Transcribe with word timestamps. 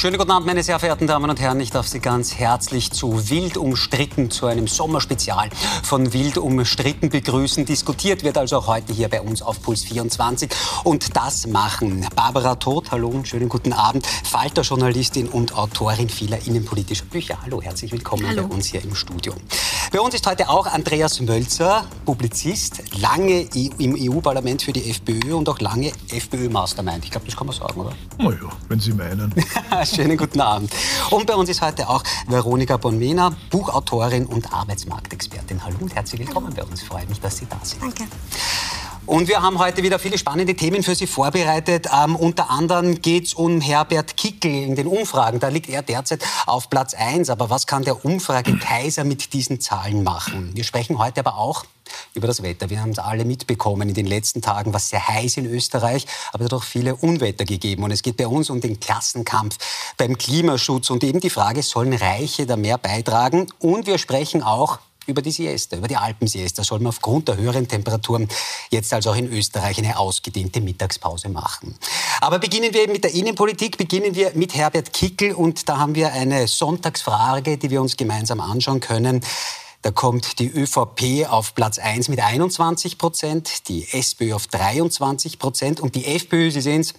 Schönen 0.00 0.16
guten 0.16 0.30
Abend, 0.30 0.46
meine 0.46 0.62
sehr 0.62 0.78
verehrten 0.78 1.06
Damen 1.06 1.28
und 1.28 1.38
Herren. 1.40 1.60
Ich 1.60 1.72
darf 1.72 1.86
Sie 1.86 2.00
ganz 2.00 2.34
herzlich 2.34 2.90
zu 2.90 3.28
Wild 3.28 3.58
umstritten, 3.58 4.30
zu 4.30 4.46
einem 4.46 4.66
Sommerspezial 4.66 5.50
von 5.82 6.14
Wild 6.14 6.38
umstritten 6.38 7.10
begrüßen. 7.10 7.66
Diskutiert 7.66 8.24
wird 8.24 8.38
also 8.38 8.56
auch 8.56 8.66
heute 8.66 8.94
hier 8.94 9.10
bei 9.10 9.20
uns 9.20 9.42
auf 9.42 9.60
Puls 9.60 9.84
24. 9.84 10.50
Und 10.84 11.14
das 11.18 11.46
machen 11.48 12.06
Barbara 12.16 12.54
Todt, 12.54 12.92
hallo 12.92 13.08
und 13.08 13.28
schönen 13.28 13.50
guten 13.50 13.74
Abend, 13.74 14.06
Falter-Journalistin 14.06 15.28
und 15.28 15.54
Autorin 15.54 16.08
vieler 16.08 16.38
innenpolitischer 16.46 17.04
Bücher. 17.04 17.36
Hallo, 17.42 17.60
herzlich 17.60 17.92
willkommen 17.92 18.26
hallo. 18.26 18.48
bei 18.48 18.54
uns 18.54 18.68
hier 18.68 18.82
im 18.82 18.94
Studio. 18.94 19.34
Bei 19.92 20.00
uns 20.00 20.14
ist 20.14 20.26
heute 20.26 20.48
auch 20.48 20.66
Andreas 20.66 21.20
Mölzer, 21.20 21.84
Publizist, 22.06 22.80
lange 23.00 23.40
im 23.78 23.96
EU-Parlament 23.98 24.62
für 24.62 24.72
die 24.72 24.88
FPÖ 24.88 25.34
und 25.34 25.48
auch 25.48 25.58
lange 25.60 25.92
FPÖ-Mastermind. 26.08 27.04
Ich 27.04 27.10
glaube, 27.10 27.26
das 27.26 27.36
kann 27.36 27.48
man 27.48 27.56
sagen, 27.56 27.78
oder? 27.78 27.92
Na 28.16 28.30
ja, 28.30 28.48
wenn 28.68 28.80
Sie 28.80 28.92
meinen. 28.92 29.34
Schönen 29.94 30.16
guten 30.16 30.40
Abend. 30.40 30.72
Und 31.10 31.26
bei 31.26 31.34
uns 31.34 31.48
ist 31.48 31.62
heute 31.62 31.88
auch 31.88 32.04
Veronika 32.28 32.76
Bonmena, 32.76 33.32
Buchautorin 33.50 34.24
und 34.24 34.52
Arbeitsmarktexpertin. 34.52 35.64
Hallo 35.64 35.78
und 35.80 35.92
herzlich 35.94 36.20
willkommen 36.20 36.54
bei 36.54 36.62
uns. 36.62 36.82
Freue 36.82 37.06
mich, 37.06 37.20
dass 37.20 37.38
Sie 37.38 37.46
da 37.46 37.58
sind. 37.62 37.82
Danke. 37.82 38.04
Und 39.06 39.26
wir 39.26 39.42
haben 39.42 39.58
heute 39.58 39.82
wieder 39.82 39.98
viele 39.98 40.16
spannende 40.16 40.54
Themen 40.54 40.84
für 40.84 40.94
Sie 40.94 41.08
vorbereitet. 41.08 41.88
Ähm, 41.92 42.14
unter 42.14 42.50
anderem 42.50 43.02
geht 43.02 43.26
es 43.26 43.34
um 43.34 43.60
Herbert 43.60 44.16
Kickel 44.16 44.52
in 44.52 44.76
den 44.76 44.86
Umfragen. 44.86 45.40
Da 45.40 45.48
liegt 45.48 45.68
er 45.68 45.82
derzeit 45.82 46.22
auf 46.46 46.70
Platz 46.70 46.94
1. 46.94 47.28
Aber 47.28 47.50
was 47.50 47.66
kann 47.66 47.82
der 47.82 48.04
Umfrage-Kaiser 48.04 49.02
mit 49.02 49.32
diesen 49.32 49.60
Zahlen 49.60 50.04
machen? 50.04 50.52
Wir 50.54 50.62
sprechen 50.62 50.98
heute 50.98 51.20
aber 51.20 51.36
auch 51.36 51.64
über 52.14 52.26
das 52.26 52.42
Wetter. 52.42 52.70
Wir 52.70 52.80
haben 52.80 52.90
es 52.90 52.98
alle 52.98 53.24
mitbekommen 53.24 53.88
in 53.88 53.94
den 53.94 54.06
letzten 54.06 54.42
Tagen, 54.42 54.72
was 54.72 54.90
sehr 54.90 55.06
heiß 55.06 55.36
in 55.36 55.46
Österreich, 55.46 56.06
aber 56.32 56.44
es 56.44 56.46
hat 56.46 56.54
auch 56.54 56.64
viele 56.64 56.96
Unwetter 56.96 57.44
gegeben. 57.44 57.84
Und 57.84 57.90
es 57.90 58.02
geht 58.02 58.16
bei 58.16 58.26
uns 58.26 58.50
um 58.50 58.60
den 58.60 58.80
Klassenkampf 58.80 59.56
beim 59.96 60.16
Klimaschutz 60.18 60.90
und 60.90 61.04
eben 61.04 61.20
die 61.20 61.30
Frage, 61.30 61.62
sollen 61.62 61.92
Reiche 61.92 62.46
da 62.46 62.56
mehr 62.56 62.78
beitragen? 62.78 63.46
Und 63.58 63.86
wir 63.86 63.98
sprechen 63.98 64.42
auch 64.42 64.78
über 65.06 65.22
die 65.22 65.30
Siesta, 65.30 65.76
über 65.76 65.88
die 65.88 65.96
Alpensiesta 65.96 66.64
soll 66.64 66.78
man 66.78 66.88
aufgrund 66.88 67.28
der 67.28 67.36
höheren 67.36 67.68
Temperaturen 67.68 68.28
jetzt 68.70 68.92
also 68.92 69.10
auch 69.10 69.16
in 69.16 69.30
Österreich 69.30 69.78
eine 69.78 69.98
ausgedehnte 69.98 70.60
Mittagspause 70.60 71.28
machen. 71.28 71.76
Aber 72.20 72.38
beginnen 72.38 72.72
wir 72.72 72.82
eben 72.82 72.92
mit 72.92 73.04
der 73.04 73.12
Innenpolitik, 73.12 73.76
beginnen 73.76 74.14
wir 74.14 74.32
mit 74.34 74.54
Herbert 74.54 74.92
Kickel 74.92 75.32
und 75.34 75.68
da 75.68 75.78
haben 75.78 75.94
wir 75.94 76.12
eine 76.12 76.46
Sonntagsfrage, 76.46 77.58
die 77.58 77.70
wir 77.70 77.80
uns 77.82 77.96
gemeinsam 77.96 78.40
anschauen 78.40 78.80
können. 78.80 79.22
Da 79.82 79.90
kommt 79.90 80.38
die 80.38 80.50
ÖVP 80.50 81.26
auf 81.30 81.54
Platz 81.54 81.78
1 81.78 82.08
mit 82.08 82.20
21 82.20 82.98
Prozent, 82.98 83.68
die 83.68 83.88
SPÖ 83.90 84.34
auf 84.34 84.46
23 84.46 85.38
Prozent 85.38 85.80
und 85.80 85.94
die 85.94 86.04
FPÖ, 86.04 86.50
Sie 86.50 86.60
sehen 86.60 86.82
es, 86.82 86.94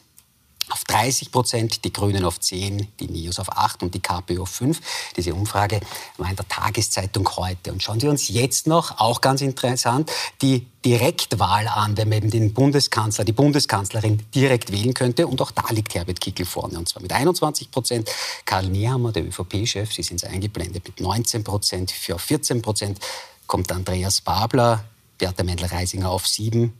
auf 0.71 0.83
30 0.85 1.31
Prozent, 1.31 1.83
die 1.83 1.93
Grünen 1.93 2.23
auf 2.23 2.39
10, 2.39 2.87
die 2.99 3.07
NIOS 3.07 3.39
auf 3.39 3.51
8 3.51 3.83
und 3.83 3.93
die 3.93 3.99
KPÖ 3.99 4.41
auf 4.41 4.49
5. 4.49 4.79
Diese 5.15 5.33
Umfrage 5.33 5.79
war 6.17 6.29
in 6.29 6.35
der 6.35 6.47
Tageszeitung 6.47 7.29
heute. 7.35 7.71
Und 7.71 7.83
schauen 7.83 8.01
wir 8.01 8.09
uns 8.09 8.27
jetzt 8.29 8.67
noch, 8.67 8.99
auch 8.99 9.21
ganz 9.21 9.41
interessant, 9.41 10.11
die 10.41 10.67
Direktwahl 10.83 11.67
an, 11.67 11.95
wenn 11.97 12.09
man 12.09 12.17
eben 12.19 12.31
den 12.31 12.53
Bundeskanzler, 12.53 13.23
die 13.23 13.33
Bundeskanzlerin 13.33 14.23
direkt 14.33 14.71
wählen 14.71 14.93
könnte. 14.93 15.27
Und 15.27 15.41
auch 15.41 15.51
da 15.51 15.63
liegt 15.69 15.93
Herbert 15.93 16.19
Kickl 16.19 16.45
vorne. 16.45 16.77
Und 16.77 16.89
zwar 16.89 17.01
mit 17.01 17.11
21 17.11 17.69
Prozent. 17.69 18.09
Karl 18.45 18.67
Nehammer, 18.67 19.11
der 19.11 19.25
ÖVP-Chef, 19.25 19.91
Sie 19.93 20.03
sind 20.03 20.23
es 20.23 20.29
eingeblendet, 20.29 20.85
mit 20.85 20.99
19 20.99 21.43
Prozent. 21.43 21.91
Für 21.91 22.17
14 22.17 22.61
Prozent 22.61 22.99
kommt 23.45 23.71
Andreas 23.71 24.21
Babler, 24.21 24.83
Bertha 25.17 25.43
Mendel-Reisinger 25.43 26.09
auf 26.09 26.27
7 26.27 26.73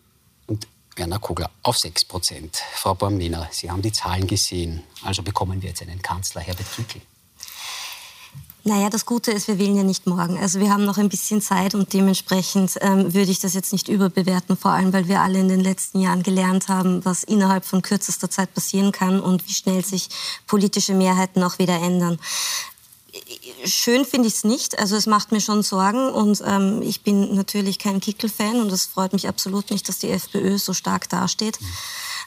und 0.47 0.67
Werner 0.95 1.20
Kugler 1.20 1.50
auf 1.64 1.78
6 1.78 2.06
Prozent. 2.06 2.61
Frau 2.75 2.94
Bormliner, 2.94 3.47
Sie 3.52 3.72
haben 3.72 3.81
die 3.81 3.92
Zahlen 3.92 4.28
gesehen. 4.28 4.84
Also 5.03 5.24
bekommen 5.24 5.62
wir 5.62 5.69
jetzt 5.69 5.81
einen 5.81 6.02
Kanzler, 6.02 6.41
Herbert 6.41 6.68
Kickl. 6.75 7.02
Naja, 8.63 8.91
das 8.91 9.07
Gute 9.07 9.31
ist, 9.31 9.47
wir 9.47 9.57
wählen 9.57 9.75
ja 9.75 9.81
nicht 9.81 10.06
morgen. 10.06 10.38
Also 10.38 10.59
wir 10.59 10.72
haben 10.72 10.85
noch 10.85 11.00
ein 11.00 11.09
bisschen 11.09 11.41
Zeit 11.41 11.74
und 11.74 11.94
dementsprechend 11.94 12.78
ähm, 12.81 13.12
würde 13.12 13.31
ich 13.31 13.40
das 13.40 13.56
jetzt 13.56 13.72
nicht 13.74 13.88
überbewerten, 13.88 14.56
vor 14.56 14.72
allem 14.72 14.94
weil 14.94 15.07
wir 15.07 15.22
alle 15.22 15.40
in 15.40 15.47
den 15.47 15.62
letzten 15.62 16.00
Jahren 16.00 16.22
gelernt 16.22 16.68
haben, 16.68 17.03
was 17.03 17.23
innerhalb 17.23 17.66
von 17.66 17.81
kürzester 17.81 18.29
Zeit 18.29 18.53
passieren 18.53 18.91
kann 18.91 19.19
und 19.19 19.47
wie 19.47 19.53
schnell 19.53 19.84
sich 19.84 20.09
politische 20.46 20.94
Mehrheiten 20.94 21.41
auch 21.41 21.58
wieder 21.58 21.73
ändern 21.73 22.19
schön 23.66 24.05
finde 24.05 24.27
ich 24.27 24.35
es 24.35 24.44
nicht. 24.44 24.79
Also 24.79 24.95
es 24.95 25.05
macht 25.05 25.31
mir 25.31 25.41
schon 25.41 25.63
Sorgen 25.63 26.09
und 26.09 26.41
ähm, 26.45 26.81
ich 26.81 27.01
bin 27.01 27.35
natürlich 27.35 27.79
kein 27.79 27.99
Kickel-Fan 27.99 28.61
und 28.61 28.72
es 28.72 28.85
freut 28.85 29.13
mich 29.13 29.27
absolut 29.27 29.72
nicht, 29.72 29.88
dass 29.89 29.99
die 29.99 30.09
FPÖ 30.09 30.57
so 30.57 30.73
stark 30.73 31.09
dasteht. 31.09 31.59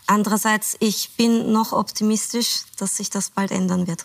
Andererseits, 0.06 0.76
ich 0.80 1.10
bin 1.16 1.52
noch 1.52 1.72
optimistisch, 1.72 2.62
dass 2.76 2.96
sich 2.96 3.10
das 3.10 3.30
bald 3.30 3.50
ändern 3.50 3.86
wird. 3.86 4.04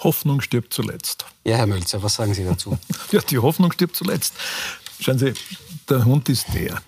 Hoffnung 0.00 0.40
stirbt 0.40 0.72
zuletzt. 0.72 1.24
Ja, 1.44 1.56
Herr 1.56 1.66
Mölzer, 1.66 2.02
was 2.02 2.14
sagen 2.14 2.34
Sie 2.34 2.44
dazu? 2.44 2.78
ja, 3.10 3.20
die 3.20 3.38
Hoffnung 3.38 3.72
stirbt 3.72 3.96
zuletzt. 3.96 4.34
Schauen 5.00 5.18
Sie, 5.18 5.34
der 5.90 6.04
Hund 6.04 6.28
ist 6.28 6.46
der. 6.54 6.80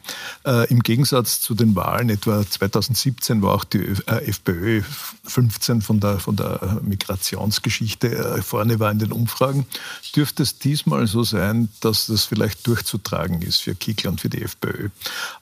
Äh, 0.45 0.71
Im 0.71 0.81
Gegensatz 0.81 1.41
zu 1.41 1.55
den 1.55 1.75
Wahlen 1.75 2.11
etwa 2.11 2.49
2017 2.49 3.43
war 3.43 3.55
auch 3.55 3.65
die 3.65 3.79
äh, 4.07 4.29
FPÖ 4.29 4.83
15 5.25 5.83
von 5.83 6.01
der, 6.01 6.19
von 6.19 6.37
der 6.37 6.81
Migrationsgeschichte 6.83 8.09
äh, 8.09 8.43
vorne 8.43 8.81
war 8.81 8.91
in 8.91 8.99
den 8.99 9.13
Umfragen. 9.13 9.67
Dürfte 10.15 10.43
es 10.43 10.59
diesmal 10.59 11.07
so 11.07 11.23
sein, 11.23 11.69
dass 11.81 12.07
das 12.07 12.25
vielleicht 12.25 12.67
durchzutragen 12.67 13.43
ist 13.43 13.63
für 13.63 13.75
Kickl 13.75 14.09
und 14.09 14.21
für 14.21 14.29
die 14.29 14.43
FPÖ? 14.43 14.89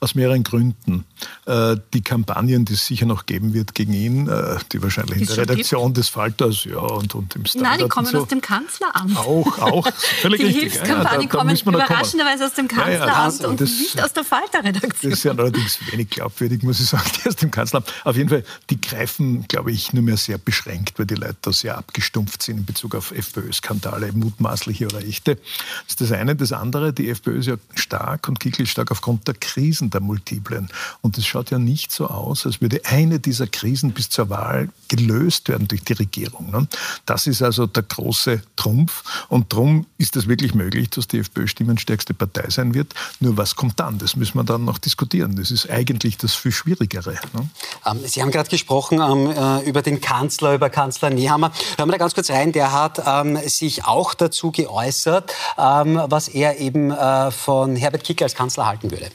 Aus 0.00 0.14
mehreren 0.14 0.42
Gründen. 0.42 1.04
Äh, 1.46 1.76
die 1.94 2.02
Kampagnen, 2.02 2.64
die 2.64 2.74
es 2.74 2.86
sicher 2.86 3.06
noch 3.06 3.26
geben 3.26 3.54
wird 3.54 3.74
gegen 3.74 3.92
ihn, 3.92 4.28
äh, 4.28 4.58
die 4.72 4.82
wahrscheinlich 4.82 5.20
in 5.20 5.26
der 5.26 5.38
Redaktion 5.38 5.86
gibt? 5.86 5.98
des 5.98 6.08
Falters 6.08 6.64
ja, 6.64 6.78
und, 6.78 7.14
und 7.14 7.36
im 7.36 7.46
Standard 7.46 7.72
Nein, 7.72 7.84
die 7.84 7.88
kommen 7.88 8.06
so. 8.06 8.22
aus 8.22 8.28
dem 8.28 8.40
Kanzleramt. 8.40 9.16
Auch, 9.16 9.58
auch. 9.58 9.88
Völlig 10.20 10.40
die 10.40 10.46
richtig. 10.46 10.62
Hilfskampagnen 10.62 11.04
ja, 11.04 11.16
da, 11.16 11.22
da 11.22 11.26
kommen 11.26 11.56
überraschenderweise 11.56 12.46
aus 12.46 12.54
dem 12.54 12.68
Kanzleramt 12.68 13.44
und 13.50 13.60
das, 13.60 13.70
nicht 13.70 14.02
aus 14.02 14.12
der 14.12 14.24
Falter-Redaktion. 14.24 15.10
Das 15.10 15.18
ist 15.18 15.24
ja 15.24 15.32
allerdings 15.32 15.78
wenig 15.90 16.10
glaubwürdig, 16.10 16.62
muss 16.62 16.80
ich 16.80 16.86
sagen, 16.86 17.10
die 17.24 17.28
aus 17.28 17.36
dem 17.36 17.50
Kanzleramt. 17.50 17.92
Auf 18.04 18.16
jeden 18.16 18.28
Fall, 18.28 18.44
die 18.70 18.80
greifen, 18.80 19.46
glaube 19.48 19.72
ich, 19.72 19.92
nur 19.92 20.02
mehr 20.02 20.16
sehr 20.16 20.38
beschränkt, 20.38 20.98
weil 20.98 21.06
die 21.06 21.14
Leute 21.14 21.36
da 21.42 21.52
sehr 21.52 21.76
abgestumpft 21.76 22.42
sind 22.42 22.58
in 22.58 22.64
Bezug 22.64 22.94
auf 22.94 23.12
FPÖ-Skandale, 23.12 24.12
mutmaßliche 24.12 24.86
oder 24.86 25.04
echte. 25.04 25.36
Das 25.36 25.44
ist 25.88 26.00
das 26.00 26.12
eine. 26.12 26.36
Das 26.36 26.52
andere, 26.52 26.92
die 26.92 27.10
FPÖ 27.10 27.38
ist 27.38 27.46
ja 27.46 27.56
stark 27.74 28.28
und 28.28 28.40
Kickl 28.40 28.66
stark 28.66 28.90
aufgrund 28.90 29.26
der 29.28 29.34
Krisen 29.34 29.90
der 29.90 30.00
Multiplen. 30.00 30.68
Und 31.00 31.18
es 31.18 31.26
schaut 31.26 31.50
ja 31.50 31.58
nicht 31.58 31.92
so 31.92 32.06
aus, 32.06 32.46
als 32.46 32.60
würde 32.60 32.80
eine 32.84 33.18
dieser 33.18 33.46
Krisen 33.46 33.92
bis 33.92 34.10
zur 34.10 34.30
Wahl 34.30 34.68
gelöst 34.88 35.48
werden 35.48 35.68
durch 35.68 35.82
die 35.82 35.94
Regierung. 35.94 36.50
Ne? 36.50 36.68
Das 37.06 37.26
ist 37.26 37.42
also 37.42 37.66
der 37.66 37.82
große 37.82 38.42
Trumpf. 38.56 39.26
Und 39.28 39.52
darum 39.52 39.86
ist 39.98 40.16
es 40.16 40.28
wirklich 40.28 40.54
möglich, 40.54 40.90
dass 40.90 41.08
die 41.08 41.18
FPÖ 41.18 41.46
stimmenstärkste 41.46 42.14
Partei 42.14 42.48
sein 42.50 42.74
wird. 42.74 42.94
Nur 43.20 43.36
was 43.40 43.56
kommt 43.56 43.80
dann? 43.80 43.96
Das 43.96 44.16
müssen 44.16 44.36
wir 44.36 44.44
dann 44.44 44.66
noch 44.66 44.76
diskutieren. 44.76 45.34
Das 45.34 45.50
ist 45.50 45.68
eigentlich 45.70 46.18
das 46.18 46.34
viel 46.34 46.52
Schwierigere. 46.52 47.14
Ne? 47.32 47.48
Ähm, 47.86 47.98
Sie 48.04 48.20
haben 48.20 48.30
gerade 48.30 48.50
gesprochen 48.50 49.00
ähm, 49.00 49.32
äh, 49.34 49.66
über 49.66 49.80
den 49.80 50.02
Kanzler, 50.02 50.54
über 50.54 50.68
Kanzler 50.68 51.08
Nehammer. 51.08 51.50
Hören 51.78 51.88
wir 51.88 51.92
da 51.92 51.98
ganz 51.98 52.14
kurz 52.14 52.30
rein. 52.30 52.52
Der 52.52 52.72
hat 52.72 53.02
ähm, 53.06 53.36
sich 53.36 53.86
auch 53.86 54.12
dazu 54.12 54.52
geäußert, 54.52 55.34
ähm, 55.58 55.98
was 56.08 56.28
er 56.28 56.60
eben 56.60 56.90
äh, 56.90 57.30
von 57.30 57.76
Herbert 57.76 58.04
Kickl 58.04 58.24
als 58.24 58.34
Kanzler 58.34 58.66
halten 58.66 58.90
würde. 58.90 59.06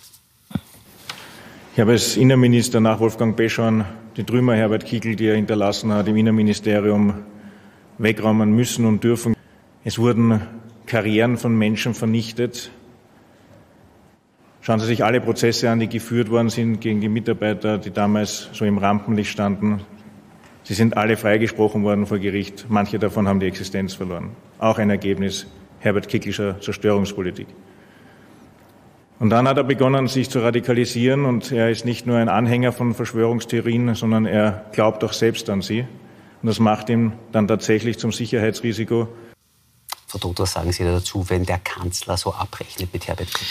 Ich 1.76 1.80
habe 1.80 1.92
als 1.92 2.18
Innenminister 2.18 2.80
nach 2.80 3.00
Wolfgang 3.00 3.36
Beschorn 3.36 3.86
die 4.18 4.24
Trümmer 4.24 4.56
Herbert 4.56 4.86
Kickl, 4.86 5.16
die 5.16 5.28
er 5.28 5.36
hinterlassen 5.36 5.94
hat, 5.94 6.08
im 6.08 6.18
Innenministerium 6.18 7.26
wegräumen 8.00 8.54
müssen 8.54 8.86
und 8.86 9.04
dürfen. 9.04 9.36
Es 9.84 10.00
wurden 10.00 10.42
Karrieren 10.88 11.38
von 11.38 11.56
Menschen 11.56 11.94
vernichtet, 11.94 12.72
Schauen 14.66 14.80
Sie 14.80 14.88
sich 14.88 15.04
alle 15.04 15.22
Prozesse 15.22 15.70
an, 15.70 15.80
die 15.80 15.88
geführt 15.88 16.32
worden 16.32 16.50
sind 16.50 16.82
gegen 16.82 17.00
die 17.00 17.08
Mitarbeiter, 17.08 17.78
die 17.78 17.92
damals 17.92 18.50
so 18.52 18.66
im 18.66 18.80
Rampenlicht 18.80 19.30
standen. 19.30 19.82
Sie 20.64 20.74
sind 20.74 20.98
alle 20.98 21.18
freigesprochen 21.18 21.84
worden 21.84 22.08
vor 22.08 22.18
Gericht. 22.18 22.66
Manche 22.68 22.98
davon 22.98 23.28
haben 23.28 23.40
die 23.40 23.46
Existenz 23.46 23.94
verloren. 23.94 24.32
Auch 24.58 24.80
ein 24.80 24.90
Ergebnis 24.90 25.46
Herbert 25.82 26.08
Kicklischer 26.08 26.60
Zerstörungspolitik. 26.62 27.46
Und 29.20 29.30
dann 29.30 29.48
hat 29.48 29.58
er 29.58 29.66
begonnen, 29.66 30.08
sich 30.08 30.32
zu 30.32 30.40
radikalisieren 30.40 31.26
und 31.26 31.52
er 31.52 31.70
ist 31.70 31.86
nicht 31.86 32.08
nur 32.08 32.18
ein 32.18 32.28
Anhänger 32.28 32.72
von 32.72 32.96
Verschwörungstheorien, 32.96 33.94
sondern 33.94 34.26
er 34.26 34.66
glaubt 34.72 35.04
auch 35.04 35.14
selbst 35.14 35.48
an 35.52 35.62
sie. 35.62 35.82
Und 36.42 36.48
das 36.48 36.58
macht 36.58 36.90
ihn 36.90 37.14
dann 37.32 37.48
tatsächlich 37.48 38.00
zum 38.00 38.12
Sicherheitsrisiko. 38.12 39.10
Frau 40.08 40.34
was 40.38 40.54
sagen 40.54 40.72
Sie 40.72 40.84
dazu, 40.84 41.30
wenn 41.30 41.46
der 41.46 41.60
Kanzler 41.60 42.18
so 42.18 42.34
abrechnet 42.34 42.92
mit 42.94 43.08
Herbert 43.08 43.32
Kickl? 43.32 43.46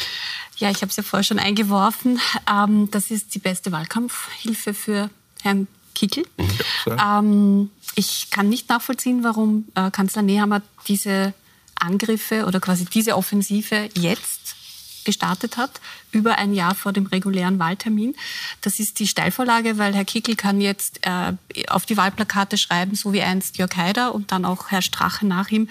Ja, 0.58 0.70
ich 0.70 0.82
habe 0.82 0.90
es 0.90 0.96
ja 0.96 1.02
vorher 1.02 1.24
schon 1.24 1.38
eingeworfen. 1.38 2.20
Ähm, 2.50 2.90
das 2.90 3.10
ist 3.10 3.34
die 3.34 3.38
beste 3.38 3.72
Wahlkampfhilfe 3.72 4.74
für 4.74 5.10
Herrn 5.42 5.66
Kickel. 5.94 6.24
Ja, 6.86 7.18
ähm, 7.18 7.70
ich 7.94 8.30
kann 8.30 8.48
nicht 8.48 8.68
nachvollziehen, 8.68 9.24
warum 9.24 9.66
äh, 9.74 9.90
Kanzler 9.90 10.22
Nehammer 10.22 10.62
diese 10.86 11.34
Angriffe 11.76 12.46
oder 12.46 12.60
quasi 12.60 12.84
diese 12.84 13.16
Offensive 13.16 13.88
jetzt 13.94 14.56
gestartet 15.04 15.56
hat, 15.56 15.80
über 16.12 16.38
ein 16.38 16.54
Jahr 16.54 16.74
vor 16.74 16.92
dem 16.92 17.06
regulären 17.06 17.58
Wahltermin. 17.58 18.14
Das 18.60 18.78
ist 18.78 18.98
die 18.98 19.06
Steilvorlage, 19.06 19.78
weil 19.78 19.94
Herr 19.94 20.04
Kickel 20.04 20.36
kann 20.36 20.60
jetzt 20.60 21.00
äh, 21.02 21.32
auf 21.68 21.86
die 21.86 21.96
Wahlplakate 21.96 22.56
schreiben, 22.56 22.94
so 22.94 23.12
wie 23.12 23.22
einst 23.22 23.58
Jörg 23.58 23.76
Haider 23.76 24.14
und 24.14 24.32
dann 24.32 24.44
auch 24.44 24.70
Herr 24.70 24.82
Strache 24.82 25.26
nach 25.26 25.50
ihm. 25.50 25.68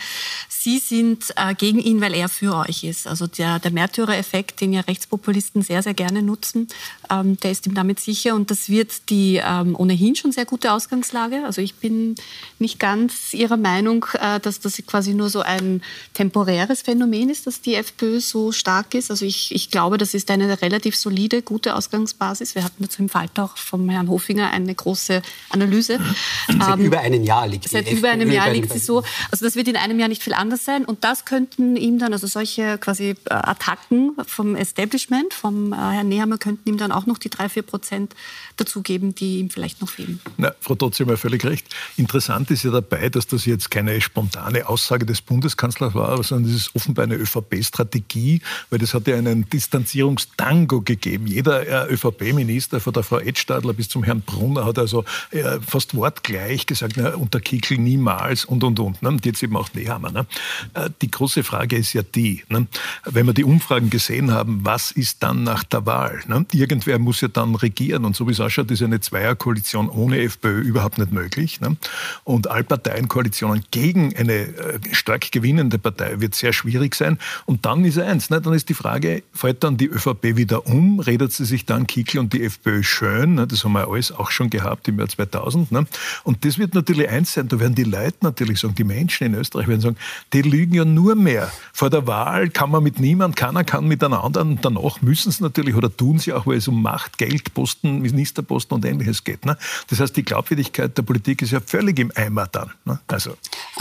Sie 0.49 0.79
sind 0.79 1.33
äh, 1.35 1.53
gegen 1.55 1.79
ihn, 1.79 2.01
weil 2.01 2.13
er 2.13 2.29
für 2.29 2.55
euch 2.55 2.83
ist. 2.83 3.07
Also 3.07 3.27
der, 3.27 3.59
der 3.59 3.71
Märtyrereffekt, 3.71 4.61
den 4.61 4.73
ja 4.73 4.81
Rechtspopulisten 4.81 5.61
sehr, 5.61 5.83
sehr 5.83 5.93
gerne 5.93 6.21
nutzen, 6.21 6.67
ähm, 7.09 7.37
der 7.37 7.51
ist 7.51 7.67
ihm 7.67 7.73
damit 7.73 7.99
sicher. 7.99 8.35
Und 8.35 8.51
das 8.51 8.69
wird 8.69 9.09
die 9.09 9.41
ähm, 9.43 9.75
ohnehin 9.77 10.15
schon 10.15 10.31
sehr 10.31 10.45
gute 10.45 10.71
Ausgangslage. 10.71 11.43
Also 11.45 11.61
ich 11.61 11.75
bin 11.75 12.15
nicht 12.59 12.79
ganz 12.79 13.33
Ihrer 13.33 13.57
Meinung, 13.57 14.05
äh, 14.13 14.39
dass 14.39 14.59
das 14.59 14.81
quasi 14.85 15.13
nur 15.13 15.29
so 15.29 15.41
ein 15.41 15.81
temporäres 16.13 16.81
Phänomen 16.81 17.29
ist, 17.29 17.47
dass 17.47 17.61
die 17.61 17.75
FPÖ 17.75 18.19
so 18.19 18.51
stark 18.51 18.93
ist. 18.93 19.11
Also 19.11 19.22
ich, 19.23 19.53
ich 19.53 19.69
glaube, 19.69 19.97
das 19.97 20.13
ist 20.13 20.29
eine 20.31 20.61
relativ 20.61 20.95
solide, 20.95 21.41
gute 21.41 21.75
Ausgangsbasis. 21.75 22.55
Wir 22.55 22.63
hatten 22.63 22.83
dazu 22.83 23.01
im 23.01 23.09
Falter 23.09 23.45
auch 23.45 23.57
vom 23.57 23.89
Herrn 23.89 24.09
Hofinger 24.09 24.51
eine 24.51 24.73
große 24.73 25.21
Analyse. 25.49 25.99
Seit 26.47 26.79
ähm, 26.79 26.85
über 26.85 26.99
einem 26.99 27.23
Jahr 27.23 27.47
liegt 27.47 27.69
Seit 27.69 27.91
über 27.91 28.09
einem 28.09 28.31
Jahr 28.31 28.49
liegt 28.49 28.71
sie 28.71 28.79
so. 28.79 29.03
Also 29.31 29.45
das 29.45 29.55
wird 29.55 29.67
in 29.67 29.75
einem 29.75 29.99
Jahr 29.99 30.09
nicht 30.09 30.23
viel 30.23 30.33
anders 30.33 30.65
sein. 30.65 30.85
Und 30.85 31.03
das 31.03 31.25
könnten 31.25 31.75
ihm 31.75 31.99
dann, 31.99 32.13
also 32.13 32.27
solche 32.27 32.77
quasi 32.77 33.09
äh, 33.09 33.15
Attacken 33.29 34.15
vom 34.25 34.55
Establishment, 34.55 35.33
vom 35.33 35.73
äh, 35.73 35.75
Herrn 35.75 36.09
Nehammer, 36.09 36.37
könnten 36.37 36.69
ihm 36.69 36.77
dann 36.77 36.91
auch 36.91 37.05
noch 37.05 37.17
die 37.17 37.29
drei, 37.29 37.49
vier 37.49 37.63
Prozent 37.63 38.13
dazugeben, 38.57 39.15
die 39.15 39.39
ihm 39.39 39.49
vielleicht 39.49 39.81
noch 39.81 39.89
fehlen. 39.89 40.19
Na, 40.37 40.53
Frau 40.59 40.75
Dotz, 40.75 40.97
Sie 40.97 41.03
haben 41.03 41.09
ja 41.09 41.17
völlig 41.17 41.43
recht. 41.45 41.67
Interessant 41.97 42.51
ist 42.51 42.63
ja 42.63 42.71
dabei, 42.71 43.09
dass 43.09 43.27
das 43.27 43.45
jetzt 43.45 43.71
keine 43.71 43.99
spontane 44.01 44.67
Aussage 44.67 45.05
des 45.05 45.21
Bundeskanzlers 45.21 45.93
war, 45.95 46.21
sondern 46.23 46.51
das 46.51 46.61
ist 46.61 46.75
offenbar 46.75 47.03
eine 47.03 47.15
ÖVP-Strategie, 47.15 48.41
weil 48.69 48.79
das 48.79 48.93
hat 48.93 49.07
ja 49.07 49.12
einen 49.13 49.49
Distanzierungstango 49.49 50.81
gegeben. 50.81 51.27
Jeder 51.27 51.87
äh, 51.89 51.93
ÖVP-Minister, 51.93 52.79
von 52.79 52.93
der 52.93 53.03
Frau 53.03 53.19
Edstadler 53.19 53.73
bis 53.73 53.89
zum 53.89 54.03
Herrn 54.03 54.21
Brunner, 54.21 54.65
hat 54.65 54.79
also 54.79 55.05
äh, 55.31 55.59
fast 55.65 55.95
wortgleich 55.95 56.65
gesagt, 56.65 56.93
na, 56.97 57.15
unter 57.15 57.39
Kickel 57.39 57.77
niemals 57.77 58.45
und, 58.45 58.63
und, 58.63 58.79
und. 58.79 59.01
Ne? 59.01 59.09
Und 59.09 59.25
jetzt 59.25 59.43
eben 59.43 59.55
auch 59.55 59.73
Nehammer. 59.73 60.11
Ne? 60.11 60.25
Äh, 60.73 60.89
die 61.01 61.11
große 61.11 61.43
Frage 61.43 61.77
ist 61.77 61.93
ja 61.93 62.01
die, 62.03 62.43
ne? 62.49 62.67
wenn 63.05 63.25
wir 63.25 63.33
die 63.33 63.43
Umfragen 63.43 63.89
gesehen 63.89 64.31
haben, 64.31 64.61
was 64.63 64.91
ist 64.91 65.23
dann 65.23 65.43
nach 65.43 65.63
der 65.63 65.85
Wahl? 65.85 66.21
Ne? 66.27 66.45
Irgendwer 66.51 66.99
muss 66.99 67.21
ja 67.21 67.27
dann 67.27 67.55
regieren 67.55 68.05
und 68.05 68.15
so 68.15 68.27
wie 68.27 68.31
es 68.31 68.39
ausschaut, 68.39 68.71
ist 68.71 68.81
eine 68.81 68.99
Zweierkoalition 68.99 69.89
ohne 69.89 70.19
FPÖ 70.21 70.61
überhaupt 70.61 70.97
nicht 70.97 71.11
möglich. 71.11 71.61
Ne? 71.61 71.77
Und 72.23 72.49
Allparteienkoalitionen 72.49 73.65
gegen 73.71 74.15
eine 74.15 74.53
stark 74.91 75.31
gewinnende 75.31 75.77
Partei 75.77 76.19
wird 76.19 76.35
sehr 76.35 76.53
schwierig 76.53 76.95
sein. 76.95 77.17
Und 77.45 77.65
dann 77.65 77.85
ist 77.85 77.99
eins, 77.99 78.29
ne? 78.29 78.41
dann 78.41 78.53
ist 78.53 78.69
die 78.69 78.73
Frage, 78.73 79.02
fällt 79.33 79.63
dann 79.63 79.77
die 79.77 79.87
ÖVP 79.87 80.35
wieder 80.35 80.65
um, 80.65 80.99
redet 80.99 81.33
sie 81.33 81.45
sich 81.45 81.65
dann 81.65 81.87
Kickl 81.87 82.19
und 82.19 82.33
die 82.33 82.43
FPÖ 82.43 82.83
schön, 82.83 83.37
das 83.47 83.63
haben 83.63 83.73
wir 83.73 83.87
alles 83.87 84.11
auch 84.11 84.31
schon 84.31 84.49
gehabt 84.49 84.87
im 84.87 84.99
Jahr 84.99 85.09
2000. 85.09 85.71
Ne? 85.71 85.85
Und 86.23 86.45
das 86.45 86.57
wird 86.57 86.73
natürlich 86.73 87.09
eins 87.09 87.33
sein, 87.33 87.47
da 87.47 87.59
werden 87.59 87.75
die 87.75 87.83
Leute 87.83 88.17
natürlich 88.21 88.59
sagen, 88.59 88.75
die 88.75 88.83
Menschen 88.83 89.27
in 89.27 89.35
Österreich 89.35 89.67
werden 89.67 89.81
sagen, 89.81 89.97
die 90.33 90.41
lügen 90.41 90.73
ja 90.73 90.85
nur 90.85 91.15
mehr. 91.15 91.51
Vor 91.73 91.89
der 91.89 92.07
Wahl 92.07 92.49
kann 92.49 92.71
man 92.71 92.83
mit 92.83 92.99
niemand, 92.99 93.35
keiner 93.35 93.63
kann 93.63 93.87
miteinander 93.87 94.41
und 94.41 94.63
danach 94.63 95.01
müssen 95.01 95.31
sie 95.31 95.43
natürlich 95.43 95.75
oder 95.75 95.95
tun 95.95 96.19
sie 96.19 96.33
auch, 96.33 96.45
weil 96.45 96.57
es 96.57 96.67
um 96.67 96.81
Macht, 96.81 97.17
Geld, 97.17 97.53
Posten, 97.53 98.01
Ministerposten 98.01 98.75
und 98.75 98.85
ähnliches 98.85 99.23
geht. 99.23 99.45
Ne? 99.45 99.57
Das 99.89 99.99
heißt, 99.99 100.15
die 100.15 100.23
Glaubwürdigkeit 100.23 100.97
der 100.97 101.03
Politik 101.03 101.41
ist 101.41 101.51
ja 101.51 101.59
völlig 101.59 101.99
im 101.99 102.11
Eimer 102.15 102.47
dann. 102.51 102.71
Ne? 102.85 102.99
Also, 103.07 103.31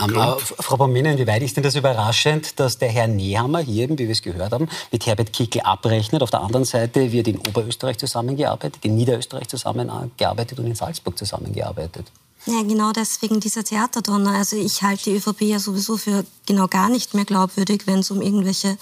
ähm, 0.02 0.14
äh, 0.14 0.38
Frau 0.38 0.76
Bomina, 0.76 1.12
inwieweit 1.12 1.42
ist 1.42 1.56
denn 1.56 1.64
das 1.64 1.74
überraschend, 1.74 2.58
dass 2.58 2.78
der 2.78 2.88
Herr 2.88 3.06
Nehammer 3.06 3.60
hier, 3.60 3.88
wie 3.90 3.98
wir 3.98 4.10
es 4.10 4.22
gehört 4.22 4.52
haben, 4.52 4.68
mit 4.90 5.06
Herbert 5.12 5.34
Kickl 5.34 5.60
abrechnet? 5.60 6.22
Auf 6.22 6.30
der 6.30 6.40
anderen 6.40 6.64
Seite 6.64 7.12
wird 7.12 7.28
in 7.28 7.36
Oberösterreich 7.36 7.98
zusammengearbeitet, 7.98 8.82
in 8.82 8.94
Niederösterreich 8.94 9.46
zusammengearbeitet 9.46 10.58
und 10.58 10.66
in 10.66 10.74
Salzburg 10.74 11.18
zusammengearbeitet. 11.18 12.06
Ja, 12.46 12.62
genau 12.62 12.92
deswegen 12.92 13.38
dieser 13.38 13.62
Theaterdonner. 13.62 14.32
Also 14.32 14.56
ich 14.56 14.82
halte 14.82 15.04
die 15.04 15.16
ÖVP 15.16 15.42
ja 15.42 15.58
sowieso 15.58 15.98
für 15.98 16.24
genau 16.46 16.66
gar 16.66 16.88
nicht 16.88 17.12
mehr 17.12 17.26
glaubwürdig, 17.26 17.86
wenn 17.86 17.98
es 17.98 18.10
um 18.10 18.22
irgendwelche 18.22 18.78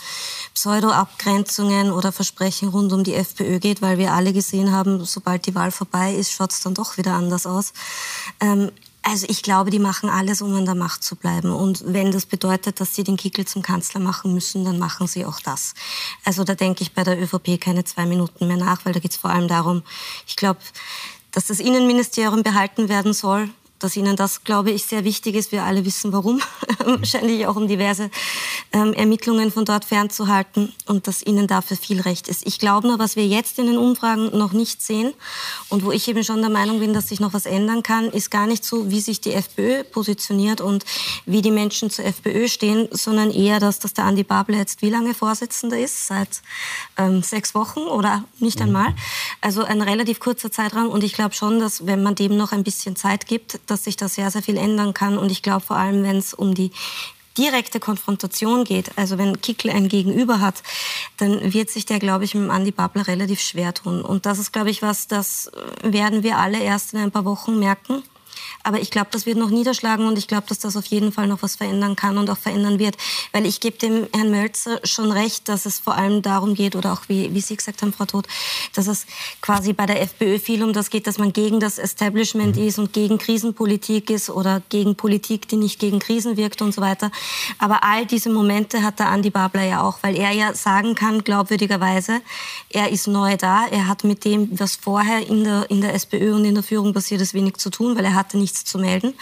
Pseudo-Abgrenzungen 0.54 1.90
oder 1.90 2.12
Versprechen 2.12 2.68
rund 2.68 2.92
um 2.92 3.02
die 3.02 3.14
FPÖ 3.14 3.58
geht, 3.58 3.82
weil 3.82 3.98
wir 3.98 4.12
alle 4.12 4.32
gesehen 4.32 4.70
haben, 4.70 5.04
sobald 5.04 5.46
die 5.46 5.54
Wahl 5.56 5.72
vorbei 5.72 6.14
ist, 6.14 6.30
schaut 6.30 6.52
es 6.52 6.60
dann 6.60 6.74
doch 6.74 6.96
wieder 6.96 7.14
anders 7.14 7.44
aus. 7.44 7.72
Ähm, 8.38 8.70
also 9.02 9.26
ich 9.28 9.42
glaube, 9.42 9.70
die 9.70 9.78
machen 9.78 10.10
alles, 10.10 10.42
um 10.42 10.54
an 10.54 10.66
der 10.66 10.74
Macht 10.74 11.02
zu 11.02 11.16
bleiben. 11.16 11.52
Und 11.52 11.82
wenn 11.86 12.12
das 12.12 12.26
bedeutet, 12.26 12.80
dass 12.80 12.94
sie 12.94 13.02
den 13.02 13.16
Kickel 13.16 13.46
zum 13.46 13.62
Kanzler 13.62 14.00
machen 14.00 14.34
müssen, 14.34 14.64
dann 14.64 14.78
machen 14.78 15.06
sie 15.06 15.24
auch 15.24 15.40
das. 15.40 15.74
Also 16.24 16.44
da 16.44 16.54
denke 16.54 16.82
ich 16.82 16.92
bei 16.92 17.02
der 17.02 17.20
ÖVP 17.20 17.60
keine 17.60 17.84
zwei 17.84 18.04
Minuten 18.04 18.46
mehr 18.46 18.58
nach, 18.58 18.84
weil 18.84 18.92
da 18.92 19.00
geht 19.00 19.12
es 19.12 19.16
vor 19.16 19.30
allem 19.30 19.48
darum, 19.48 19.82
ich 20.26 20.36
glaube, 20.36 20.60
dass 21.32 21.46
das 21.46 21.60
Innenministerium 21.60 22.42
behalten 22.42 22.88
werden 22.88 23.12
soll 23.12 23.48
dass 23.80 23.96
Ihnen 23.96 24.14
das, 24.14 24.44
glaube 24.44 24.70
ich, 24.70 24.84
sehr 24.84 25.04
wichtig 25.04 25.34
ist. 25.34 25.52
Wir 25.52 25.64
alle 25.64 25.84
wissen, 25.84 26.12
warum. 26.12 26.40
Wahrscheinlich 26.84 27.46
auch, 27.46 27.56
um 27.56 27.66
diverse 27.66 28.10
ähm, 28.72 28.92
Ermittlungen 28.92 29.50
von 29.50 29.64
dort 29.64 29.84
fernzuhalten 29.84 30.72
und 30.86 31.06
dass 31.06 31.22
Ihnen 31.22 31.46
dafür 31.46 31.76
viel 31.76 32.00
Recht 32.00 32.28
ist. 32.28 32.46
Ich 32.46 32.58
glaube 32.58 32.86
nur, 32.86 32.98
was 32.98 33.16
wir 33.16 33.26
jetzt 33.26 33.58
in 33.58 33.66
den 33.66 33.78
Umfragen 33.78 34.36
noch 34.36 34.52
nicht 34.52 34.82
sehen 34.82 35.12
und 35.68 35.84
wo 35.84 35.90
ich 35.92 36.06
eben 36.08 36.22
schon 36.22 36.40
der 36.40 36.50
Meinung 36.50 36.80
bin, 36.80 36.92
dass 36.92 37.08
sich 37.08 37.20
noch 37.20 37.32
was 37.32 37.46
ändern 37.46 37.82
kann, 37.82 38.10
ist 38.10 38.30
gar 38.30 38.46
nicht 38.46 38.64
so, 38.64 38.90
wie 38.90 39.00
sich 39.00 39.20
die 39.20 39.32
FPÖ 39.32 39.84
positioniert 39.84 40.60
und 40.60 40.84
wie 41.26 41.42
die 41.42 41.50
Menschen 41.50 41.90
zur 41.90 42.04
FPÖ 42.04 42.48
stehen, 42.48 42.88
sondern 42.92 43.30
eher, 43.30 43.60
dass, 43.60 43.78
dass 43.78 43.94
der 43.94 44.04
Andi 44.04 44.22
Babler 44.22 44.58
jetzt 44.58 44.82
wie 44.82 44.90
lange 44.90 45.14
Vorsitzender 45.14 45.78
ist? 45.78 46.06
Seit 46.06 46.42
ähm, 46.96 47.22
sechs 47.22 47.54
Wochen 47.54 47.80
oder 47.80 48.24
nicht 48.38 48.58
mhm. 48.58 48.66
einmal. 48.66 48.94
Also 49.40 49.64
ein 49.64 49.82
relativ 49.82 50.20
kurzer 50.20 50.52
Zeitraum 50.52 50.88
und 50.88 51.02
ich 51.02 51.14
glaube 51.14 51.34
schon, 51.34 51.58
dass 51.58 51.86
wenn 51.86 52.02
man 52.02 52.14
dem 52.14 52.36
noch 52.36 52.52
ein 52.52 52.62
bisschen 52.62 52.96
Zeit 52.96 53.26
gibt, 53.26 53.60
dass 53.70 53.84
sich 53.84 53.96
da 53.96 54.08
sehr, 54.08 54.30
sehr 54.30 54.42
viel 54.42 54.56
ändern 54.56 54.94
kann. 54.94 55.18
Und 55.18 55.30
ich 55.30 55.42
glaube 55.42 55.64
vor 55.64 55.76
allem, 55.76 56.02
wenn 56.02 56.16
es 56.16 56.34
um 56.34 56.54
die 56.54 56.70
direkte 57.38 57.80
Konfrontation 57.80 58.64
geht, 58.64 58.90
also 58.96 59.16
wenn 59.16 59.40
Kickl 59.40 59.70
ein 59.70 59.88
Gegenüber 59.88 60.40
hat, 60.40 60.62
dann 61.16 61.52
wird 61.52 61.70
sich 61.70 61.86
der, 61.86 61.98
glaube 61.98 62.24
ich, 62.24 62.34
mit 62.34 62.50
Andi 62.50 62.72
Babler 62.72 63.06
relativ 63.06 63.40
schwer 63.40 63.72
tun. 63.72 64.02
Und 64.02 64.26
das 64.26 64.38
ist, 64.38 64.52
glaube 64.52 64.70
ich, 64.70 64.82
was, 64.82 65.06
das 65.06 65.50
werden 65.82 66.22
wir 66.22 66.38
alle 66.38 66.60
erst 66.60 66.92
in 66.92 67.00
ein 67.00 67.10
paar 67.10 67.24
Wochen 67.24 67.58
merken. 67.58 68.02
Aber 68.62 68.80
ich 68.80 68.90
glaube, 68.90 69.08
das 69.10 69.26
wird 69.26 69.38
noch 69.38 69.50
niederschlagen 69.50 70.06
und 70.06 70.18
ich 70.18 70.28
glaube, 70.28 70.46
dass 70.48 70.58
das 70.58 70.76
auf 70.76 70.86
jeden 70.86 71.12
Fall 71.12 71.26
noch 71.26 71.42
was 71.42 71.56
verändern 71.56 71.96
kann 71.96 72.18
und 72.18 72.28
auch 72.30 72.38
verändern 72.38 72.78
wird. 72.78 72.96
Weil 73.32 73.46
ich 73.46 73.60
gebe 73.60 73.78
dem 73.78 74.06
Herrn 74.14 74.30
Mölzer 74.30 74.80
schon 74.84 75.10
recht, 75.12 75.48
dass 75.48 75.66
es 75.66 75.78
vor 75.78 75.94
allem 75.94 76.22
darum 76.22 76.54
geht, 76.54 76.76
oder 76.76 76.92
auch 76.92 77.02
wie, 77.08 77.32
wie 77.34 77.40
Sie 77.40 77.56
gesagt 77.56 77.82
haben, 77.82 77.92
Frau 77.92 78.04
Todt, 78.04 78.26
dass 78.74 78.86
es 78.86 79.06
quasi 79.40 79.72
bei 79.72 79.86
der 79.86 80.02
FPÖ 80.02 80.38
viel 80.38 80.62
um 80.62 80.72
das 80.72 80.90
geht, 80.90 81.06
dass 81.06 81.18
man 81.18 81.32
gegen 81.32 81.60
das 81.60 81.78
Establishment 81.78 82.56
mhm. 82.56 82.66
ist 82.66 82.78
und 82.78 82.92
gegen 82.92 83.18
Krisenpolitik 83.18 84.10
ist 84.10 84.30
oder 84.30 84.62
gegen 84.68 84.96
Politik, 84.96 85.48
die 85.48 85.56
nicht 85.56 85.78
gegen 85.78 85.98
Krisen 85.98 86.36
wirkt 86.36 86.62
und 86.62 86.74
so 86.74 86.80
weiter. 86.80 87.10
Aber 87.58 87.84
all 87.84 88.06
diese 88.06 88.30
Momente 88.30 88.82
hat 88.82 88.98
der 88.98 89.08
Andi 89.08 89.30
Babler 89.30 89.64
ja 89.64 89.82
auch, 89.82 89.98
weil 90.02 90.16
er 90.16 90.32
ja 90.32 90.54
sagen 90.54 90.94
kann, 90.94 91.24
glaubwürdigerweise, 91.24 92.20
er 92.68 92.90
ist 92.90 93.06
neu 93.06 93.36
da, 93.36 93.66
er 93.66 93.86
hat 93.86 94.04
mit 94.04 94.24
dem, 94.24 94.48
was 94.58 94.76
vorher 94.76 95.26
in 95.26 95.44
der, 95.44 95.70
in 95.70 95.80
der 95.80 95.94
SPÖ 95.94 96.34
und 96.34 96.44
in 96.44 96.54
der 96.54 96.64
Führung 96.64 96.92
passiert 96.92 97.20
ist, 97.20 97.34
wenig 97.34 97.56
zu 97.56 97.70
tun, 97.70 97.96
weil 97.96 98.04
er 98.04 98.14
hatte 98.14 98.38
nichts 98.50 98.64
zu 98.64 98.78
melden. 98.78 99.14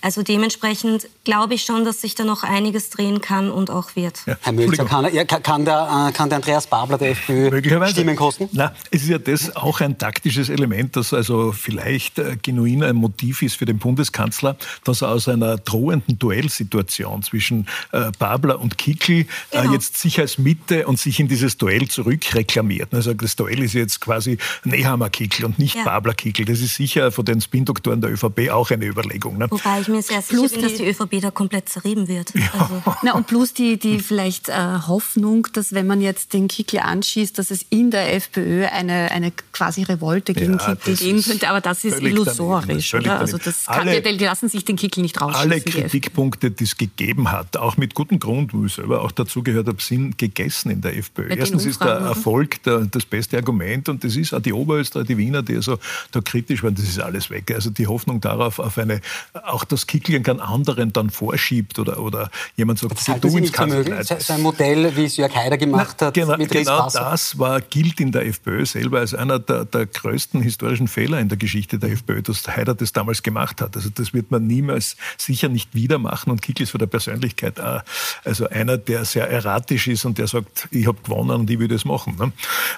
Also 0.00 0.22
dementsprechend 0.22 1.06
glaube 1.24 1.54
ich 1.54 1.62
schon, 1.62 1.84
dass 1.84 2.00
sich 2.00 2.14
da 2.14 2.24
noch 2.24 2.42
einiges 2.42 2.90
drehen 2.90 3.20
kann 3.20 3.50
und 3.50 3.70
auch 3.70 3.94
wird. 3.94 4.22
Ja. 4.26 4.36
Herr 4.40 4.52
Mölzer, 4.52 4.84
kann, 4.84 5.14
ja, 5.14 5.24
kann, 5.24 5.64
der, 5.64 6.08
äh, 6.08 6.12
kann 6.12 6.28
der 6.28 6.36
Andreas 6.36 6.66
Babler 6.66 6.98
der 6.98 7.10
FPÖ 7.10 7.88
Stimmen 7.88 8.16
kosten? 8.16 8.48
Na, 8.52 8.74
es 8.90 9.02
ist 9.02 9.08
ja 9.08 9.18
das 9.18 9.54
auch 9.54 9.80
ein 9.80 9.98
taktisches 9.98 10.48
Element, 10.48 10.96
das 10.96 11.14
also 11.14 11.52
vielleicht 11.52 12.18
äh, 12.18 12.36
genuin 12.42 12.82
ein 12.82 12.96
Motiv 12.96 13.42
ist 13.42 13.56
für 13.56 13.66
den 13.66 13.78
Bundeskanzler, 13.78 14.56
dass 14.84 15.02
er 15.02 15.10
aus 15.10 15.28
einer 15.28 15.58
drohenden 15.58 16.18
Duellsituation 16.18 17.22
zwischen 17.22 17.68
äh, 17.92 18.10
Babler 18.18 18.60
und 18.60 18.78
Kickl 18.78 19.12
äh, 19.12 19.26
genau. 19.50 19.72
jetzt 19.72 19.98
sich 19.98 20.18
als 20.18 20.38
Mitte 20.38 20.86
und 20.86 20.98
sich 20.98 21.20
in 21.20 21.28
dieses 21.28 21.56
Duell 21.56 21.88
zurückreklamiert. 21.88 22.92
Also 22.92 23.14
das 23.14 23.36
Duell 23.36 23.62
ist 23.62 23.74
jetzt 23.74 24.00
quasi 24.00 24.38
Nehammer-Kickl 24.64 25.44
und 25.44 25.58
nicht 25.58 25.76
ja. 25.76 25.84
Babler-Kickl. 25.84 26.44
Das 26.44 26.60
ist 26.60 26.74
sicher 26.74 27.12
von 27.12 27.24
den 27.24 27.40
Spin-Doktoren 27.40 28.00
der 28.00 28.10
ÖVP 28.10 28.50
auch 28.50 28.71
eine 28.74 28.86
Überlegung. 28.86 29.38
Ne? 29.38 29.46
Wobei 29.50 29.80
ich 29.80 29.88
mir 29.88 30.02
sehr 30.02 30.22
sicher 30.22 30.48
bin, 30.48 30.62
dass 30.62 30.74
die 30.74 30.88
ÖVP 30.88 31.20
da 31.20 31.30
komplett 31.30 31.68
zerrieben 31.68 32.08
wird. 32.08 32.34
Ja. 32.34 32.50
Also. 32.52 32.82
Na, 33.02 33.14
und 33.14 33.26
plus 33.26 33.54
die, 33.54 33.78
die 33.78 33.98
vielleicht 34.00 34.48
äh, 34.48 34.54
Hoffnung, 34.86 35.48
dass 35.52 35.72
wenn 35.72 35.86
man 35.86 36.00
jetzt 36.00 36.32
den 36.32 36.48
Kickl 36.48 36.78
anschießt, 36.78 37.38
dass 37.38 37.50
es 37.50 37.64
in 37.70 37.90
der 37.90 38.14
FPÖ 38.14 38.66
eine, 38.66 39.10
eine 39.10 39.32
quasi 39.52 39.82
Revolte 39.82 40.34
gegen 40.34 40.58
ja, 40.58 40.74
Kickl 40.74 40.96
geben 40.96 41.22
könnte. 41.22 41.48
Aber 41.48 41.60
das 41.60 41.84
ist 41.84 42.00
illusorisch. 42.00 42.90
Daneben, 42.90 43.10
oder? 43.10 43.20
Also 43.20 43.38
das 43.38 43.66
kann, 43.66 43.88
alle, 43.88 44.02
die 44.02 44.24
lassen 44.24 44.48
sich 44.48 44.64
den 44.64 44.76
Kickl 44.76 45.02
nicht 45.02 45.20
rausschießen. 45.20 45.50
Alle 45.50 45.60
Kritikpunkte, 45.60 46.50
die 46.50 46.64
es 46.64 46.76
gegeben 46.76 47.30
hat, 47.30 47.56
auch 47.56 47.76
mit 47.76 47.94
gutem 47.94 48.18
Grund, 48.18 48.54
wo 48.54 48.64
ich 48.64 48.74
selber 48.74 49.02
auch 49.02 49.12
dazu 49.12 49.42
gehört 49.42 49.68
habe, 49.68 49.80
sind 49.82 50.18
gegessen 50.18 50.70
in 50.70 50.80
der 50.80 50.96
FPÖ. 50.96 51.28
Mit 51.28 51.38
Erstens 51.38 51.66
ist 51.66 51.80
der 51.80 51.88
Erfolg 51.88 52.62
der, 52.62 52.80
das 52.80 53.04
beste 53.04 53.36
Argument 53.36 53.88
und 53.88 54.04
das 54.04 54.16
ist 54.16 54.32
auch 54.34 54.40
die 54.40 54.52
Oberösterreicher, 54.52 55.06
die 55.06 55.18
Wiener, 55.18 55.42
die 55.42 55.56
also 55.56 55.78
da 56.10 56.20
kritisch 56.20 56.62
waren, 56.62 56.74
das 56.74 56.84
ist 56.84 57.00
alles 57.00 57.30
weg. 57.30 57.50
Also 57.52 57.70
die 57.70 57.86
Hoffnung 57.86 58.20
darauf, 58.20 58.60
auf, 58.62 58.78
eine, 58.78 59.00
auch 59.44 59.64
das 59.64 59.86
Kickeln 59.86 60.22
kann 60.22 60.40
anderen 60.40 60.92
dann 60.92 61.10
vorschiebt 61.10 61.78
oder, 61.78 61.98
oder 61.98 62.30
jemand 62.56 62.78
sagt, 62.78 63.08
das 63.08 63.20
du 63.20 63.36
ins 63.36 63.52
Kanzlei. 63.52 64.02
So 64.02 64.32
ein 64.32 64.42
Modell, 64.42 64.96
wie 64.96 65.04
es 65.04 65.16
Jörg 65.16 65.34
Haider 65.34 65.58
gemacht 65.58 65.96
Na, 66.00 66.06
hat. 66.08 66.14
Genau, 66.14 66.36
genau 66.36 66.88
das 66.90 67.38
war, 67.38 67.60
gilt 67.60 68.00
in 68.00 68.12
der 68.12 68.26
FPÖ 68.26 68.64
selber 68.66 69.00
als 69.00 69.14
einer 69.14 69.38
der, 69.38 69.64
der 69.64 69.86
größten 69.86 70.42
historischen 70.42 70.88
Fehler 70.88 71.20
in 71.20 71.28
der 71.28 71.38
Geschichte 71.38 71.78
der 71.78 71.90
FPÖ, 71.90 72.22
dass 72.22 72.46
Haider 72.48 72.74
das 72.74 72.92
damals 72.92 73.22
gemacht 73.22 73.60
hat. 73.60 73.76
Also 73.76 73.90
das 73.90 74.12
wird 74.14 74.30
man 74.30 74.46
niemals 74.46 74.96
sicher 75.18 75.48
nicht 75.48 75.74
wieder 75.74 75.98
machen 75.98 76.30
und 76.30 76.42
Kickl 76.42 76.62
ist 76.62 76.70
von 76.70 76.78
der 76.78 76.86
Persönlichkeit 76.86 77.60
auch, 77.60 77.82
also 78.24 78.48
einer, 78.48 78.78
der 78.78 79.04
sehr 79.04 79.28
erratisch 79.28 79.88
ist 79.88 80.04
und 80.04 80.18
der 80.18 80.26
sagt, 80.26 80.68
ich 80.70 80.86
habe 80.86 80.98
gewonnen 81.02 81.30
und 81.30 81.50
ich 81.50 81.58
will 81.58 81.68
das 81.68 81.84
machen. 81.84 82.16
Ne? 82.18 82.32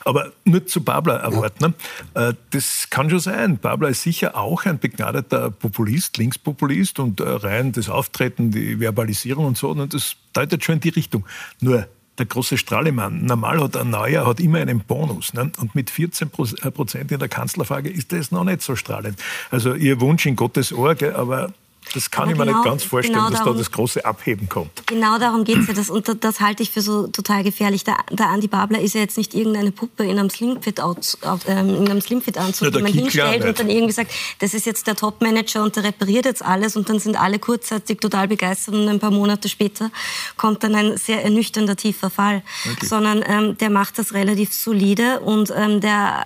Aber 0.05 0.33
nur 0.45 0.67
zu 0.67 0.83
Babler 0.83 1.17
erwarten. 1.21 1.75
Ja. 2.15 2.21
Ne? 2.21 2.37
Das 2.51 2.89
kann 2.91 3.11
schon 3.11 3.21
sein. 3.21 3.59
Babler 3.59 3.89
ist 3.89 4.03
sicher 4.03 4.37
auch 4.37 4.65
ein 4.65 4.79
begnadeter 4.79 5.51
Populist, 5.51 5.74
Linkspopulist 6.17 6.99
und 6.99 7.21
äh, 7.21 7.29
rein 7.29 7.73
das 7.73 7.89
Auftreten, 7.89 8.51
die 8.51 8.81
Verbalisierung 8.81 9.47
und 9.47 9.57
so. 9.57 9.71
Und 9.71 9.95
das 9.95 10.17
deutet 10.33 10.65
schon 10.65 10.77
in 10.77 10.81
die 10.81 10.89
Richtung. 10.91 11.25
Nur 11.61 11.89
der 12.19 12.27
große 12.27 12.59
Strahlemann. 12.59 13.25
Normal 13.25 13.61
hat 13.61 13.77
ein 13.77 13.91
Neuer 13.91 14.27
hat 14.27 14.41
immer 14.41 14.59
einen 14.59 14.81
Bonus. 14.81 15.35
Ne? 15.35 15.51
Und 15.59 15.75
mit 15.75 15.91
14 15.91 16.31
äh, 16.63 16.71
Prozent 16.71 17.11
in 17.11 17.19
der 17.19 17.29
Kanzlerfrage 17.29 17.91
ist 17.91 18.13
das 18.13 18.31
noch 18.31 18.45
nicht 18.45 18.63
so 18.63 18.77
strahlend. 18.77 19.21
Also 19.51 19.75
Ihr 19.75 20.01
Wunsch 20.01 20.27
in 20.27 20.37
Gottes 20.37 20.73
Ohr, 20.73 20.97
aber 21.15 21.53
das 21.93 22.11
kann 22.11 22.25
aber 22.25 22.33
ich 22.33 22.39
mir 22.39 22.47
genau, 22.47 22.59
nicht 22.59 22.65
ganz 22.65 22.83
vorstellen, 22.83 23.15
genau 23.15 23.31
darum, 23.31 23.45
dass 23.47 23.55
da 23.55 23.59
das 23.59 23.71
große 23.71 24.05
Abheben 24.05 24.49
kommt. 24.49 24.87
Genau 24.87 25.19
darum 25.19 25.45
geht 25.45 25.59
es 25.59 25.69
ja. 25.69 25.75
Das, 25.75 25.91
und 25.91 26.25
das 26.25 26.41
halte 26.41 26.63
ich 26.63 26.71
für 26.71 26.81
so 26.81 27.07
total 27.09 27.45
gefährlich. 27.45 27.85
Der, 27.85 27.97
der 28.11 28.29
Andi 28.29 28.49
Babler 28.49 28.81
ist 28.81 28.95
ja 28.95 29.01
jetzt 29.01 29.17
nicht 29.17 29.35
irgendeine 29.35 29.71
Puppe 29.71 30.05
in 30.05 30.19
einem 30.19 30.31
Slimfit-Anzug, 30.31 31.21
ähm, 31.47 32.01
Slim 32.01 32.23
ja, 32.35 32.71
den 32.71 32.83
man 32.83 32.93
hinstellt 32.93 33.45
und 33.45 33.59
dann 33.59 33.71
irgendwie 33.71 33.93
sagt, 33.93 34.13
das 34.41 34.55
ist 34.55 34.67
jetzt 34.67 34.87
der 34.87 34.97
Top-Manager 34.97 35.63
und 35.63 35.77
der 35.77 35.85
repariert 35.85 36.25
jetzt 36.25 36.45
alles 36.45 36.77
und 36.77 36.89
dann 36.89 36.99
sind 36.99 37.21
alle 37.21 37.39
kurzzeitig 37.39 38.01
total 38.01 38.29
begeistert 38.29 38.75
und 38.75 38.89
ein 38.89 39.01
paar 39.01 39.11
Monate 39.11 39.49
später 39.49 39.91
kommt 40.37 40.65
dann 40.65 40.75
ein 40.75 40.97
sehr 40.97 41.23
ernüchternder 41.23 41.77
tiefer 41.77 42.11
Fall. 42.11 42.43
Okay. 42.71 42.87
Sondern 42.87 43.23
ähm, 43.27 43.59
der 43.59 43.71
macht 43.71 43.99
das 43.99 44.15
relativ 44.15 44.53
solide 44.53 45.21
und 45.21 45.53
ähm, 45.57 45.81
der 45.81 46.25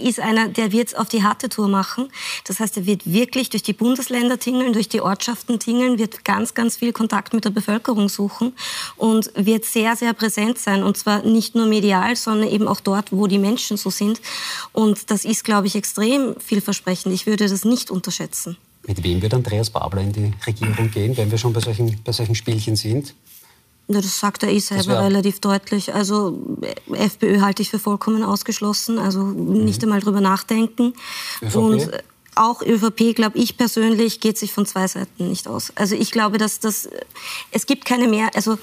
ist 0.00 0.20
einer, 0.20 0.48
der 0.48 0.72
wird 0.72 0.96
auf 0.96 1.08
die 1.08 1.22
harte 1.22 1.48
Tour 1.48 1.68
machen. 1.68 2.10
Das 2.44 2.60
heißt, 2.60 2.76
er 2.76 2.86
wird 2.86 3.10
wirklich 3.10 3.50
durch 3.50 3.62
die 3.62 3.72
Bundesländer 3.72 4.38
tingeln, 4.38 4.72
durch 4.72 4.88
die 4.88 5.00
Ortschaften 5.00 5.58
tingeln, 5.58 5.98
wird 5.98 6.24
ganz, 6.24 6.54
ganz 6.54 6.76
viel 6.76 6.92
Kontakt 6.92 7.32
mit 7.34 7.44
der 7.44 7.50
Bevölkerung 7.50 8.08
suchen 8.08 8.52
und 8.96 9.30
wird 9.34 9.64
sehr, 9.64 9.96
sehr 9.96 10.12
präsent 10.12 10.58
sein. 10.58 10.82
Und 10.82 10.96
zwar 10.96 11.22
nicht 11.22 11.54
nur 11.54 11.66
medial, 11.66 12.16
sondern 12.16 12.48
eben 12.48 12.66
auch 12.68 12.80
dort, 12.80 13.12
wo 13.12 13.26
die 13.26 13.38
Menschen 13.38 13.76
so 13.76 13.90
sind. 13.90 14.20
Und 14.72 15.10
das 15.10 15.24
ist, 15.24 15.44
glaube 15.44 15.66
ich, 15.66 15.76
extrem 15.76 16.34
vielversprechend. 16.40 17.14
Ich 17.14 17.26
würde 17.26 17.48
das 17.48 17.64
nicht 17.64 17.90
unterschätzen. 17.90 18.56
Mit 18.86 19.02
wem 19.02 19.20
wird 19.20 19.34
Andreas 19.34 19.70
Babler 19.70 20.02
in 20.02 20.12
die 20.12 20.32
Regierung 20.46 20.90
gehen, 20.90 21.16
wenn 21.16 21.30
wir 21.30 21.38
schon 21.38 21.52
bei 21.52 21.60
solchen, 21.60 22.02
bei 22.02 22.12
solchen 22.12 22.34
Spielchen 22.34 22.76
sind? 22.76 23.14
Das 23.92 24.18
sagt 24.18 24.42
er 24.42 24.50
eh 24.50 24.58
selber 24.58 25.02
relativ 25.02 25.40
deutlich. 25.40 25.94
Also 25.94 26.38
FPÖ 26.92 27.40
halte 27.40 27.62
ich 27.62 27.70
für 27.70 27.78
vollkommen 27.78 28.22
ausgeschlossen. 28.22 28.98
Also 28.98 29.20
mhm. 29.20 29.64
nicht 29.64 29.82
einmal 29.82 30.00
drüber 30.00 30.20
nachdenken. 30.20 30.94
ÖVP? 31.42 31.56
Und 31.56 31.90
auch 32.34 32.62
ÖVP, 32.62 33.14
glaube 33.14 33.38
ich 33.38 33.56
persönlich, 33.56 34.20
geht 34.20 34.38
sich 34.38 34.52
von 34.52 34.64
zwei 34.66 34.86
Seiten 34.86 35.28
nicht 35.28 35.48
aus. 35.48 35.72
Also 35.74 35.96
ich 35.96 36.10
glaube, 36.10 36.38
dass 36.38 36.60
das 36.60 36.88
es 37.50 37.66
gibt 37.66 37.84
keine 37.84 38.08
mehr. 38.08 38.30
Also 38.34 38.58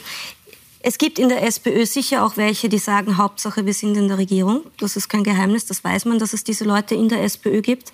es 0.80 0.98
gibt 0.98 1.20
in 1.20 1.30
der 1.30 1.44
SPÖ 1.44 1.86
sicher 1.86 2.26
auch 2.26 2.38
welche, 2.38 2.70
die 2.70 2.78
sagen, 2.78 3.18
Hauptsache, 3.18 3.66
wir 3.66 3.74
sind 3.74 3.98
in 3.98 4.08
der 4.08 4.18
Regierung. 4.18 4.62
Das 4.80 4.96
ist 4.96 5.10
kein 5.10 5.24
Geheimnis, 5.24 5.66
das 5.66 5.84
weiß 5.84 6.06
man, 6.06 6.20
dass 6.20 6.34
es 6.34 6.44
diese 6.44 6.64
Leute 6.64 6.96
in 6.96 7.10
der 7.10 7.24
SPÖ 7.24 7.62
gibt. 7.62 7.92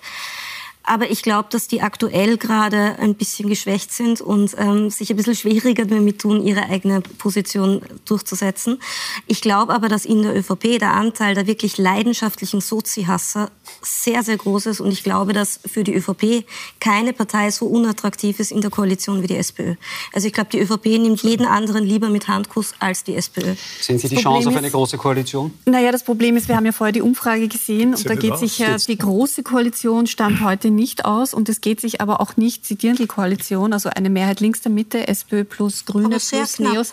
Aber 0.86 1.10
ich 1.10 1.22
glaube, 1.22 1.48
dass 1.50 1.66
die 1.66 1.80
aktuell 1.80 2.36
gerade 2.36 2.96
ein 2.98 3.14
bisschen 3.14 3.48
geschwächt 3.48 3.90
sind 3.90 4.20
und 4.20 4.54
ähm, 4.58 4.90
sich 4.90 5.10
ein 5.10 5.16
bisschen 5.16 5.34
schwieriger 5.34 5.86
damit 5.86 6.20
tun, 6.20 6.44
ihre 6.44 6.64
eigene 6.64 7.00
Position 7.00 7.80
durchzusetzen. 8.04 8.78
Ich 9.26 9.40
glaube 9.40 9.72
aber, 9.72 9.88
dass 9.88 10.04
in 10.04 10.22
der 10.22 10.36
ÖVP 10.36 10.78
der 10.78 10.92
Anteil 10.92 11.34
der 11.34 11.46
wirklich 11.46 11.78
leidenschaftlichen 11.78 12.60
Sozi-Hasser 12.60 13.50
sehr, 13.80 14.22
sehr 14.22 14.36
groß 14.36 14.66
ist. 14.66 14.80
Und 14.80 14.92
ich 14.92 15.02
glaube, 15.02 15.32
dass 15.32 15.58
für 15.64 15.84
die 15.84 15.94
ÖVP 15.94 16.44
keine 16.80 17.14
Partei 17.14 17.50
so 17.50 17.64
unattraktiv 17.66 18.38
ist 18.38 18.52
in 18.52 18.60
der 18.60 18.70
Koalition 18.70 19.22
wie 19.22 19.26
die 19.26 19.36
SPÖ. 19.36 19.76
Also 20.12 20.26
ich 20.26 20.34
glaube, 20.34 20.50
die 20.50 20.60
ÖVP 20.60 20.84
nimmt 20.98 21.22
jeden 21.22 21.46
anderen 21.46 21.84
lieber 21.84 22.10
mit 22.10 22.28
Handkuss 22.28 22.74
als 22.78 23.04
die 23.04 23.14
SPÖ. 23.14 23.54
Sehen 23.80 23.98
Sie 23.98 24.08
die 24.08 24.16
Chance 24.16 24.50
auf 24.50 24.56
eine 24.56 24.70
große 24.70 24.98
Koalition? 24.98 25.52
Naja, 25.64 25.92
das 25.92 26.04
Problem 26.04 26.36
ist, 26.36 26.48
wir 26.48 26.56
haben 26.56 26.66
ja 26.66 26.72
vorher 26.72 26.92
die 26.92 27.02
Umfrage 27.02 27.48
gesehen 27.48 27.94
und 27.94 28.08
da 28.08 28.14
geht 28.14 28.36
sich 28.36 28.58
ja 28.58 28.76
die 28.76 28.98
große 28.98 29.42
Koalition 29.42 30.06
Stand 30.06 30.42
heute 30.42 30.73
nicht 30.74 31.04
aus 31.04 31.34
und 31.34 31.48
es 31.48 31.60
geht 31.60 31.80
sich 31.80 32.00
aber 32.00 32.20
auch 32.20 32.36
nicht 32.36 32.68
die 32.68 32.76
Dirndl-Koalition, 32.76 33.72
also 33.72 33.88
eine 33.88 34.10
Mehrheit 34.10 34.40
links 34.40 34.60
der 34.60 34.72
Mitte, 34.72 35.08
SPÖ 35.08 35.44
plus 35.44 35.84
Grüne 35.84 36.18
plus 36.18 36.58
Neos. 36.58 36.92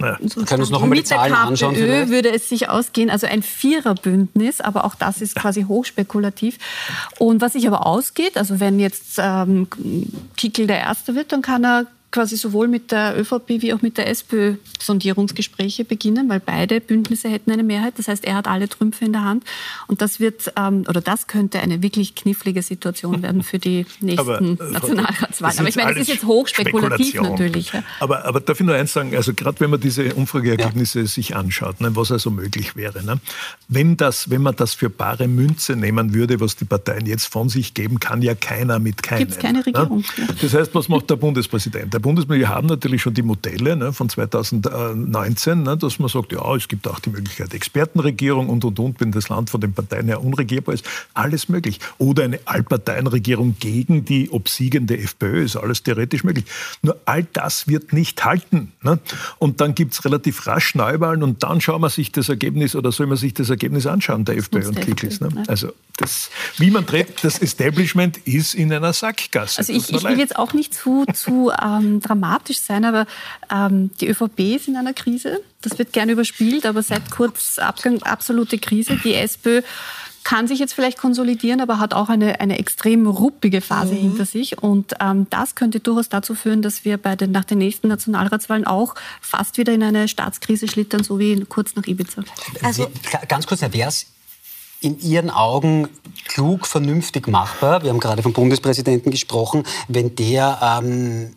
Ja. 0.00 0.18
Wir 0.20 0.44
können 0.44 0.62
uns 0.62 0.70
noch 0.70 0.82
einmal 0.82 0.98
die 0.98 1.04
Zahlen 1.04 1.32
anschauen. 1.32 1.72
Mit 1.72 1.80
der 1.80 2.02
KPÖ 2.04 2.10
würde 2.10 2.30
es 2.30 2.48
sich 2.48 2.68
ausgehen, 2.68 3.10
also 3.10 3.26
ein 3.26 3.42
Viererbündnis, 3.42 4.60
aber 4.60 4.84
auch 4.84 4.94
das 4.94 5.20
ist 5.20 5.34
quasi 5.34 5.64
hochspekulativ. 5.64 6.58
Und 7.18 7.40
was 7.40 7.54
sich 7.54 7.66
aber 7.66 7.86
ausgeht, 7.86 8.36
also 8.36 8.60
wenn 8.60 8.78
jetzt 8.78 9.18
ähm, 9.18 9.68
Kickel 10.36 10.66
der 10.66 10.78
Erste 10.78 11.14
wird, 11.14 11.32
dann 11.32 11.42
kann 11.42 11.64
er 11.64 11.86
quasi 12.12 12.36
sowohl 12.36 12.68
mit 12.68 12.92
der 12.92 13.18
ÖVP 13.18 13.62
wie 13.62 13.72
auch 13.72 13.82
mit 13.82 13.98
der 13.98 14.08
SPÖ 14.08 14.56
Sondierungsgespräche 14.78 15.84
beginnen, 15.84 16.28
weil 16.28 16.40
beide 16.40 16.80
Bündnisse 16.80 17.28
hätten 17.28 17.50
eine 17.50 17.62
Mehrheit. 17.62 17.94
Das 17.96 18.08
heißt, 18.08 18.24
er 18.24 18.34
hat 18.36 18.46
alle 18.46 18.68
Trümpfe 18.68 19.04
in 19.04 19.12
der 19.12 19.24
Hand. 19.24 19.44
Und 19.86 20.02
das 20.02 20.20
wird, 20.20 20.52
ähm, 20.56 20.84
oder 20.88 21.00
das 21.00 21.26
könnte 21.26 21.60
eine 21.60 21.82
wirklich 21.82 22.14
knifflige 22.14 22.62
Situation 22.62 23.22
werden 23.22 23.42
für 23.42 23.58
die 23.58 23.86
nächsten 24.00 24.20
aber, 24.20 24.40
äh, 24.40 24.72
Nationalratswahlen. 24.72 25.58
Aber 25.58 25.68
ich 25.68 25.76
meine, 25.76 25.94
das 25.94 26.02
ist 26.02 26.08
jetzt 26.08 26.24
hochspekulativ 26.24 27.20
natürlich. 27.20 27.72
Ja. 27.72 27.82
Aber, 28.00 28.24
aber 28.26 28.40
darf 28.40 28.60
ich 28.60 28.66
nur 28.66 28.74
eins 28.74 28.92
sagen, 28.92 29.16
also 29.16 29.32
gerade 29.32 29.58
wenn 29.60 29.70
man 29.70 29.80
diese 29.80 30.14
Umfrageergebnisse 30.14 31.00
ja. 31.00 31.06
sich 31.06 31.34
anschaut, 31.34 31.80
ne, 31.80 31.96
was 31.96 32.12
also 32.12 32.30
möglich 32.30 32.76
wäre. 32.76 33.02
Ne? 33.02 33.20
Wenn, 33.68 33.96
das, 33.96 34.28
wenn 34.28 34.42
man 34.42 34.54
das 34.54 34.74
für 34.74 34.90
bare 34.90 35.28
Münze 35.28 35.76
nehmen 35.76 36.12
würde, 36.12 36.40
was 36.40 36.56
die 36.56 36.66
Parteien 36.66 37.06
jetzt 37.06 37.26
von 37.26 37.48
sich 37.48 37.72
geben, 37.72 38.00
kann 38.00 38.20
ja 38.20 38.34
keiner 38.34 38.78
mit 38.78 39.02
keinem. 39.02 39.20
Gibt 39.20 39.32
es 39.32 39.38
keine 39.38 39.58
ne? 39.60 39.66
Regierung. 39.66 40.04
Ne? 40.18 40.28
Das 40.40 40.52
heißt, 40.52 40.74
was 40.74 40.88
macht 40.88 41.08
der 41.08 41.16
Bundespräsident? 41.16 41.94
Der 41.94 42.01
Bundesminister, 42.02 42.48
wir 42.50 42.54
haben 42.54 42.66
natürlich 42.66 43.02
schon 43.02 43.14
die 43.14 43.22
Modelle 43.22 43.76
ne, 43.76 43.92
von 43.92 44.08
2019, 44.08 45.62
ne, 45.62 45.76
dass 45.76 45.98
man 45.98 46.08
sagt, 46.08 46.32
ja, 46.32 46.54
es 46.54 46.68
gibt 46.68 46.86
auch 46.86 47.00
die 47.00 47.10
Möglichkeit 47.10 47.54
Expertenregierung 47.54 48.48
und, 48.48 48.64
und, 48.64 48.78
und, 48.78 49.00
wenn 49.00 49.12
das 49.12 49.28
Land 49.28 49.50
von 49.50 49.60
den 49.60 49.72
Parteien 49.72 50.06
her 50.06 50.22
unregierbar 50.22 50.74
ist, 50.74 50.84
alles 51.14 51.48
möglich. 51.48 51.80
Oder 51.98 52.24
eine 52.24 52.40
Allparteienregierung 52.44 53.56
gegen 53.58 54.04
die 54.04 54.30
obsiegende 54.30 54.98
FPÖ, 54.98 55.44
ist 55.44 55.56
alles 55.56 55.82
theoretisch 55.82 56.24
möglich. 56.24 56.44
Nur 56.82 56.98
all 57.06 57.24
das 57.32 57.68
wird 57.68 57.92
nicht 57.92 58.24
halten. 58.24 58.72
Ne? 58.82 58.98
Und 59.38 59.60
dann 59.60 59.74
gibt 59.74 59.94
es 59.94 60.04
relativ 60.04 60.46
rasch 60.46 60.74
Neuwahlen 60.74 61.22
und 61.22 61.42
dann 61.42 61.60
schauen 61.60 61.82
wir 61.82 61.90
sich 61.90 62.12
das 62.12 62.28
Ergebnis 62.28 62.74
oder 62.74 62.92
soll 62.92 63.06
man 63.06 63.16
sich 63.16 63.34
das 63.34 63.50
Ergebnis 63.50 63.86
anschauen, 63.86 64.24
der 64.24 64.36
FPÖ 64.36 64.68
und 64.68 64.80
Kicklis. 64.80 65.20
Ne? 65.20 65.30
Also 65.46 65.72
das, 65.96 66.30
wie 66.58 66.70
man 66.70 66.86
dreht, 66.86 67.22
das 67.22 67.38
Establishment 67.38 68.18
ist 68.18 68.54
in 68.54 68.72
einer 68.72 68.92
Sackgasse. 68.92 69.58
Also 69.58 69.72
ich, 69.72 69.92
ich 69.92 70.02
will 70.02 70.18
jetzt 70.18 70.36
auch 70.36 70.52
nicht 70.52 70.74
zu, 70.74 71.04
zu 71.12 71.52
ähm, 71.62 71.91
dramatisch 72.00 72.60
sein, 72.60 72.84
aber 72.84 73.06
ähm, 73.50 73.90
die 74.00 74.08
ÖVP 74.08 74.56
ist 74.56 74.68
in 74.68 74.76
einer 74.76 74.92
Krise. 74.94 75.40
Das 75.60 75.78
wird 75.78 75.92
gern 75.92 76.08
überspielt, 76.08 76.66
aber 76.66 76.82
seit 76.82 77.10
kurz 77.10 77.58
Abgang 77.58 78.02
absolute 78.02 78.58
Krise. 78.58 78.96
Die 79.04 79.14
SPÖ 79.14 79.62
kann 80.24 80.46
sich 80.46 80.58
jetzt 80.58 80.74
vielleicht 80.74 80.98
konsolidieren, 80.98 81.60
aber 81.60 81.78
hat 81.78 81.94
auch 81.94 82.08
eine, 82.08 82.40
eine 82.40 82.58
extrem 82.58 83.06
ruppige 83.06 83.60
Phase 83.60 83.94
mhm. 83.94 83.98
hinter 83.98 84.24
sich. 84.24 84.62
Und 84.62 84.94
ähm, 85.00 85.26
das 85.30 85.54
könnte 85.54 85.80
durchaus 85.80 86.08
dazu 86.08 86.34
führen, 86.34 86.62
dass 86.62 86.84
wir 86.84 86.96
bei 86.98 87.16
den, 87.16 87.32
nach 87.32 87.44
den 87.44 87.58
nächsten 87.58 87.88
Nationalratswahlen 87.88 88.66
auch 88.66 88.94
fast 89.20 89.58
wieder 89.58 89.72
in 89.72 89.82
eine 89.82 90.08
Staatskrise 90.08 90.68
schlittern, 90.68 91.02
so 91.02 91.18
wie 91.18 91.44
kurz 91.44 91.74
nach 91.74 91.86
Ibiza. 91.86 92.22
Also, 92.62 92.90
ganz 93.28 93.46
kurz, 93.46 93.62
wäre 93.62 93.88
es 93.88 94.06
in 94.80 94.98
Ihren 95.00 95.30
Augen 95.30 95.88
klug, 96.26 96.66
vernünftig 96.66 97.28
machbar? 97.28 97.82
Wir 97.82 97.90
haben 97.90 98.00
gerade 98.00 98.22
vom 98.22 98.32
Bundespräsidenten 98.32 99.10
gesprochen, 99.10 99.64
wenn 99.88 100.14
der 100.16 100.80
ähm, 100.82 101.36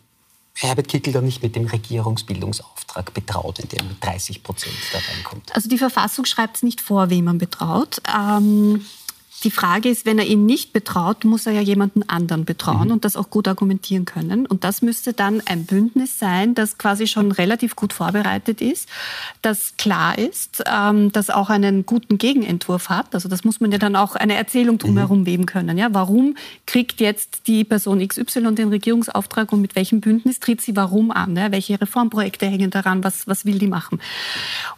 Herbert 0.58 0.88
Kickl 0.88 1.12
dann 1.12 1.24
nicht 1.24 1.42
mit 1.42 1.54
dem 1.54 1.66
Regierungsbildungsauftrag 1.66 3.12
betraut, 3.12 3.58
in 3.58 3.68
dem 3.68 3.88
mit 3.88 4.02
30 4.02 4.42
Prozent 4.42 4.74
da 4.92 4.98
reinkommt? 5.12 5.54
Also 5.54 5.68
die 5.68 5.78
Verfassung 5.78 6.24
schreibt 6.24 6.56
es 6.56 6.62
nicht 6.62 6.80
vor, 6.80 7.10
wem 7.10 7.26
man 7.26 7.38
betraut. 7.38 8.00
Ähm, 8.08 8.84
die 9.44 9.50
Frage 9.50 9.88
ist, 9.88 10.06
wenn 10.06 10.18
er 10.18 10.26
ihn 10.26 10.46
nicht 10.46 10.72
betraut, 10.72 11.24
muss 11.24 11.46
er 11.46 11.52
ja 11.52 11.60
jemanden 11.60 12.08
anderen 12.08 12.44
betrauen 12.44 12.86
mhm. 12.86 12.92
und 12.92 13.04
das 13.04 13.16
auch 13.16 13.28
gut 13.28 13.48
argumentieren 13.48 14.04
können. 14.04 14.46
Und 14.46 14.64
das 14.64 14.82
müsste 14.82 15.12
dann 15.12 15.42
ein 15.46 15.66
Bündnis 15.66 16.18
sein, 16.18 16.54
das 16.54 16.78
quasi 16.78 17.06
schon 17.06 17.32
relativ 17.32 17.76
gut 17.76 17.92
vorbereitet 17.92 18.60
ist, 18.60 18.88
das 19.42 19.76
klar 19.76 20.16
ist, 20.16 20.64
ähm, 20.66 21.12
das 21.12 21.30
auch 21.30 21.50
einen 21.50 21.84
guten 21.84 22.18
Gegenentwurf 22.18 22.88
hat. 22.88 23.14
Also 23.14 23.28
das 23.28 23.44
muss 23.44 23.60
man 23.60 23.72
ja 23.72 23.78
dann 23.78 23.94
auch 23.94 24.14
eine 24.16 24.34
Erzählung 24.34 24.78
drumherum 24.78 25.20
mhm. 25.20 25.26
weben 25.26 25.46
können. 25.46 25.76
Ja, 25.76 25.88
warum 25.92 26.36
kriegt 26.66 27.00
jetzt 27.00 27.46
die 27.46 27.64
Person 27.64 28.06
XY 28.06 28.54
den 28.54 28.68
Regierungsauftrag 28.68 29.52
und 29.52 29.60
mit 29.60 29.76
welchem 29.76 30.00
Bündnis 30.00 30.40
tritt 30.40 30.62
sie 30.62 30.76
warum 30.76 31.10
an? 31.10 31.36
Ja, 31.36 31.52
welche 31.52 31.80
Reformprojekte 31.80 32.46
hängen 32.46 32.70
daran? 32.70 33.04
Was, 33.04 33.26
was 33.26 33.44
will 33.44 33.58
die 33.58 33.68
machen? 33.68 34.00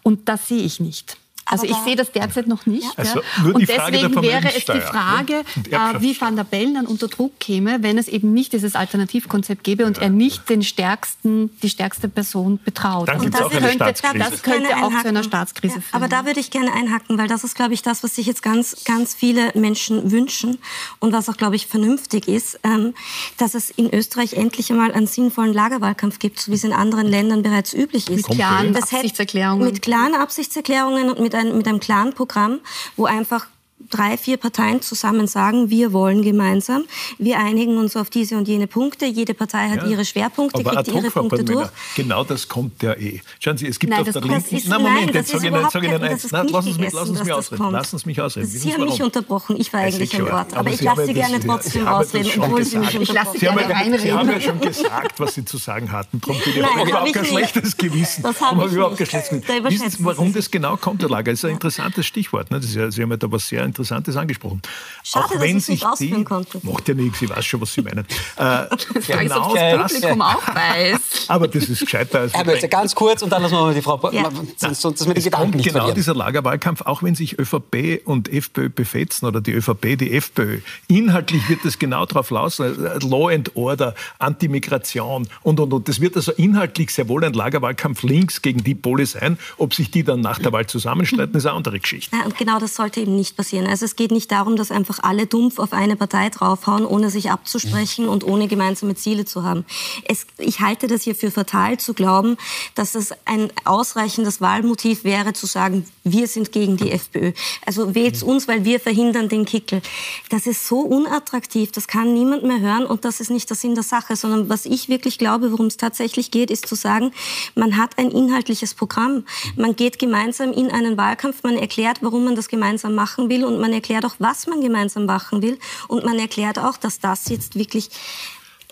Und 0.03 0.29
das 0.29 0.49
sehe 0.49 0.63
ich 0.63 0.81
nicht. 0.81 1.17
Also 1.51 1.67
ich 1.67 1.77
sehe 1.85 1.97
das 1.97 2.13
derzeit 2.13 2.47
noch 2.47 2.67
nicht. 2.67 2.87
Also 2.97 3.21
ja. 3.21 3.45
und 3.53 3.71
Frage 3.71 3.93
deswegen 3.93 4.23
wäre 4.23 4.49
es 4.49 4.65
die 4.65 4.81
Frage, 4.81 5.33
ne? 5.33 5.89
Und 5.91 5.97
äh, 5.97 6.01
wie 6.01 6.21
Van 6.21 6.37
der 6.37 6.45
Bellen 6.45 6.75
dann 6.75 6.87
unter 6.87 7.09
Druck 7.09 7.39
käme, 7.41 7.83
wenn 7.83 7.99
es 7.99 8.09
eben 8.09 8.33
nicht 8.33 8.53
dieses 8.53 8.75
Alternativkonzept 8.75 9.65
gäbe 9.65 9.87
und 9.87 9.99
er 9.99 10.11
nicht 10.11 10.49
den 10.49 10.63
stärksten, 10.63 11.51
die 11.63 11.71
stärkste 11.71 12.09
Person 12.09 12.59
betraut. 12.65 13.09
Dann 13.09 13.21
Und 13.21 13.35
das 13.35 13.43
auch 13.43 13.51
eine 13.51 13.61
könnte, 13.61 13.75
Staatskrise. 13.75 14.31
Das 14.31 14.43
könnte 14.43 14.77
auch 14.77 14.91
zu 14.91 15.09
einer. 15.09 15.23
Staatskrise 15.23 15.77
Ja, 15.77 15.81
führen. 15.81 16.03
aber 16.03 16.09
da 16.09 16.27
würde 16.27 16.41
ich 16.41 16.51
gerne 16.51 16.73
einhacken, 16.73 17.19
weil 17.19 17.29
das 17.29 17.45
ist, 17.45 17.55
glaube 17.55 17.75
ich, 17.75 17.83
das, 17.83 18.03
was 18.03 18.15
sich 18.15 18.27
jetzt 18.27 18.43
ganz, 18.43 18.85
ganz 18.85 19.15
viele 19.15 19.53
Menschen 19.55 20.11
wünschen 20.11 20.59
und 21.01 21.13
was 21.13 21.29
auch, 21.29 21.37
glaube 21.37 21.57
ich, 21.57 21.67
vernünftig 21.67 22.29
ist, 22.29 22.61
ähm, 22.65 22.95
dass 23.37 23.55
es 23.55 23.71
in 23.71 23.93
Österreich 23.93 24.35
endlich 24.35 24.71
einmal 24.71 24.93
einen 24.93 25.07
sinnvollen 25.07 25.53
Lagerwahlkampf 25.53 26.19
gibt, 26.19 26.41
so 26.41 26.51
wie 26.53 26.57
es 26.57 26.65
in 26.65 26.73
anderen 26.73 27.07
Ländern 27.07 27.43
bereits 27.43 27.73
üblich 27.75 28.09
ist. 28.09 28.29
Mit 28.29 28.37
klaren 28.37 28.73
Das 28.73 28.93
Absichtserklärungen. 28.93 29.65
Mit 29.65 29.83
klaren 29.83 30.15
Absichtserklärungen 30.15 31.11
und 31.11 31.21
mit 31.21 31.35
einem, 31.39 31.57
mit 31.57 31.67
einem 31.67 31.81
klaren 31.81 32.13
Programm, 32.13 32.61
wo 32.97 33.07
einfach 33.07 33.47
drei, 33.91 34.17
vier 34.17 34.37
Parteien 34.37 34.81
zusammen 34.83 35.27
sagen, 35.27 35.71
wir 35.71 35.93
wollen 35.93 36.23
gemeinsam, 36.23 36.85
wir 37.19 37.39
einigen 37.39 37.79
uns 37.79 37.97
auf 37.97 38.11
diese 38.11 38.37
und 38.37 38.49
jene 38.49 38.67
Punkte, 38.67 39.07
jede 39.07 39.35
Partei 39.35 39.69
hat 39.71 39.83
Ja. 39.83 39.89
ihre 39.89 40.05
Schwerpunkte, 40.05 40.61
Aber 40.61 40.83
kriegt 40.83 40.89
ihre 40.89 41.11
Punkte 41.11 41.45
durch. 41.45 41.69
Genau 41.97 42.25
das 42.25 42.49
kommt 42.49 42.83
ja 42.83 42.95
eh. 42.95 43.21
Schauen 43.41 43.57
Sie, 43.59 43.67
es 43.67 43.79
gibt 43.79 43.91
Nein, 43.93 44.01
auf 44.03 44.11
der 44.13 44.23
linken... 44.23 44.57
ist- 44.57 44.69
Nein, 44.69 44.83
Moment, 44.83 45.15
jetzt 45.15 45.31
sage 45.31 45.49
ich 45.49 45.93
Ihnen, 45.93 46.03
eins. 46.03 46.31
Nein, 46.33 46.49
lassen 46.49 46.73
Sie 46.73 46.81
mich, 46.81 46.93
lassen 46.93 47.15
Sie 47.17 47.23
mich 47.25 47.33
ausreden. 47.33 47.71
Lassen 47.73 47.99
Sie 47.99 48.07
mich 48.07 48.21
ausreden. 48.21 48.47
Sie 48.47 48.73
haben 48.73 48.85
mich 48.85 49.03
unterbrochen, 49.03 49.57
ich 49.59 49.73
war 49.73 49.81
eigentlich 49.81 50.15
ein 50.15 50.23
Wort. 50.27 50.53
Aber 50.53 50.61
Aber 50.61 50.71
ich 50.71 50.81
lasse 50.83 51.07
Sie 51.07 51.15
gerne 51.15 51.41
trotzdem 51.41 51.87
ausreden, 51.89 52.31
obwohl 52.41 52.65
Sie 52.65 52.79
mich 52.79 52.99
unterbrochen 52.99 53.39
Sie 53.41 53.49
haben. 53.49 53.99
Sie 53.99 54.13
haben 54.13 54.31
ja 54.31 54.41
schon 54.41 54.61
gesagt, 54.61 55.19
was 55.21 55.35
Sie 55.35 55.45
zu 55.45 55.57
sagen 55.59 55.91
hatten. 55.93 56.21
Darum 56.21 56.37
bin 56.43 56.53
ich 56.57 56.63
habe 56.63 56.89
überhaupt 56.89 57.09
ich 57.09 57.13
kein 57.15 57.23
nicht. 57.23 57.33
schlechtes 57.33 57.77
Gewissen. 57.77 58.23
Das 58.23 58.35
hab 58.41 58.41
Darum 58.41 58.59
habe 58.59 58.67
ich 58.67 58.73
ich 58.73 58.77
überhaupt 58.77 58.97
kein 58.99 59.07
schlechtes 59.07 59.47
Gewissen. 59.47 60.05
warum 60.05 60.33
das 60.33 60.51
genau 60.51 60.77
kommt, 60.77 61.03
Herr 61.03 61.09
Lager? 61.09 61.33
Das 61.33 61.41
ist 61.41 61.45
ein 61.45 61.53
interessantes 61.53 62.07
Stichwort. 62.07 62.51
Ne? 62.51 62.61
Sie 62.63 62.81
haben 63.03 63.11
ja 63.11 63.17
da 63.17 63.31
was 63.33 63.49
sehr 63.49 63.65
Interessantes 63.65 63.78
angesprochen. 64.17 64.61
Schade, 65.03 65.25
auch 65.27 65.31
dass 65.33 65.41
wenn 65.41 65.61
sich 65.61 65.85
die, 65.99 66.25
konnte. 66.25 66.61
Macht 66.63 66.89
ja 66.89 66.95
nichts, 66.95 67.23
ich 67.23 67.29
weiß 67.31 67.45
schon, 67.45 67.61
was 67.61 67.73
Sie 67.73 67.83
meinen. 67.83 68.05
Äh, 68.37 68.75
ist, 68.95 69.09
genau 69.09 69.55
das 69.55 69.79
das, 69.79 69.93
Publikum 69.95 70.23
auch 70.23 70.47
weiß. 70.55 71.01
aber 71.29 71.49
das 71.49 71.69
ist 71.69 71.81
gescheiter 71.81 72.21
als 72.21 72.35
Herr 72.35 72.45
ganz 72.69 72.95
kurz 72.95 73.23
und 73.23 73.31
dann 73.31 73.43
lassen 73.43 73.55
wir 73.55 73.61
mal 73.61 73.75
die 73.75 73.83
Frau, 73.83 74.11
Ja. 74.13 74.31
sonst, 74.57 74.81
sonst 74.81 75.07
wir 75.07 75.15
die 75.15 75.23
Gedanken 75.23 75.45
kommt 75.47 75.55
nicht 75.57 75.67
genau 75.67 75.79
verlieren. 75.81 75.95
dieser 75.95 76.15
Lagerwahlkampf, 76.15 76.83
auch 76.83 77.03
wenn 77.03 77.15
sich 77.15 77.39
ÖVP 77.39 78.03
und 78.05 78.29
FPÖ 78.33 78.69
befetzen 78.69 79.27
oder 79.27 79.41
die 79.41 79.53
ÖVP 79.53 79.97
die 79.99 80.13
FPÖ. 80.15 80.59
Inhaltlich 80.89 81.49
wird 81.49 81.65
es 81.65 81.79
genau 81.79 82.07
darauf 82.07 82.31
laufen, 82.31 82.85
äh, 82.85 82.99
Law 83.05 83.29
and 83.33 83.55
Order, 83.57 83.95
Antimigration 84.19 85.29
und, 85.43 85.61
und, 85.61 85.73
und. 85.73 85.89
Das 85.89 86.01
wird 86.01 86.17
also 86.17 86.33
inhaltlich 86.33 86.91
sehr 86.93 87.09
wohl 87.09 87.25
ein 87.25 87.33
Lagerwahlkampf 87.33 88.03
links 88.03 88.43
gegen 88.43 88.63
die 88.65 88.75
Pole 88.75 89.07
sein. 89.07 89.39
Ob 89.57 89.75
sich 89.75 89.91
die 89.91 90.03
dann 90.05 90.21
nach 90.21 90.39
der 90.39 90.53
Wahl 90.53 90.67
zusammenstreiten, 90.67 91.35
ist 91.35 91.47
eine 91.47 91.57
andere 91.57 91.79
Geschichte. 91.81 92.15
Ja, 92.17 92.25
und 92.25 92.37
genau 92.37 92.59
das 92.59 92.75
sollte 92.75 93.01
eben 93.01 93.17
nicht 93.17 93.37
passieren. 93.37 93.67
Also 93.69 93.85
es 93.85 93.97
geht 93.97 94.11
nicht 94.11 94.31
darum, 94.33 94.57
dass 94.57 94.71
einfach 94.71 94.99
alle 95.03 95.27
dumpf 95.27 95.59
auf 95.59 95.73
eine 95.73 95.97
Partei 95.97 96.31
draufhauen, 96.31 96.87
ohne 96.87 97.11
sich 97.11 97.31
abzusprechen 97.31 98.09
und 98.09 98.25
ohne 98.25 98.49
gemeinsame 98.49 98.95
Ziele 98.95 99.25
zu 99.25 99.43
haben. 99.43 99.65
Es, 100.05 100.27
ich 100.39 100.61
halte 100.61 100.87
das 100.87 101.03
hier 101.03 101.15
für 101.15 101.31
fatal 101.31 101.79
zu 101.79 101.95
glauben, 101.95 102.37
dass 102.75 102.95
es 102.95 103.13
ein 103.25 103.53
ausreichendes 103.65 104.41
Wahlmotiv 104.41 105.05
wäre, 105.05 105.33
zu 105.33 105.47
sagen, 105.47 105.87
wir 106.05 106.27
sind 106.27 106.53
gegen 106.53 106.77
die 106.77 106.91
FPÖ. 106.91 107.33
Also 107.67 107.95
wählt 107.95 108.23
uns, 108.23 108.49
weil 108.49 108.65
wir 108.65 108.81
verhindern 108.81 109.29
den 109.29 109.45
Kickel. 109.45 109.83
Das 110.31 110.47
ist 110.47 110.67
so 110.67 110.81
unattraktiv, 110.81 111.73
das 111.73 111.87
kann 111.87 112.15
niemand 112.15 112.45
mehr 112.45 112.61
hören 112.61 112.87
und 112.87 113.05
das 113.05 113.21
ist 113.21 113.31
nicht 113.31 113.49
der 113.51 113.57
Sinn 113.57 113.75
der 113.75 113.85
Sache, 113.85 114.17
sondern 114.17 114.49
was 114.49 114.65
ich 114.65 114.89
wirklich 114.89 115.19
glaube, 115.19 115.53
worum 115.53 115.67
es 115.67 115.77
tatsächlich 115.77 116.31
geht, 116.31 116.51
ist 116.51 116.67
zu 116.67 116.75
sagen, 116.75 117.13
man 117.55 117.77
hat 117.77 117.99
ein 117.99 118.11
inhaltliches 118.11 118.75
Programm. 118.75 119.25
Man 119.57 119.77
geht 119.77 119.99
gemeinsam 119.99 120.53
in 120.53 120.71
einen 120.71 120.97
Wahlkampf, 120.97 121.43
man 121.43 121.57
erklärt, 121.57 121.99
warum 122.03 122.25
man 122.25 122.35
das 122.35 122.49
gemeinsam 122.49 122.95
machen 122.95 123.29
will 123.29 123.45
und 123.45 123.58
man 123.61 123.73
erklärt 123.73 124.05
auch, 124.05 124.17
was 124.19 124.47
man 124.47 124.61
gemeinsam 124.61 125.07
machen 125.07 125.43
will. 125.43 125.59
Und 125.89 126.05
man 126.05 126.19
erklärt 126.19 126.59
auch, 126.59 126.77
dass 126.77 127.01
das 127.01 127.29
jetzt 127.29 127.55
wirklich 127.57 127.91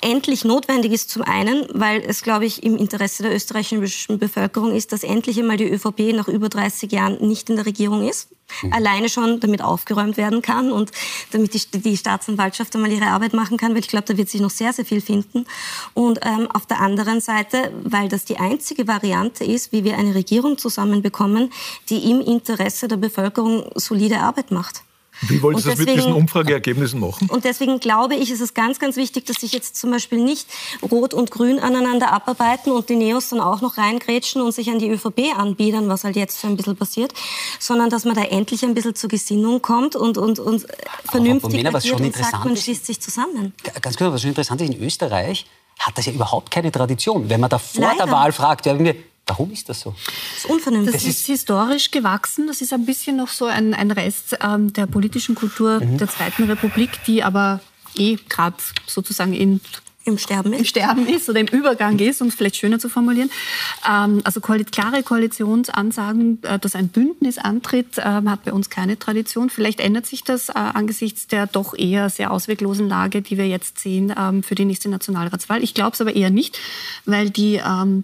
endlich 0.02 0.44
notwendig 0.44 0.92
ist 0.92 1.10
zum 1.10 1.22
einen, 1.22 1.66
weil 1.72 2.02
es, 2.06 2.22
glaube 2.22 2.44
ich, 2.44 2.62
im 2.62 2.76
Interesse 2.76 3.22
der 3.22 3.34
österreichischen 3.34 4.18
Bevölkerung 4.18 4.74
ist, 4.74 4.92
dass 4.92 5.02
endlich 5.02 5.38
einmal 5.38 5.56
die 5.56 5.70
ÖVP 5.70 6.14
nach 6.14 6.28
über 6.28 6.48
30 6.48 6.92
Jahren 6.92 7.26
nicht 7.26 7.48
in 7.48 7.56
der 7.56 7.66
Regierung 7.66 8.06
ist. 8.06 8.28
Alleine 8.70 9.08
schon, 9.08 9.40
damit 9.40 9.60
aufgeräumt 9.60 10.16
werden 10.16 10.40
kann 10.40 10.70
und 10.70 10.92
damit 11.32 11.52
die, 11.54 11.80
die 11.80 11.96
Staatsanwaltschaft 11.96 12.74
einmal 12.76 12.92
ihre 12.92 13.06
Arbeit 13.06 13.32
machen 13.32 13.56
kann, 13.56 13.72
weil 13.72 13.80
ich 13.80 13.88
glaube, 13.88 14.06
da 14.06 14.16
wird 14.16 14.28
sich 14.28 14.40
noch 14.40 14.50
sehr, 14.50 14.72
sehr 14.72 14.84
viel 14.84 15.00
finden. 15.00 15.46
Und 15.94 16.20
ähm, 16.22 16.48
auf 16.52 16.64
der 16.66 16.80
anderen 16.80 17.20
Seite, 17.20 17.72
weil 17.82 18.08
das 18.08 18.24
die 18.24 18.36
einzige 18.36 18.86
Variante 18.86 19.44
ist, 19.44 19.72
wie 19.72 19.82
wir 19.82 19.98
eine 19.98 20.14
Regierung 20.14 20.58
zusammenbekommen, 20.58 21.52
die 21.88 22.08
im 22.10 22.20
Interesse 22.20 22.86
der 22.86 22.98
Bevölkerung 22.98 23.68
solide 23.74 24.20
Arbeit 24.20 24.52
macht. 24.52 24.85
Wie 25.22 25.42
wollen 25.42 25.56
Sie 25.56 25.68
das 25.70 25.78
mit 25.78 25.88
deswegen- 25.88 25.96
diesen 26.06 26.12
Umfrageergebnissen 26.12 27.00
machen? 27.00 27.28
Und 27.30 27.44
deswegen 27.44 27.80
glaube 27.80 28.14
ich, 28.14 28.30
ist 28.30 28.40
es 28.40 28.54
ganz, 28.54 28.78
ganz 28.78 28.96
wichtig, 28.96 29.24
dass 29.26 29.36
sich 29.36 29.52
jetzt 29.52 29.76
zum 29.76 29.90
Beispiel 29.90 30.18
nicht 30.22 30.46
Rot 30.82 31.14
und 31.14 31.30
Grün 31.30 31.58
aneinander 31.58 32.12
abarbeiten 32.12 32.70
und 32.72 32.88
die 32.88 32.96
Neos 32.96 33.30
dann 33.30 33.40
auch 33.40 33.60
noch 33.60 33.78
reingrätschen 33.78 34.42
und 34.42 34.52
sich 34.52 34.70
an 34.70 34.78
die 34.78 34.90
ÖVP 34.90 35.34
anbiedern, 35.36 35.88
was 35.88 36.04
halt 36.04 36.16
jetzt 36.16 36.40
so 36.40 36.48
ein 36.48 36.56
bisschen 36.56 36.76
passiert, 36.76 37.14
sondern 37.58 37.90
dass 37.90 38.04
man 38.04 38.14
da 38.14 38.22
endlich 38.22 38.64
ein 38.64 38.74
bisschen 38.74 38.94
zur 38.94 39.08
Gesinnung 39.08 39.62
kommt 39.62 39.96
und, 39.96 40.18
und, 40.18 40.38
und 40.38 40.66
vernünftig 41.10 41.64
was 41.64 41.84
agiert 41.84 41.98
schon 41.98 42.06
und 42.06 42.16
sagt, 42.16 42.44
man 42.44 42.56
schließt 42.56 42.86
sich 42.86 43.00
zusammen. 43.00 43.52
Ganz 43.80 43.96
kurz, 43.96 44.12
was 44.12 44.20
schon 44.20 44.30
interessant 44.30 44.60
ist, 44.60 44.72
in 44.74 44.82
Österreich 44.82 45.46
hat 45.78 45.96
das 45.98 46.06
ja 46.06 46.12
überhaupt 46.12 46.50
keine 46.50 46.70
Tradition. 46.72 47.28
Wenn 47.28 47.40
man 47.40 47.50
da 47.50 47.58
vor 47.58 47.82
Leider. 47.82 48.04
der 48.04 48.10
Wahl 48.12 48.32
fragt, 48.32 48.66
ja, 48.66 48.72
irgendwie, 48.72 49.02
warum 49.26 49.50
ist 49.50 49.68
das 49.68 49.80
so? 49.80 49.94
Das 50.34 50.44
ist 50.44 50.50
unvernünftig. 50.50 50.94
Das 50.94 51.04
ist 51.04 51.26
historisch 51.26 51.90
gewachsen. 51.90 52.46
Das 52.46 52.60
ist 52.60 52.72
ein 52.72 52.86
bisschen 52.86 53.16
noch 53.16 53.28
so 53.28 53.46
ein, 53.46 53.74
ein 53.74 53.90
Rest 53.90 54.38
ähm, 54.40 54.72
der 54.72 54.86
politischen 54.86 55.34
Kultur 55.34 55.80
der 55.80 56.08
Zweiten 56.08 56.44
Republik, 56.44 57.04
die 57.06 57.22
aber 57.22 57.60
eh 57.96 58.16
gerade 58.28 58.56
sozusagen 58.86 59.32
in 59.32 59.60
Im 60.06 60.18
Sterben 60.18 60.52
im 60.52 60.60
ist. 60.60 60.68
Sterben 60.68 61.08
ist 61.08 61.28
oder 61.28 61.40
im 61.40 61.48
Übergang 61.48 61.98
ist, 61.98 62.22
um 62.22 62.28
es 62.28 62.36
vielleicht 62.36 62.54
schöner 62.54 62.78
zu 62.78 62.88
formulieren. 62.88 63.28
Ähm, 63.84 64.20
also 64.22 64.40
klare 64.40 65.02
Koalitionsansagen, 65.02 66.38
äh, 66.44 66.60
dass 66.60 66.76
ein 66.76 66.88
Bündnis 66.88 67.38
antritt, 67.38 67.98
ähm, 67.98 68.30
hat 68.30 68.44
bei 68.44 68.52
uns 68.52 68.70
keine 68.70 69.00
Tradition. 69.00 69.50
Vielleicht 69.50 69.80
ändert 69.80 70.06
sich 70.06 70.22
das 70.22 70.48
äh, 70.48 70.52
angesichts 70.52 71.26
der 71.26 71.48
doch 71.48 71.76
eher 71.76 72.08
sehr 72.08 72.30
ausweglosen 72.30 72.88
Lage, 72.88 73.20
die 73.20 73.36
wir 73.36 73.48
jetzt 73.48 73.80
sehen 73.80 74.14
ähm, 74.16 74.44
für 74.44 74.54
die 74.54 74.64
nächste 74.64 74.88
Nationalratswahl. 74.88 75.64
Ich 75.64 75.74
glaube 75.74 75.94
es 75.94 76.00
aber 76.00 76.14
eher 76.14 76.30
nicht, 76.30 76.56
weil 77.04 77.30
die, 77.30 77.60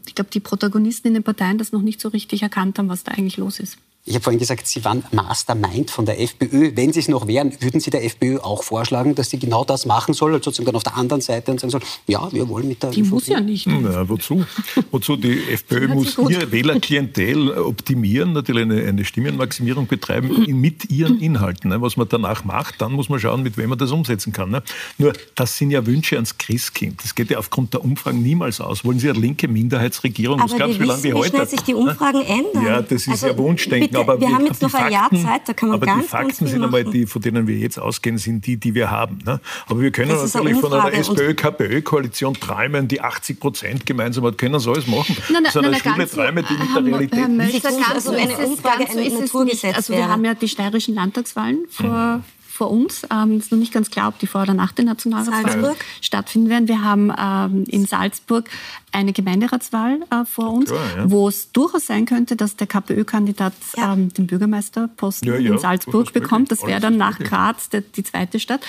ich 0.06 0.14
glaube, 0.14 0.30
die 0.32 0.40
Protagonisten 0.40 1.08
in 1.08 1.14
den 1.14 1.22
Parteien 1.22 1.58
das 1.58 1.70
noch 1.70 1.82
nicht 1.82 2.00
so 2.00 2.08
richtig 2.08 2.42
erkannt 2.42 2.78
haben, 2.78 2.88
was 2.88 3.04
da 3.04 3.12
eigentlich 3.12 3.36
los 3.36 3.60
ist. 3.60 3.78
Ich 4.04 4.14
habe 4.16 4.24
vorhin 4.24 4.40
gesagt, 4.40 4.66
Sie 4.66 4.84
waren 4.84 5.04
Mastermind 5.12 5.92
von 5.92 6.04
der 6.06 6.20
FPÖ. 6.20 6.72
Wenn 6.74 6.92
Sie 6.92 6.98
es 6.98 7.06
noch 7.06 7.28
wären, 7.28 7.52
würden 7.62 7.78
Sie 7.78 7.90
der 7.90 8.04
FPÖ 8.04 8.38
auch 8.40 8.64
vorschlagen, 8.64 9.14
dass 9.14 9.30
sie 9.30 9.38
genau 9.38 9.64
das 9.64 9.86
machen 9.86 10.12
soll, 10.12 10.32
also 10.32 10.42
sozusagen 10.44 10.66
dann 10.66 10.74
auf 10.74 10.82
der 10.82 10.96
anderen 10.96 11.20
Seite 11.20 11.52
und 11.52 11.60
sagen 11.60 11.70
soll, 11.70 11.82
ja, 12.08 12.28
wir 12.32 12.48
wollen 12.48 12.66
mit 12.66 12.82
der 12.82 12.90
Die 12.90 13.02
ÖVP. 13.02 13.10
muss 13.12 13.26
ja 13.28 13.40
nicht. 13.40 13.68
Na, 13.68 14.08
wozu? 14.08 14.44
wozu? 14.90 15.14
Die 15.16 15.38
FPÖ 15.52 15.86
muss 15.86 16.06
sich 16.06 16.16
gut. 16.16 16.32
ihr 16.32 16.50
Wählerklientel 16.50 17.52
optimieren, 17.58 18.32
natürlich 18.32 18.62
eine, 18.64 18.82
eine 18.82 19.04
Stimmenmaximierung 19.04 19.86
betreiben 19.86 20.46
mit 20.60 20.90
ihren 20.90 21.20
Inhalten. 21.20 21.70
Ne? 21.70 21.80
Was 21.80 21.96
man 21.96 22.08
danach 22.08 22.42
macht, 22.44 22.80
dann 22.80 22.92
muss 22.94 23.08
man 23.08 23.20
schauen, 23.20 23.44
mit 23.44 23.56
wem 23.56 23.68
man 23.70 23.78
das 23.78 23.92
umsetzen 23.92 24.32
kann. 24.32 24.50
Ne? 24.50 24.64
Nur, 24.98 25.12
das 25.36 25.56
sind 25.58 25.70
ja 25.70 25.86
Wünsche 25.86 26.16
ans 26.16 26.36
Christkind. 26.38 27.04
Das 27.04 27.14
geht 27.14 27.30
ja 27.30 27.38
aufgrund 27.38 27.72
der 27.72 27.84
Umfragen 27.84 28.20
niemals 28.20 28.60
aus. 28.60 28.84
Wollen 28.84 28.98
Sie 28.98 29.08
eine 29.08 29.20
linke 29.20 29.46
Minderheitsregierung? 29.46 30.40
Aber 30.40 30.52
glaubst 30.56 30.74
du, 30.74 30.80
wir 30.80 30.84
wie 30.86 30.88
lange 30.88 31.02
wie 31.04 31.12
heute? 31.14 31.28
schnell 31.28 31.48
sich 31.48 31.60
die 31.62 31.74
Umfragen 31.74 32.22
ändern. 32.22 32.66
Ja, 32.66 32.82
das 32.82 33.02
ist 33.02 33.08
Also, 33.10 33.28
ja 33.28 33.38
Wunschdenken. 33.38 33.91
Bitte, 33.92 34.10
aber 34.12 34.20
wir 34.20 34.28
haben 34.34 34.46
jetzt 34.46 34.62
noch 34.62 34.74
ein 34.74 34.92
Jahr 34.92 35.02
Fakten- 35.02 35.22
Zeit, 35.22 35.48
da 35.48 35.52
kann 35.52 35.68
man 35.68 35.76
aber 35.76 35.86
ganz, 35.86 36.02
die 36.02 36.08
Fakten 36.08 36.28
ganz 36.28 36.38
viel 36.38 36.48
sind 36.48 36.64
einmal 36.64 36.84
die, 36.84 37.06
von 37.06 37.22
denen 37.22 37.46
wir 37.46 37.56
jetzt 37.56 37.78
ausgehen, 37.78 38.18
sind 38.18 38.46
die, 38.46 38.56
die 38.56 38.74
wir 38.74 38.90
haben. 38.90 39.18
Ne? 39.24 39.40
Aber 39.66 39.80
wir 39.80 39.90
können 39.90 40.10
Das 40.10 40.24
ist 40.24 40.36
eine 40.36 40.44
natürlich 40.50 40.60
von 40.60 40.72
einer 40.72 40.92
SPÖ-KPÖ-Koalition 40.92 42.34
träumen, 42.34 42.88
die 42.88 43.00
80 43.00 43.40
Prozent 43.40 43.86
gemeinsam 43.86 44.24
hat, 44.24 44.38
können 44.38 44.58
so 44.58 44.72
alles 44.72 44.86
machen. 44.86 45.16
Nein, 45.30 45.42
nein, 45.44 45.52
so 45.52 45.58
eine 45.60 45.70
nein, 45.70 45.80
schlimme 45.80 46.08
Träume, 46.08 46.42
die 46.42 46.54
mit 46.54 46.68
Herr 46.74 46.82
der 46.82 46.92
Realität 46.92 47.18
Herr 47.18 47.28
nicht 47.28 47.52
Mölzer, 47.52 47.70
so 47.70 47.76
ganz 47.76 47.90
also 47.90 48.10
so 48.10 48.16
eine 48.16 48.32
ist 48.32 48.38
Umfrage 48.38 48.86
so 49.26 49.42
es 49.42 49.62
nicht. 49.62 49.76
Also 49.76 49.92
wir 49.92 50.08
haben 50.08 50.24
ja 50.24 50.34
die 50.34 50.48
steirischen 50.48 50.94
Landtagswahlen 50.94 51.66
vor, 51.70 52.22
vor 52.52 52.70
uns. 52.70 53.06
Ähm, 53.10 53.38
ist 53.38 53.50
noch 53.50 53.58
nicht 53.58 53.72
ganz 53.72 53.90
klar, 53.90 54.08
ob 54.08 54.18
die 54.18 54.26
vor 54.26 54.42
oder 54.42 54.54
nach 54.54 54.72
den 54.72 54.86
Nationalratswahlen 54.86 55.74
stattfinden 56.00 56.48
werden. 56.48 56.68
Wir 56.68 56.82
haben 56.84 57.12
ähm, 57.18 57.64
in 57.68 57.86
Salzburg 57.86 58.48
eine 58.92 59.12
Gemeinderatswahl 59.14 60.00
äh, 60.10 60.24
vor 60.26 60.52
uns, 60.52 60.70
klar, 60.70 60.80
ja. 60.96 61.10
wo 61.10 61.26
es 61.28 61.50
durchaus 61.52 61.86
sein 61.86 62.04
könnte, 62.04 62.36
dass 62.36 62.56
der 62.56 62.66
KPÖ-Kandidat 62.66 63.54
Ja. 63.76 63.94
ähm, 63.94 64.12
den 64.12 64.26
Bürgermeisterposten 64.26 65.26
Ja, 65.28 65.38
ja, 65.38 65.52
in 65.52 65.58
Salzburg 65.58 66.12
bekommt. 66.12 66.50
Das 66.52 66.62
wäre 66.66 66.78
dann 66.80 66.96
nach 66.98 67.12
möglich. 67.18 67.30
Graz 67.30 67.70
der, 67.70 67.80
die 67.80 68.04
zweite 68.04 68.38
Stadt. 68.38 68.60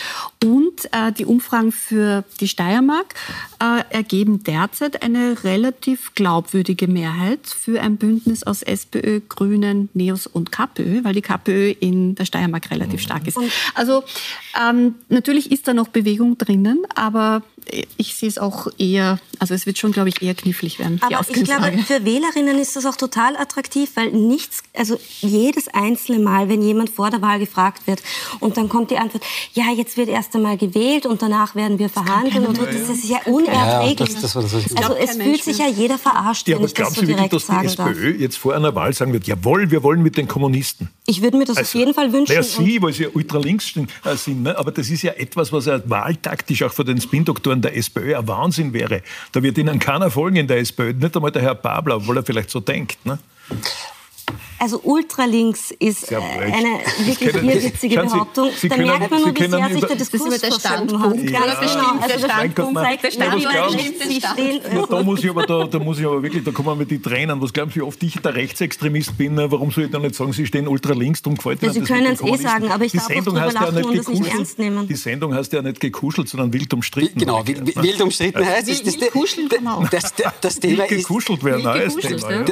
Und 0.43 0.85
äh, 0.93 1.11
die 1.11 1.25
Umfragen 1.25 1.71
für 1.73 2.23
die 2.39 2.47
Steiermark 2.47 3.15
äh, 3.59 3.83
ergeben 3.89 4.43
derzeit 4.43 5.03
eine 5.03 5.43
relativ 5.43 6.15
glaubwürdige 6.15 6.87
Mehrheit 6.87 7.45
für 7.47 7.81
ein 7.81 7.97
Bündnis 7.97 8.43
aus 8.43 8.61
SPÖ, 8.63 9.19
Grünen, 9.27 9.89
Neos 9.93 10.25
und 10.25 10.51
KPÖ, 10.53 11.03
weil 11.03 11.13
die 11.13 11.21
KPÖ 11.21 11.71
in 11.71 12.15
der 12.15 12.25
Steiermark 12.25 12.71
relativ 12.71 13.01
stark 13.01 13.27
ist. 13.27 13.35
Und- 13.37 13.51
Also 13.83 14.05
ähm, 14.57 14.95
natürlich 15.09 15.51
ist 15.51 15.67
da 15.67 15.73
noch 15.73 15.89
Bewegung 15.89 16.37
drinnen, 16.37 16.83
aber 16.95 17.41
ich 17.97 18.15
sehe 18.15 18.29
es 18.29 18.37
auch 18.37 18.67
eher, 18.77 19.19
also 19.39 19.53
es 19.53 19.65
wird 19.65 19.77
schon, 19.77 19.91
glaube 19.91 20.09
ich, 20.09 20.21
eher 20.21 20.35
knifflig 20.35 20.79
werden. 20.79 20.99
Aber 21.01 21.21
ich 21.27 21.43
glaube, 21.43 21.71
für 21.85 22.05
Wählerinnen 22.05 22.57
ist 22.59 22.75
das 22.75 22.85
auch 22.85 22.95
total 22.95 23.35
attraktiv, 23.35 23.91
weil 23.95 24.11
nichts, 24.11 24.63
also 24.73 24.99
jedes 25.21 25.67
einzelne 25.67 26.19
Mal, 26.19 26.49
wenn 26.49 26.61
jemand 26.61 26.89
vor 26.89 27.09
der 27.09 27.21
Wahl 27.21 27.39
gefragt 27.39 27.87
wird 27.87 28.01
und 28.39 28.57
dann 28.57 28.69
kommt 28.69 28.91
die 28.91 28.97
Antwort, 28.97 29.23
ja, 29.53 29.65
jetzt 29.75 29.97
wird 29.97 30.09
erst 30.09 30.35
einmal 30.35 30.57
gewählt 30.57 31.05
und 31.05 31.21
danach 31.21 31.55
werden 31.55 31.79
wir 31.79 31.89
verhandeln 31.89 32.45
und 32.45 32.57
das 32.57 32.89
ist 32.89 33.09
ja 33.09 33.19
unerträglich. 33.25 34.09
Ja, 34.09 34.21
das, 34.21 34.33
das, 34.33 34.51
das, 34.51 34.75
also 34.75 34.93
es 34.93 35.17
fühlt 35.17 35.43
sich 35.43 35.57
ja 35.57 35.67
jeder 35.67 35.97
verarscht, 35.97 36.47
ja, 36.47 36.57
wenn 36.57 36.65
ich 36.65 36.73
das 36.73 36.93
so 36.93 37.01
direkt 37.01 37.31
wirklich, 37.31 37.43
sagen 37.43 37.63
dass 37.63 37.75
die 37.75 37.81
SPÖ 37.81 38.11
darf. 38.11 38.21
jetzt 38.21 38.37
vor 38.37 38.55
einer 38.55 38.75
Wahl 38.75 38.93
sagen 38.93 39.13
wird, 39.13 39.27
jawohl, 39.27 39.71
wir 39.71 39.83
wollen 39.83 40.01
mit 40.01 40.17
den 40.17 40.27
Kommunisten. 40.27 40.89
Ich 41.05 41.21
würde 41.21 41.37
mir 41.37 41.45
das 41.45 41.57
also, 41.57 41.67
auf 41.67 41.75
jeden 41.75 41.93
Fall 41.93 42.13
wünschen. 42.13 42.33
Naja, 42.33 42.43
Sie, 42.43 42.81
weil 42.81 42.93
Sie 42.93 43.03
ja 43.03 43.09
ultralinks 43.13 43.62
äh, 44.05 44.15
sind, 44.15 44.43
ne? 44.43 44.57
aber 44.57 44.71
das 44.71 44.89
ist 44.89 45.01
ja 45.01 45.13
etwas, 45.13 45.51
was 45.51 45.65
ja 45.65 45.81
wahltaktisch 45.89 46.63
auch 46.63 46.73
für 46.73 46.85
den 46.85 46.99
Spin-Doktoren 46.99 47.61
der 47.61 47.75
SPÖ 47.77 48.17
ein 48.17 48.27
Wahnsinn 48.27 48.73
wäre. 48.73 49.01
Da 49.31 49.43
wird 49.43 49.57
Ihnen 49.57 49.79
keiner 49.79 50.11
folgen 50.11 50.37
in 50.37 50.47
der 50.47 50.57
SPÖ, 50.59 50.93
nicht 50.93 51.15
einmal 51.15 51.31
der 51.31 51.41
Herr 51.41 51.55
Babler, 51.55 51.97
obwohl 51.97 52.17
er 52.17 52.23
vielleicht 52.23 52.49
so 52.49 52.59
denkt. 52.59 53.05
Ne? 53.05 53.19
Also 54.63 54.79
Ultralinks 54.81 55.71
ist 55.77 56.09
äh, 56.09 56.15
eine 56.15 56.79
wirklich 57.05 57.35
irrwitzige 57.35 57.95
Behauptung. 57.97 58.49
Sie, 58.51 58.59
Sie 58.61 58.69
da 58.69 58.77
merkt 58.77 59.11
man 59.11 59.21
nur, 59.21 59.35
wie 59.35 59.45
sehr 59.45 59.69
sich 59.69 59.83
der 59.83 59.95
Diskurs 59.97 60.39
der 60.39 60.51
Standpunkt. 60.53 61.29
Ja, 61.29 61.41
genau. 61.41 61.99
Also 61.99 62.07
der 62.07 62.29
Standpunkt 62.29 62.75
zeigt, 62.75 63.03
der 63.03 63.11
Standpunkt 63.11 63.45
da 64.89 65.03
muss 65.03 65.21
ich 65.21 65.29
aber, 65.29 65.45
da, 65.45 65.65
da 65.65 65.79
muss 65.79 65.99
ich 65.99 66.05
aber 66.05 66.23
wirklich, 66.23 66.45
da 66.45 66.51
kommen 66.51 66.69
wir 66.69 66.75
mit 66.75 66.91
die 66.91 67.01
Tränen. 67.01 67.41
Was 67.41 67.51
glauben 67.51 67.71
Sie, 67.71 67.81
wie 67.81 67.81
oft 67.81 68.01
ich 68.03 68.13
der 68.19 68.35
Rechtsextremist 68.35 69.17
bin? 69.17 69.35
Warum 69.35 69.69
soll 69.69 69.83
ich 69.83 69.91
da 69.91 69.99
nicht 69.99 70.15
sagen, 70.15 70.31
Sie 70.31 70.45
stehen 70.45 70.69
Ultralinks, 70.69 71.21
darum 71.21 71.35
gefällt 71.35 71.61
mir 71.61 71.67
ja, 71.67 71.73
Sie 71.73 71.81
können 71.81 72.13
es 72.13 72.21
eh 72.21 72.37
sagen, 72.37 72.71
aber 72.71 72.85
ich 72.85 72.93
die 72.93 72.99
darf 72.99 73.07
Sendung 73.07 73.37
auch 73.37 73.47
drüber 73.47 73.59
lachen 73.59 73.83
und 73.83 73.97
das 73.97 74.07
nicht 74.07 74.33
ernst 74.33 74.59
nehmen. 74.59 74.87
Die 74.87 74.95
Sendung 74.95 75.35
heißt 75.35 75.51
ja 75.51 75.61
nicht 75.61 75.81
gekuschelt, 75.81 76.29
sondern 76.29 76.53
wild 76.53 76.73
umstritten. 76.73 77.19
Genau, 77.19 77.45
wild 77.45 78.01
umstritten 78.01 78.45
heißt 78.45 78.69
es. 78.69 78.81
Das, 78.81 79.09
kuscheln 79.11 79.49
kann 79.49 79.67
auch. 79.67 79.89
Das 79.89 80.59
Thema 80.61 80.85
ist... 80.85 80.89
Gekuschelt 80.89 81.43
wäre 81.43 81.57
ein 81.57 81.63
neues 81.63 81.97
Thema. 81.97 82.45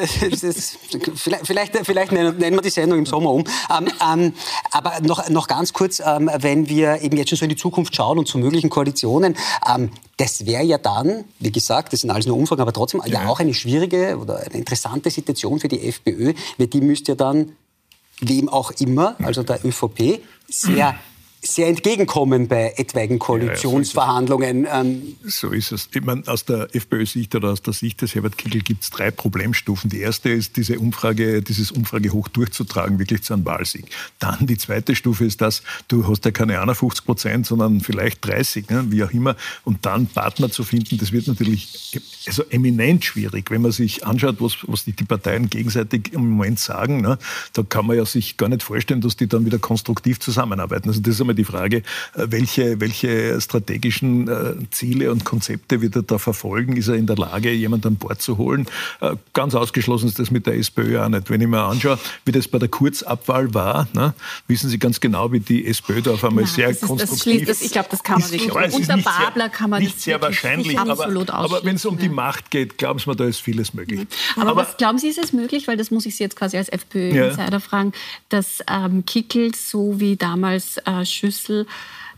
Vielleicht 1.16 1.76
vielleicht 2.02 2.12
nennen, 2.12 2.38
nennen 2.38 2.58
wir 2.58 2.62
die 2.62 2.70
Sendung 2.70 3.00
im 3.00 3.06
Sommer 3.06 3.32
um. 3.32 3.44
Ähm, 3.76 3.88
ähm, 4.14 4.34
aber 4.72 5.00
noch, 5.02 5.30
noch 5.30 5.48
ganz 5.48 5.74
kurz, 5.74 6.02
ähm, 6.06 6.30
wenn 6.38 6.70
wir 6.70 7.02
eben 7.02 7.18
jetzt 7.18 7.30
schon 7.30 7.38
so 7.38 7.46
in 7.46 7.50
die 7.50 7.56
Zukunft 7.56 7.96
schauen 7.96 8.18
und 8.18 8.28
zu 8.28 8.38
möglichen 8.38 8.70
Koalitionen, 8.70 9.36
ähm, 9.74 9.92
das 10.18 10.46
wäre 10.46 10.64
ja 10.64 10.78
dann, 10.78 11.26
wie 11.40 11.52
gesagt, 11.52 11.94
das 11.94 12.02
sind 12.02 12.12
alles 12.12 12.26
nur 12.26 12.38
Umfragen, 12.38 12.62
aber 12.62 12.74
trotzdem 12.74 13.02
ja. 13.06 13.24
ja 13.24 13.28
auch 13.28 13.40
eine 13.40 13.54
schwierige 13.54 14.18
oder 14.18 14.40
eine 14.40 14.56
interessante 14.56 15.10
Situation 15.10 15.60
für 15.60 15.68
die 15.68 15.88
FPÖ, 15.88 16.34
weil 16.58 16.68
die 16.68 16.82
müsste 16.82 17.14
ja 17.14 17.16
dann 17.16 17.54
wem 18.20 18.50
auch 18.50 18.72
immer, 18.80 19.16
also 19.24 19.44
der 19.44 19.66
ÖVP, 19.66 20.22
sehr 20.48 20.96
sehr 21.44 21.68
entgegenkommen 21.68 22.48
bei 22.48 22.74
etwaigen 22.78 23.18
Koalitionsverhandlungen. 23.18 24.66
Ja, 24.66 24.86
so, 25.24 25.50
ist 25.50 25.72
es. 25.72 25.90
Ich 25.92 26.04
meine, 26.04 26.24
aus 26.28 26.46
der 26.46 26.74
FPÖ-Sicht 26.76 27.34
oder 27.34 27.50
aus 27.50 27.64
der 27.64 27.74
Sicht 27.74 28.02
des 28.02 28.14
Herbert 28.14 28.38
Kickl 28.38 28.60
gibt 28.60 28.84
es 28.84 28.92
drei 28.92 29.10
Problemstufen. 29.10 29.90
Die 29.90 30.02
erste 30.02 30.30
ist, 30.30 30.56
diese 30.58 30.78
Umfrage, 30.78 31.42
dieses 31.42 31.72
Umfragehoch 31.72 32.28
durchzutragen, 32.28 33.00
wirklich 33.00 33.24
zu 33.24 33.34
einem 33.34 33.44
Wahlsieg. 33.46 33.86
Dann 34.20 34.46
die 34.46 34.58
zweite 34.58 34.96
Stufe 34.96 35.26
ist 35.26 35.42
das, 35.42 35.64
du 35.88 36.08
hast 36.08 36.26
ja 36.26 36.32
keine 36.32 36.60
51 36.62 37.06
Prozent, 37.06 37.48
sondern 37.48 37.82
vielleicht 37.82 38.24
30, 38.26 38.70
ne, 38.70 38.86
wie 38.90 39.04
auch 39.04 39.12
immer. 39.12 39.36
Und 39.64 39.86
dann 39.86 40.06
Partner 40.06 40.52
zu 40.52 40.64
finden, 40.64 41.00
das 41.00 41.12
wird 41.12 41.28
natürlich 41.28 42.00
also 42.28 42.44
eminent 42.52 43.04
schwierig. 43.04 43.50
Wenn 43.50 43.64
man 43.64 43.72
sich 43.72 44.06
anschaut, 44.06 44.36
was, 44.40 44.58
was 44.68 44.86
die, 44.86 44.94
die 44.94 45.06
Parteien 45.06 45.50
gegenseitig 45.50 46.14
im 46.14 46.30
Moment 46.30 46.60
sagen, 46.60 47.02
ne, 47.02 47.18
da 47.54 47.64
kann 47.64 47.88
man 47.88 47.98
ja 47.98 48.06
sich 48.06 48.38
gar 48.38 48.48
nicht 48.48 48.62
vorstellen, 48.62 49.02
dass 49.02 49.16
die 49.16 49.28
dann 49.28 49.44
wieder 49.46 49.58
konstruktiv 49.58 50.20
zusammenarbeiten. 50.20 50.88
Also 50.88 51.02
das 51.02 51.16
ist 51.16 51.22
einmal 51.22 51.31
die 51.34 51.44
Frage, 51.44 51.78
äh, 51.78 52.28
welche, 52.28 52.80
welche 52.80 53.40
strategischen 53.42 54.28
äh, 54.28 54.56
Ziele 54.72 55.12
und 55.12 55.26
Konzepte 55.26 55.82
wird 55.82 55.96
er 55.96 56.04
da 56.04 56.18
verfolgen? 56.18 56.78
Ist 56.78 56.88
er 56.88 56.96
in 56.96 57.08
der 57.08 57.18
Lage, 57.18 57.52
jemanden 57.52 57.90
an 57.90 57.96
Bord 57.96 58.22
zu 58.22 58.38
holen? 58.38 58.68
Äh, 59.00 59.16
ganz 59.34 59.56
ausgeschlossen 59.56 60.08
ist 60.08 60.20
das 60.20 60.32
mit 60.32 60.48
der 60.48 60.56
SPÖ 60.58 61.00
auch 61.00 61.10
nicht. 61.10 61.30
Wenn 61.30 61.42
ich 61.42 61.48
mir 61.48 61.62
anschaue, 61.62 62.00
wie 62.26 62.32
das 62.32 62.48
bei 62.48 62.60
der 62.60 62.70
Kurzabwahl 62.70 63.54
war, 63.54 63.88
ne, 63.94 64.14
wissen 64.48 64.70
Sie 64.70 64.80
ganz 64.80 65.00
genau, 65.00 65.32
wie 65.32 65.40
die 65.40 65.66
SPÖ 65.68 66.02
da 66.02 66.12
auf 66.12 66.24
einmal 66.24 66.44
Nein, 66.44 66.54
sehr 66.54 66.68
das 66.68 66.82
ist, 66.82 66.88
konstruktiv... 66.88 67.48
Das, 67.48 67.62
ich 67.62 67.72
glaube, 67.72 67.90
das 67.92 68.04
kann 68.04 68.20
man 68.20 68.32
wirklich. 68.32 68.52
Unter 68.52 68.98
Babler 68.98 69.50
kann 69.50 69.70
man 69.70 69.82
nicht 69.84 70.02
sehr 70.02 70.22
wahrscheinlich, 70.22 70.78
aber, 70.78 71.08
aber 71.08 71.64
wenn 71.64 71.76
es 71.76 71.86
um 71.86 71.98
die 71.98 72.10
Macht 72.10 72.52
geht, 72.52 72.78
glauben 72.78 73.00
Sie 73.00 73.10
mir, 73.10 73.16
da 73.16 73.26
ist 73.26 73.40
vieles 73.40 73.74
möglich. 73.74 74.08
Aber, 74.36 74.52
aber 74.52 74.62
was 74.62 74.78
glauben 74.78 74.98
Sie, 74.98 75.08
ist 75.08 75.18
es 75.18 75.34
möglich, 75.34 75.68
weil 75.68 75.78
das 75.78 75.92
muss 75.92 76.06
ich 76.06 76.16
Sie 76.16 76.24
jetzt 76.24 76.36
quasi 76.36 76.58
als 76.58 76.70
FPÖ-Insider 76.70 77.52
ja. 77.52 77.60
fragen, 77.60 77.94
dass 78.30 78.60
ähm, 78.70 79.06
Kickel 79.06 79.54
so 79.56 80.00
wie 80.00 80.16
damals 80.16 80.78
äh, 80.86 81.06
Schüssel 81.22 81.68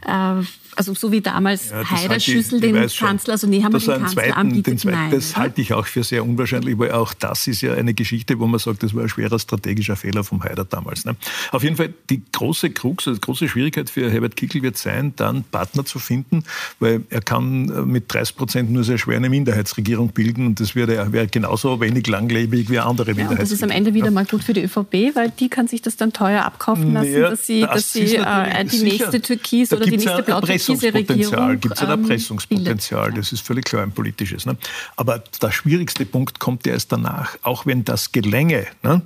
äh, 0.06 0.42
also 0.76 0.94
so 0.94 1.12
wie 1.12 1.22
damals 1.22 1.70
ja, 1.70 1.90
Haider 1.90 2.20
Schüssel 2.20 2.60
den 2.60 2.76
Kanzler, 2.88 3.34
also 3.34 3.48
nee, 3.48 3.64
haben 3.64 3.74
wir 3.74 3.80
den 3.80 3.88
Kanzler 3.88 4.24
zweiten, 4.24 4.34
anbietet, 4.34 4.68
den 4.68 4.78
zweiten, 4.78 4.98
nein, 4.98 5.12
Das 5.12 5.36
halte 5.38 5.62
ich 5.62 5.74
auch 5.74 5.86
für 5.86 6.04
sehr 6.04 6.26
unwahrscheinlich, 6.26 6.78
weil 6.78 6.92
auch 6.92 7.14
das 7.14 7.48
ist 7.48 7.62
ja 7.62 7.74
eine 7.74 7.94
Geschichte, 7.94 8.40
wo 8.40 8.48
man 8.48 8.60
sagt, 8.60 8.84
das 8.84 8.94
war 8.94 9.04
ein 9.04 9.10
schwerer 9.10 9.40
strategischer 9.40 9.96
Fehler 9.96 10.24
vom 10.24 10.44
Haider 10.44 10.66
damals. 10.66 11.06
Ne? 11.06 11.16
Auf 11.52 11.64
jeden 11.64 11.76
Fall, 11.76 11.94
die 12.10 12.22
große 12.32 12.72
Krux, 12.72 13.08
also 13.08 13.20
die 13.20 13.22
große 13.22 13.48
Schwierigkeit 13.48 13.90
für 13.90 14.12
Herbert 14.12 14.36
Kickl 14.36 14.62
wird 14.62 14.78
sein, 14.78 15.14
dann 15.16 15.44
Partner 15.44 15.86
zu 15.86 16.00
finden, 16.00 16.44
weil 16.80 17.04
er 17.10 17.22
kann 17.22 17.70
äh, 17.70 17.82
mit 17.82 18.14
30 18.14 18.36
Prozent 18.36 18.72
nur 18.72 18.84
sehr 18.84 18.98
schwer 18.98 19.18
eine 19.18 19.30
Minderheitsregierung 19.30 20.10
bilden 20.10 20.48
und 20.48 20.60
das 20.60 20.76
wäre, 20.76 21.12
wäre 21.12 21.28
genauso 21.28 21.80
wenig 21.80 22.08
langlebig 22.08 22.70
wie 22.70 22.80
andere 22.80 23.12
ja, 23.12 23.16
Minderheitsregierungen. 23.16 23.38
das 23.38 23.52
ist 23.52 23.64
am 23.64 23.72
Ende 23.72 23.94
wieder 23.94 24.12
mal 24.12 24.26
gut 24.26 24.44
für 24.44 24.54
die 24.54 24.64
ÖVP, 24.64 25.16
weil 25.16 25.32
die 25.40 25.50
kann 25.50 25.68
sich 25.68 25.82
das 25.82 25.98
dann 25.98 26.14
teuer 26.14 26.44
abkaufen 26.44 26.94
lassen, 26.94 27.14
ja, 27.14 27.30
dass 27.30 27.46
sie, 27.46 27.62
das 27.62 27.72
dass 27.72 27.94
sie 27.94 28.16
äh, 28.16 28.66
die 28.66 28.84
nächste 28.84 29.22
Türkis 29.22 29.74
oder 29.74 29.86
die 29.86 29.98
nächste 29.98 30.24
Erpressungspotenzial, 30.70 31.58
gibt 31.58 31.76
es 31.76 31.82
ein 31.82 31.90
Erpressungspotenzial, 31.90 33.12
das 33.14 33.32
ist 33.32 33.46
völlig 33.46 33.66
klar 33.66 33.84
ein 33.84 33.92
politisches. 33.92 34.46
Ne? 34.46 34.58
Aber 34.96 35.24
der 35.42 35.52
schwierigste 35.52 36.06
Punkt 36.06 36.40
kommt 36.40 36.66
ja 36.66 36.74
erst 36.74 36.92
danach. 36.92 37.38
Auch 37.42 37.66
wenn 37.66 37.84
das 37.84 38.12
gelänge, 38.12 38.66
ne? 38.82 39.02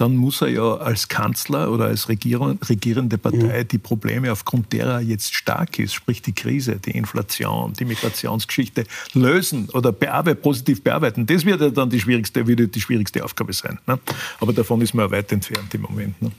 dann 0.00 0.16
muss 0.16 0.40
er 0.40 0.48
ja 0.48 0.76
als 0.76 1.08
Kanzler 1.08 1.70
oder 1.70 1.86
als 1.86 2.08
regierende 2.08 3.18
Partei 3.18 3.64
die 3.64 3.78
Probleme, 3.78 4.32
aufgrund 4.32 4.72
derer 4.72 4.94
er 4.94 5.00
jetzt 5.00 5.34
stark 5.34 5.78
ist, 5.78 5.92
sprich 5.92 6.22
die 6.22 6.32
Krise, 6.32 6.76
die 6.76 6.92
Inflation, 6.92 7.74
die 7.74 7.84
Migrationsgeschichte, 7.84 8.84
lösen 9.12 9.68
oder 9.70 9.92
bearbeit, 9.92 10.40
positiv 10.42 10.82
bearbeiten. 10.82 11.26
Das 11.26 11.44
wird 11.44 11.60
ja 11.60 11.70
dann 11.70 11.90
die 11.90 12.00
schwierigste, 12.00 12.44
die 12.44 12.80
schwierigste 12.80 13.22
Aufgabe 13.24 13.52
sein. 13.52 13.78
Ne? 13.86 13.98
Aber 14.40 14.52
davon 14.52 14.80
ist 14.80 14.94
man 14.94 15.10
weit 15.10 15.30
entfernt 15.32 15.74
im 15.74 15.82
Moment. 15.82 16.20
Ne? 16.22 16.30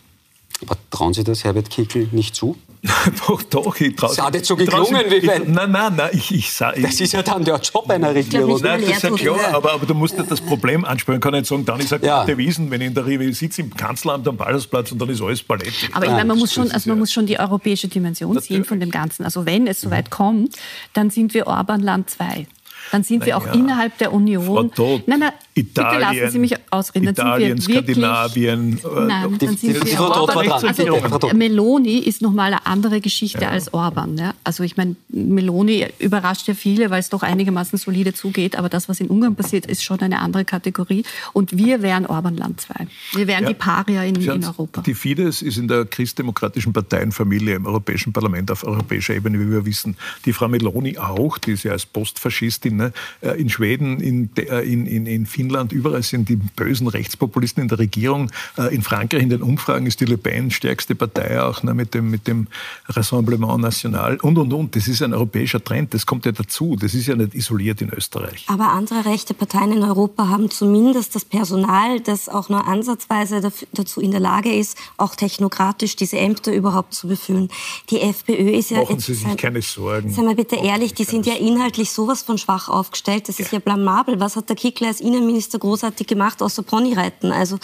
Aber 0.62 0.78
trauen 0.90 1.14
Sie 1.14 1.24
das 1.24 1.44
Herbert 1.44 1.70
Kickl 1.70 2.08
nicht 2.12 2.36
zu? 2.36 2.58
doch, 3.28 3.44
doch, 3.44 3.80
ich 3.80 3.96
traue. 3.96 4.10
Das 4.10 4.26
hat 4.26 4.34
jetzt 4.34 4.48
so 4.48 4.56
geklungen, 4.56 5.04
wie 5.10 5.26
wenn. 5.28 5.52
Nein, 5.52 5.72
nein, 5.72 5.96
nein, 5.96 6.10
ich, 6.14 6.34
ich 6.34 6.52
sage. 6.52 6.82
Das 6.82 7.00
ist 7.00 7.14
ja 7.14 7.22
dann 7.22 7.44
der 7.44 7.60
Job 7.60 7.88
einer 7.88 8.14
Regierung. 8.14 8.60
Nein, 8.60 8.82
das 8.82 8.96
ist 8.98 9.04
ja 9.04 9.12
klar, 9.12 9.54
aber, 9.54 9.74
aber 9.74 9.86
du 9.86 9.94
musst 9.94 10.18
ja 10.18 10.24
das 10.24 10.42
Problem 10.42 10.84
ansprechen. 10.84 11.18
Ich 11.18 11.22
kann 11.22 11.34
nicht 11.34 11.46
sagen, 11.46 11.64
dann 11.64 11.80
ist 11.80 11.92
er 11.92 12.04
ja. 12.04 12.26
Wiesen, 12.38 12.72
wenn 12.72 12.82
ich 12.82 12.88
in 12.88 12.94
der 12.96 13.06
Rewe 13.06 13.32
sitze 13.34 13.62
im 13.62 13.76
Kanzleramt 13.76 14.28
am 14.28 14.36
Ballhausplatz 14.36 14.92
und 14.92 15.00
dann 15.00 15.10
ist 15.10 15.22
alles 15.22 15.44
Ballett. 15.44 15.74
Aber 15.92 16.06
ich 16.06 16.12
meine, 16.12 16.26
man 16.26 16.40
muss 16.40 16.54
schon, 16.54 16.72
also 16.72 16.90
man 16.90 16.98
muss 16.98 17.12
schon 17.12 17.28
die 17.28 17.40
europäische 17.40 17.88
Dimension 17.88 18.40
sehen 18.40 18.66
von 18.66 18.80
dem 18.80 18.90
Ganzen. 18.90 19.26
Also 19.26 19.46
wenn 19.46 19.68
es 19.68 19.82
soweit 19.82 20.10
kommt, 20.10 20.56
dann 20.94 21.12
sind 21.12 21.36
wir 21.36 21.46
Orban 21.46 21.82
Land 21.82 22.10
2 22.10 22.48
dann 22.92 23.04
sind 23.04 23.26
wir 23.26 23.38
auch 23.38 23.54
innerhalb 23.54 23.98
der 24.00 24.12
Union. 24.12 24.46
Frau 24.46 24.64
Todt, 24.64 25.08
nein, 25.08 25.20
nein, 25.20 25.32
Italien, 25.62 26.10
bitte 26.10 26.22
lassen 26.22 26.32
Sie 26.34 26.40
mich 26.40 26.56
ausreden. 26.70 27.06
Dann 27.06 27.14
Italien, 27.14 27.58
sind 27.58 27.74
wir 27.74 27.82
Skandinavien. 27.82 28.84
Wirklich, 28.84 28.98
äh, 28.98 29.06
nein, 29.06 29.38
dann 29.40 29.58
sind 29.58 29.62
die, 29.62 29.92
wir 29.92 30.02
Orban. 30.02 30.52
Also, 30.52 31.34
Meloni 31.34 31.98
ist 32.00 32.22
nochmal 32.22 32.48
eine 32.48 32.66
andere 32.66 33.00
Geschichte 33.00 33.42
ja. 33.42 33.50
als 33.50 33.74
Orban. 33.74 34.18
Ja? 34.18 34.34
Also 34.44 34.64
ich 34.64 34.76
meine, 34.76 34.96
Meloni 35.10 35.88
überrascht 36.00 36.48
ja 36.48 36.54
viele, 36.54 36.90
weil 36.90 37.00
es 37.00 37.10
doch 37.10 37.24
einigermaßen 37.24 37.78
solide 37.78 38.14
zugeht. 38.14 38.58
Aber 38.58 38.68
das, 38.68 38.90
was 38.90 39.00
in 39.00 39.08
Ungarn 39.08 39.36
passiert, 39.36 39.66
ist 39.66 39.84
schon 39.84 40.00
eine 40.02 40.20
andere 40.20 40.44
Kategorie. 40.44 41.04
Und 41.32 41.58
wir 41.58 41.82
wären 41.82 42.06
Orban 42.06 42.36
Land 42.36 42.62
2. 42.62 42.88
Wir 43.14 43.28
wären 43.28 43.46
die 43.46 43.54
Paria 43.54 44.04
in, 44.04 44.16
in, 44.16 44.44
Europa. 44.44 44.82
Die 44.82 44.94
Fidesz 44.94 45.42
ist 45.42 45.58
in 45.58 45.68
der 45.68 45.86
christdemokratischen 45.86 46.74
Parteienfamilie 46.74 47.56
im 47.56 47.66
Europäischen 47.66 48.12
Parlament 48.12 48.52
auf 48.52 48.64
europäischer 48.64 49.16
Ebene, 49.16 49.40
wie 49.40 49.50
wir 49.50 49.66
wissen. 49.66 49.96
Die 50.26 50.34
Frau 50.34 50.48
Meloni 50.48 50.98
auch, 50.98 51.38
die 51.38 51.52
ist 51.52 51.64
ja 51.64 51.72
als 51.72 51.86
Postfaschistin 51.86 52.82
Ne? 52.82 52.94
Äh, 53.22 53.40
in 53.40 53.50
Schweden, 53.50 54.00
in, 54.00 54.30
äh, 54.38 54.62
in, 54.62 54.86
in, 54.88 55.06
in 55.06 55.26
Finnland, 55.26 55.51
überall 55.72 56.04
sind 56.04 56.30
die 56.30 56.36
bösen 56.36 56.88
Rechtspopulisten 56.88 57.64
in 57.64 57.70
der 57.70 57.80
Regierung. 57.80 58.32
Äh, 58.58 58.74
in 58.74 58.82
Frankreich 58.82 59.22
in 59.22 59.30
den 59.30 59.42
Umfragen 59.42 59.86
ist 59.86 60.00
die 60.00 60.06
Le 60.06 60.18
Pen 60.18 60.52
stärkste 60.52 60.96
Partei 60.96 61.42
auch 61.42 61.64
ne, 61.64 61.74
mit, 61.74 61.94
dem, 61.94 62.10
mit 62.10 62.28
dem 62.28 62.48
Rassemblement 62.88 63.62
National 63.62 64.18
und, 64.18 64.38
und, 64.38 64.54
und. 64.54 64.76
Das 64.76 64.88
ist 64.88 65.02
ein 65.02 65.14
europäischer 65.14 65.64
Trend, 65.64 65.94
das 65.94 66.06
kommt 66.06 66.26
ja 66.26 66.32
dazu. 66.32 66.76
Das 66.76 66.94
ist 66.94 67.08
ja 67.08 67.16
nicht 67.16 67.36
isoliert 67.36 67.82
in 67.82 67.92
Österreich. 67.92 68.46
Aber 68.48 68.70
andere 68.70 69.06
rechte 69.06 69.34
Parteien 69.34 69.74
in 69.74 69.84
Europa 69.84 70.28
haben 70.28 70.50
zumindest 70.50 71.16
das 71.16 71.26
Personal, 71.26 72.00
das 72.00 72.30
auch 72.30 72.50
nur 72.50 72.68
ansatzweise 72.68 73.42
dazu 73.74 74.02
in 74.02 74.12
der 74.12 74.20
Lage 74.20 74.54
ist, 74.54 74.78
auch 74.98 75.16
technokratisch 75.16 75.96
diese 75.96 76.18
Ämter 76.18 76.54
überhaupt 76.54 76.94
zu 76.94 77.08
befüllen. 77.08 77.50
Die 77.90 78.02
FPÖ 78.02 78.52
ist 78.52 78.72
ja... 78.72 78.80
Machen 78.82 79.00
Sie 79.00 79.14
sich 79.14 79.38
keine 79.38 79.62
Sorgen. 79.62 80.12
Seien 80.12 80.28
wir 80.28 80.36
bitte 80.36 80.56
ehrlich, 80.56 80.94
die 80.94 81.04
sind 81.04 81.26
ja 81.26 81.34
inhaltlich 81.34 81.92
sowas 81.92 82.22
von 82.22 82.38
schwach 82.38 82.70
aufgestellt. 82.70 83.28
Das 83.30 83.40
ist 83.40 83.52
ja 83.52 83.60
blamabel. 83.60 84.20
Was 84.20 84.36
hat 84.36 84.50
der 84.50 84.56
Kickler 84.56 84.88
als 84.88 85.02
Innenminister 85.02 85.31
großartig 85.60 86.08
gemacht, 86.08 86.42
außer 86.42 86.64
Ponyreiten? 86.64 87.32
Also 87.32 87.58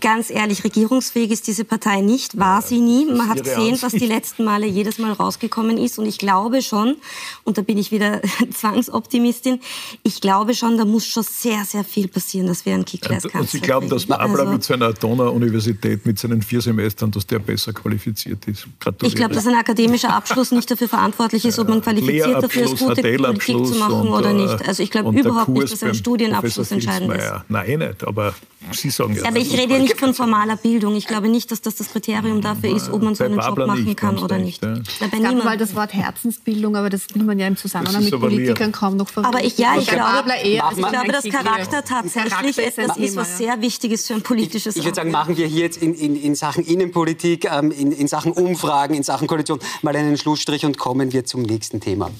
ganz 0.00 0.30
ehrlich, 0.30 0.64
regierungsfähig 0.64 1.30
ist 1.30 1.46
diese 1.46 1.64
Partei 1.64 2.00
nicht, 2.00 2.38
war 2.38 2.62
sie 2.62 2.80
nie. 2.80 3.06
Man 3.06 3.28
hat 3.28 3.44
gesehen, 3.44 3.78
was 3.80 3.92
die 3.92 4.06
letzten 4.06 4.44
Male 4.44 4.66
jedes 4.66 4.98
Mal 4.98 5.12
rausgekommen 5.12 5.78
ist. 5.78 5.98
Und 5.98 6.06
ich 6.06 6.18
glaube 6.18 6.62
schon, 6.62 6.96
und 7.44 7.58
da 7.58 7.62
bin 7.62 7.78
ich 7.78 7.90
wieder 7.90 8.20
Zwangsoptimistin, 8.52 9.60
ich 10.02 10.20
glaube 10.20 10.54
schon, 10.54 10.76
da 10.78 10.84
muss 10.84 11.06
schon 11.06 11.22
sehr, 11.22 11.64
sehr 11.64 11.84
viel 11.84 12.08
passieren, 12.08 12.46
dass 12.46 12.64
wir 12.64 12.74
einen 12.74 12.84
Kickler 12.84 13.18
Und 13.34 13.48
Sie 13.48 13.60
glauben, 13.60 13.88
dass 13.88 14.06
der 14.06 14.20
Abler 14.20 14.40
also, 14.40 14.52
mit 14.52 14.64
seiner 14.64 14.92
Donau-Universität, 14.92 16.04
mit 16.06 16.18
seinen 16.18 16.42
vier 16.42 16.60
Semestern, 16.60 17.10
dass 17.10 17.26
der 17.26 17.38
besser 17.38 17.72
qualifiziert 17.72 18.46
ist? 18.46 18.66
Ich 19.02 19.14
glaube, 19.14 19.34
dass 19.34 19.46
ein 19.46 19.54
akademischer 19.54 20.14
Abschluss 20.14 20.52
nicht 20.52 20.70
dafür 20.70 20.88
verantwortlich 20.88 21.44
ist, 21.44 21.58
ob 21.58 21.68
man 21.68 21.82
qualifiziert 21.82 22.42
dafür 22.42 22.64
ist, 22.64 22.78
gute 22.78 23.02
Politik 23.02 23.66
zu 23.66 23.74
machen 23.76 24.08
oder 24.08 24.32
nicht. 24.32 24.66
Also 24.66 24.82
ich 24.82 24.90
glaube 24.90 25.18
überhaupt 25.18 25.48
nicht, 25.48 25.72
dass 25.72 25.82
ein 25.82 25.94
Studienabschluss 25.94 26.70
entscheidend 26.70 27.12
ist. 27.14 27.32
Nein, 27.48 27.78
nicht, 27.78 28.06
aber 28.06 28.34
Sie 28.72 28.90
sagen 28.90 29.14
ja. 29.14 29.24
Aber 29.24 29.38
ich 29.38 29.52
rede 29.52 29.75
ja 29.76 29.82
nicht 29.82 29.98
von 29.98 30.14
formaler 30.14 30.56
Bildung. 30.56 30.96
Ich 30.96 31.06
glaube 31.06 31.28
nicht, 31.28 31.50
dass 31.50 31.62
das 31.62 31.76
das 31.76 31.90
Kriterium 31.90 32.40
dafür 32.40 32.74
ist, 32.74 32.90
ob 32.90 33.02
man 33.02 33.14
so 33.14 33.24
einen 33.24 33.38
Job 33.38 33.58
machen 33.66 33.96
kann 33.96 34.18
oder 34.18 34.38
nicht. 34.38 34.62
Ja. 34.62 34.74
Da 35.00 35.06
bei 35.10 35.18
mal 35.18 35.56
das 35.56 35.74
Wort 35.74 35.92
Herzensbildung, 35.92 36.76
aber 36.76 36.90
das 36.90 37.14
will 37.14 37.22
man 37.22 37.38
ja 37.38 37.46
im 37.46 37.56
Zusammenhang 37.56 38.04
mit 38.04 38.18
Politikern 38.18 38.72
kaum 38.72 38.96
noch 38.96 39.08
verwenden. 39.08 39.36
Aber 39.36 39.44
ich, 39.44 39.58
ja, 39.58 39.76
ich 39.78 39.86
glaube, 39.86 40.32
ich 40.42 40.58
glaube, 40.58 41.12
dass 41.12 41.24
Charakter 41.24 41.84
tatsächlich 41.84 42.58
etwas 42.58 42.96
ist, 42.96 43.16
was 43.16 43.38
sehr 43.38 43.60
wichtig 43.60 43.92
ist 43.92 44.06
für 44.06 44.14
ein 44.14 44.22
politisches 44.22 44.76
Ich, 44.76 44.80
ich 44.80 44.84
würde 44.84 44.96
sagen, 44.96 45.10
machen 45.10 45.36
wir 45.36 45.46
hier 45.46 45.62
jetzt 45.62 45.82
in, 45.82 45.94
in, 45.94 46.16
in 46.16 46.34
Sachen 46.34 46.64
Innenpolitik, 46.64 47.46
ähm, 47.50 47.70
in, 47.70 47.92
in 47.92 48.08
Sachen 48.08 48.32
Umfragen, 48.32 48.94
in 48.94 49.02
Sachen 49.02 49.26
Koalition 49.26 49.58
mal 49.82 49.96
einen 49.96 50.16
Schlussstrich 50.16 50.64
und 50.64 50.78
kommen 50.78 51.12
wir 51.12 51.24
zum 51.24 51.42
nächsten 51.42 51.80
Thema. 51.80 52.10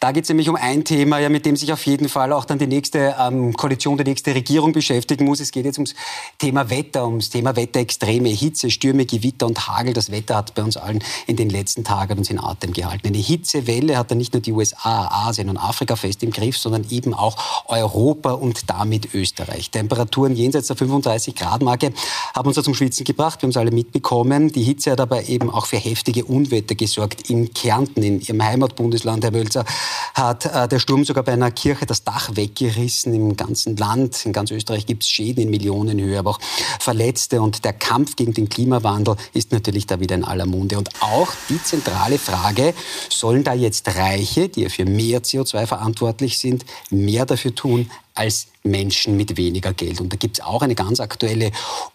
Da 0.00 0.12
geht 0.12 0.24
es 0.24 0.30
nämlich 0.30 0.48
um 0.48 0.56
ein 0.56 0.82
Thema, 0.82 1.18
ja, 1.18 1.28
mit 1.28 1.44
dem 1.44 1.56
sich 1.56 1.74
auf 1.74 1.84
jeden 1.84 2.08
Fall 2.08 2.32
auch 2.32 2.46
dann 2.46 2.58
die 2.58 2.66
nächste 2.66 3.14
ähm, 3.20 3.52
Koalition, 3.52 3.98
die 3.98 4.04
nächste 4.04 4.34
Regierung 4.34 4.72
beschäftigen 4.72 5.26
muss. 5.26 5.40
Es 5.40 5.50
geht 5.50 5.66
jetzt 5.66 5.76
ums 5.76 5.94
Thema 6.38 6.70
Wetter, 6.70 7.04
ums 7.04 7.28
Thema 7.28 7.54
Wetterextreme, 7.54 8.30
Hitze, 8.30 8.70
Stürme, 8.70 9.04
Gewitter 9.04 9.44
und 9.44 9.68
Hagel. 9.68 9.92
Das 9.92 10.10
Wetter 10.10 10.36
hat 10.36 10.54
bei 10.54 10.62
uns 10.62 10.78
allen 10.78 11.04
in 11.26 11.36
den 11.36 11.50
letzten 11.50 11.84
Tagen 11.84 12.16
uns 12.16 12.30
in 12.30 12.40
Atem 12.40 12.72
gehalten. 12.72 13.08
Eine 13.08 13.18
Hitzewelle 13.18 13.98
hat 13.98 14.10
dann 14.10 14.16
nicht 14.16 14.32
nur 14.32 14.40
die 14.40 14.52
USA, 14.52 15.26
Asien 15.28 15.50
und 15.50 15.58
Afrika 15.58 15.96
fest 15.96 16.22
im 16.22 16.30
Griff, 16.30 16.56
sondern 16.56 16.86
eben 16.88 17.12
auch 17.12 17.66
Europa 17.66 18.32
und 18.32 18.70
damit 18.70 19.12
Österreich. 19.12 19.70
Temperaturen 19.70 20.34
jenseits 20.34 20.68
der 20.68 20.76
35 20.76 21.34
Grad 21.34 21.60
Marke 21.60 21.92
haben 22.34 22.46
uns 22.46 22.56
da 22.56 22.62
zum 22.62 22.72
Schwitzen 22.72 23.04
gebracht. 23.04 23.42
Wir 23.42 23.48
haben 23.48 23.50
es 23.50 23.56
alle 23.58 23.70
mitbekommen. 23.70 24.50
Die 24.50 24.62
Hitze 24.62 24.92
hat 24.92 25.00
aber 25.00 25.28
eben 25.28 25.50
auch 25.50 25.66
für 25.66 25.76
heftige 25.76 26.24
Unwetter 26.24 26.74
gesorgt. 26.74 27.28
In 27.28 27.52
Kärnten, 27.52 28.02
in 28.02 28.22
Ihrem 28.22 28.42
Heimatbundesland, 28.42 29.24
Herr 29.24 29.34
Wölzer, 29.34 29.66
hat 30.14 30.46
äh, 30.46 30.68
der 30.68 30.78
Sturm 30.78 31.04
sogar 31.04 31.24
bei 31.24 31.32
einer 31.32 31.50
Kirche 31.50 31.86
das 31.86 32.04
Dach 32.04 32.30
weggerissen 32.34 33.14
im 33.14 33.36
ganzen 33.36 33.76
Land. 33.76 34.24
In 34.26 34.32
ganz 34.32 34.50
Österreich 34.50 34.86
gibt 34.86 35.02
es 35.02 35.08
Schäden 35.08 35.44
in 35.44 35.50
Millionenhöhe, 35.50 36.18
aber 36.18 36.30
auch 36.30 36.40
Verletzte. 36.78 37.40
Und 37.42 37.64
der 37.64 37.72
Kampf 37.72 38.16
gegen 38.16 38.34
den 38.34 38.48
Klimawandel 38.48 39.16
ist 39.32 39.52
natürlich 39.52 39.86
da 39.86 40.00
wieder 40.00 40.14
in 40.14 40.24
aller 40.24 40.46
Munde. 40.46 40.78
Und 40.78 40.90
auch 41.00 41.28
die 41.48 41.62
zentrale 41.62 42.18
Frage, 42.18 42.74
sollen 43.08 43.44
da 43.44 43.54
jetzt 43.54 43.88
Reiche, 43.96 44.48
die 44.48 44.62
ja 44.62 44.68
für 44.68 44.84
mehr 44.84 45.22
CO2 45.22 45.66
verantwortlich 45.66 46.38
sind, 46.38 46.64
mehr 46.90 47.26
dafür 47.26 47.54
tun 47.54 47.90
als 48.14 48.48
Menschen 48.62 49.16
mit 49.16 49.36
weniger 49.36 49.72
Geld. 49.72 50.00
Und 50.00 50.12
da 50.12 50.16
gibt 50.16 50.38
es 50.38 50.44
auch 50.44 50.62
eine 50.62 50.74
ganz 50.74 51.00
aktuelle 51.00 51.50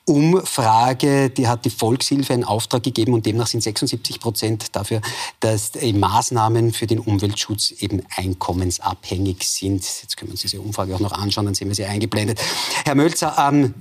Umfrage, 0.05 1.29
die 1.29 1.47
hat 1.47 1.65
die 1.65 1.69
Volkshilfe 1.69 2.33
in 2.33 2.43
Auftrag 2.43 2.83
gegeben 2.83 3.13
und 3.13 3.25
demnach 3.25 3.47
sind 3.47 3.61
76 3.61 4.19
Prozent 4.19 4.75
dafür, 4.75 5.01
dass 5.39 5.71
Maßnahmen 5.75 6.73
für 6.73 6.87
den 6.87 6.99
Umweltschutz 6.99 7.71
eben 7.79 8.01
einkommensabhängig 8.15 9.47
sind. 9.47 9.83
Jetzt 10.01 10.17
können 10.17 10.29
wir 10.29 10.33
uns 10.33 10.41
diese 10.41 10.61
Umfrage 10.61 10.95
auch 10.95 10.99
noch 10.99 11.11
anschauen, 11.11 11.45
dann 11.45 11.55
sehen 11.55 11.67
wir 11.67 11.75
sie 11.75 11.85
eingeblendet. 11.85 12.39
Herr 12.85 12.95
Mölzer, 12.95 13.35
ähm, 13.37 13.73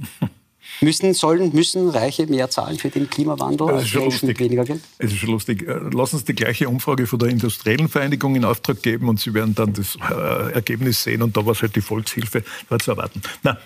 Müssen, 0.80 1.14
sollen, 1.14 1.52
müssen 1.54 1.88
Reiche 1.88 2.26
mehr 2.26 2.50
zahlen 2.50 2.78
für 2.78 2.90
den 2.90 3.08
Klimawandel 3.08 3.68
als 3.68 3.94
Menschen 3.94 4.38
weniger 4.38 4.64
Geld? 4.64 4.80
Es 4.98 5.12
ist 5.12 5.18
schon 5.18 5.30
lustig. 5.30 5.66
Äh, 5.66 5.78
lassen 5.92 6.18
Sie 6.18 6.24
die 6.24 6.34
gleiche 6.34 6.68
Umfrage 6.68 7.06
von 7.06 7.18
der 7.18 7.28
Industriellen 7.28 7.88
Vereinigung 7.88 8.34
in 8.37 8.44
Auftrag 8.44 8.82
geben 8.82 9.08
und 9.08 9.20
Sie 9.20 9.34
werden 9.34 9.54
dann 9.54 9.72
das 9.72 9.96
äh, 9.96 10.52
Ergebnis 10.52 11.02
sehen 11.02 11.22
und 11.22 11.37
da 11.37 11.44
war 11.44 11.52
es 11.52 11.62
halt 11.62 11.76
die 11.76 11.80
Volkshilfe, 11.80 12.42
war 12.68 12.78
zu 12.78 12.92
erwarten. 12.92 13.22
Na, 13.42 13.58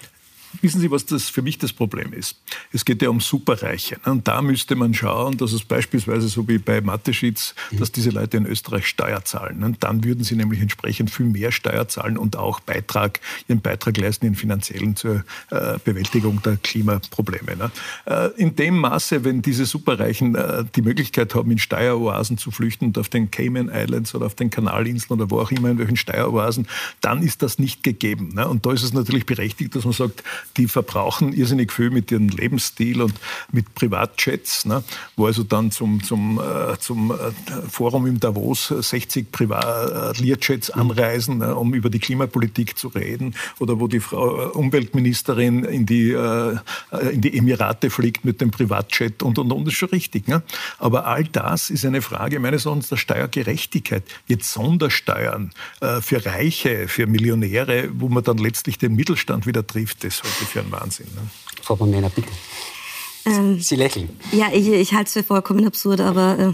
Wissen 0.63 0.81
Sie, 0.81 0.91
was 0.91 1.05
das 1.05 1.29
für 1.29 1.43
mich 1.43 1.59
das 1.59 1.73
Problem 1.73 2.13
ist? 2.13 2.37
Es 2.73 2.85
geht 2.85 3.03
ja 3.03 3.11
um 3.11 3.21
Superreiche. 3.21 3.99
Und 4.05 4.27
da 4.27 4.41
müsste 4.43 4.77
man 4.77 4.95
schauen, 4.95 5.37
dass 5.37 5.53
es 5.53 5.63
beispielsweise 5.63 6.29
so 6.29 6.49
wie 6.49 6.59
bei 6.59 6.81
Mateschitz, 6.81 7.55
dass 7.73 7.93
diese 7.93 8.11
Leute 8.11 8.39
in 8.39 8.47
Österreich 8.47 8.87
Steuer 8.87 9.25
zahlen. 9.25 9.63
Und 9.63 9.85
dann 9.85 10.05
würden 10.05 10.25
sie 10.25 10.37
nämlich 10.37 10.61
entsprechend 10.61 11.11
viel 11.11 11.27
mehr 11.27 11.53
Steuer 11.53 11.87
zahlen 11.89 12.17
und 12.17 12.37
auch 12.37 12.61
Beitrag, 12.61 13.21
ihren 13.47 13.61
Beitrag 13.61 13.97
leisten, 13.99 14.25
ihren 14.25 14.35
finanziellen 14.35 14.97
zur 14.97 15.25
äh, 15.51 15.79
Bewältigung 15.85 16.43
der 16.43 16.57
Klimaprobleme. 16.57 17.57
Ne? 17.57 17.71
Äh, 18.07 18.29
in 18.41 18.57
dem 18.57 18.79
Maße, 18.79 19.25
wenn 19.25 19.43
diese 19.43 19.67
Superreichen 19.67 20.35
äh, 20.35 20.65
die 20.75 20.83
Möglichkeit 20.83 21.35
haben, 21.35 21.51
in 21.51 21.59
Steueroasen 21.59 22.39
zu 22.39 22.51
flüchten 22.51 22.87
und 22.87 22.99
auf 22.99 23.09
den 23.09 23.31
Cayman 23.31 23.69
Islands 23.69 24.15
oder 24.15 24.27
auf 24.27 24.35
den 24.35 24.51
Kanalinseln 24.51 25.21
oder 25.21 25.31
wo 25.31 25.41
auch 25.41 25.51
immer 25.51 25.71
in 25.71 25.79
welchen 25.79 25.97
Steueroasen, 25.97 26.67
dann 27.01 27.23
ist 27.23 27.43
das 27.43 27.59
nicht 27.59 27.83
gegeben. 27.83 28.31
Ne? 28.35 28.49
Und 28.49 28.65
da 28.65 28.73
ist 28.73 28.83
es 28.83 28.93
natürlich 28.93 29.27
berechtigt, 29.27 29.77
dass 29.77 29.85
man 29.85 29.93
sagt, 29.93 30.25
die 30.57 30.69
verbrauchen 30.69 31.33
irrsinnig 31.33 31.73
viel 31.73 31.91
mit 31.91 32.11
ihrem 32.11 32.29
Lebensstil 32.29 33.03
und 33.03 33.15
mit 33.53 33.75
Privatjets, 33.75 34.65
ne, 34.65 34.83
wo 35.17 35.27
also 35.27 35.43
dann 35.43 35.71
zum, 35.71 36.03
zum, 36.03 36.41
äh, 36.41 36.79
zum 36.79 37.13
äh, 37.13 37.15
Forum 37.69 38.07
im 38.07 38.21
Davos 38.21 38.69
60 38.69 39.31
Privat 39.31 40.19
Learjets 40.19 40.71
anreisen, 40.71 41.39
ne, 41.39 41.55
um 41.55 41.75
über 41.75 41.91
die 41.91 41.99
Klimapolitik 41.99 42.79
zu 42.79 42.89
reden, 42.89 43.35
oder 43.59 43.81
wo 43.81 43.89
die 43.89 44.01
Frau 44.01 44.43
äh, 44.43 44.47
Umweltministerin 44.47 45.65
in 45.65 45.87
die, 45.87 46.11
äh, 46.11 46.57
in 47.13 47.21
die 47.21 47.37
Emirate 47.37 47.91
fliegt 47.91 48.25
mit 48.25 48.41
dem 48.41 48.51
Privatjet 48.51 49.23
und, 49.23 49.39
und, 49.39 49.53
und, 49.53 49.65
das 49.65 49.75
ist 49.75 49.79
schon 49.79 49.91
richtig. 49.91 50.29
Ne? 50.29 50.43
Aber 50.79 51.07
all 51.07 51.25
das 51.25 51.71
ist 51.71 51.85
eine 51.85 52.03
Frage 52.03 52.41
meines 52.41 52.67
Erachtens 52.67 52.89
der 52.89 52.97
Steuergerechtigkeit. 52.97 54.05
Jetzt 54.27 54.53
Sondersteuern 54.53 55.53
äh, 55.81 56.01
für 56.01 56.25
Reiche, 56.25 56.89
für 56.89 57.07
Millionäre, 57.07 57.89
wo 57.93 58.09
man 58.09 58.25
dann 58.25 58.39
letztlich 58.39 58.79
den 58.79 58.95
Mittelstand 58.95 59.47
wieder 59.47 59.67
trifft, 59.67 60.05
das 60.05 60.23
wirklich 60.29 60.49
für 60.49 60.61
einen 60.61 60.73
Wahnsinn. 60.73 61.07
Ne? 61.15 61.23
Frau 61.63 61.77
von 61.77 61.91
Mena, 61.91 62.09
bitte. 62.09 62.29
Ähm, 63.25 63.61
Sie 63.61 63.77
lächeln. 63.77 64.09
Ja, 64.33 64.49
ich, 64.53 64.69
ich 64.69 64.93
halte 64.95 65.09
es 65.09 65.13
für 65.13 65.25
vollkommen 65.25 65.67
absurd, 65.67 66.01
aber 66.01 66.39
äh, 66.39 66.53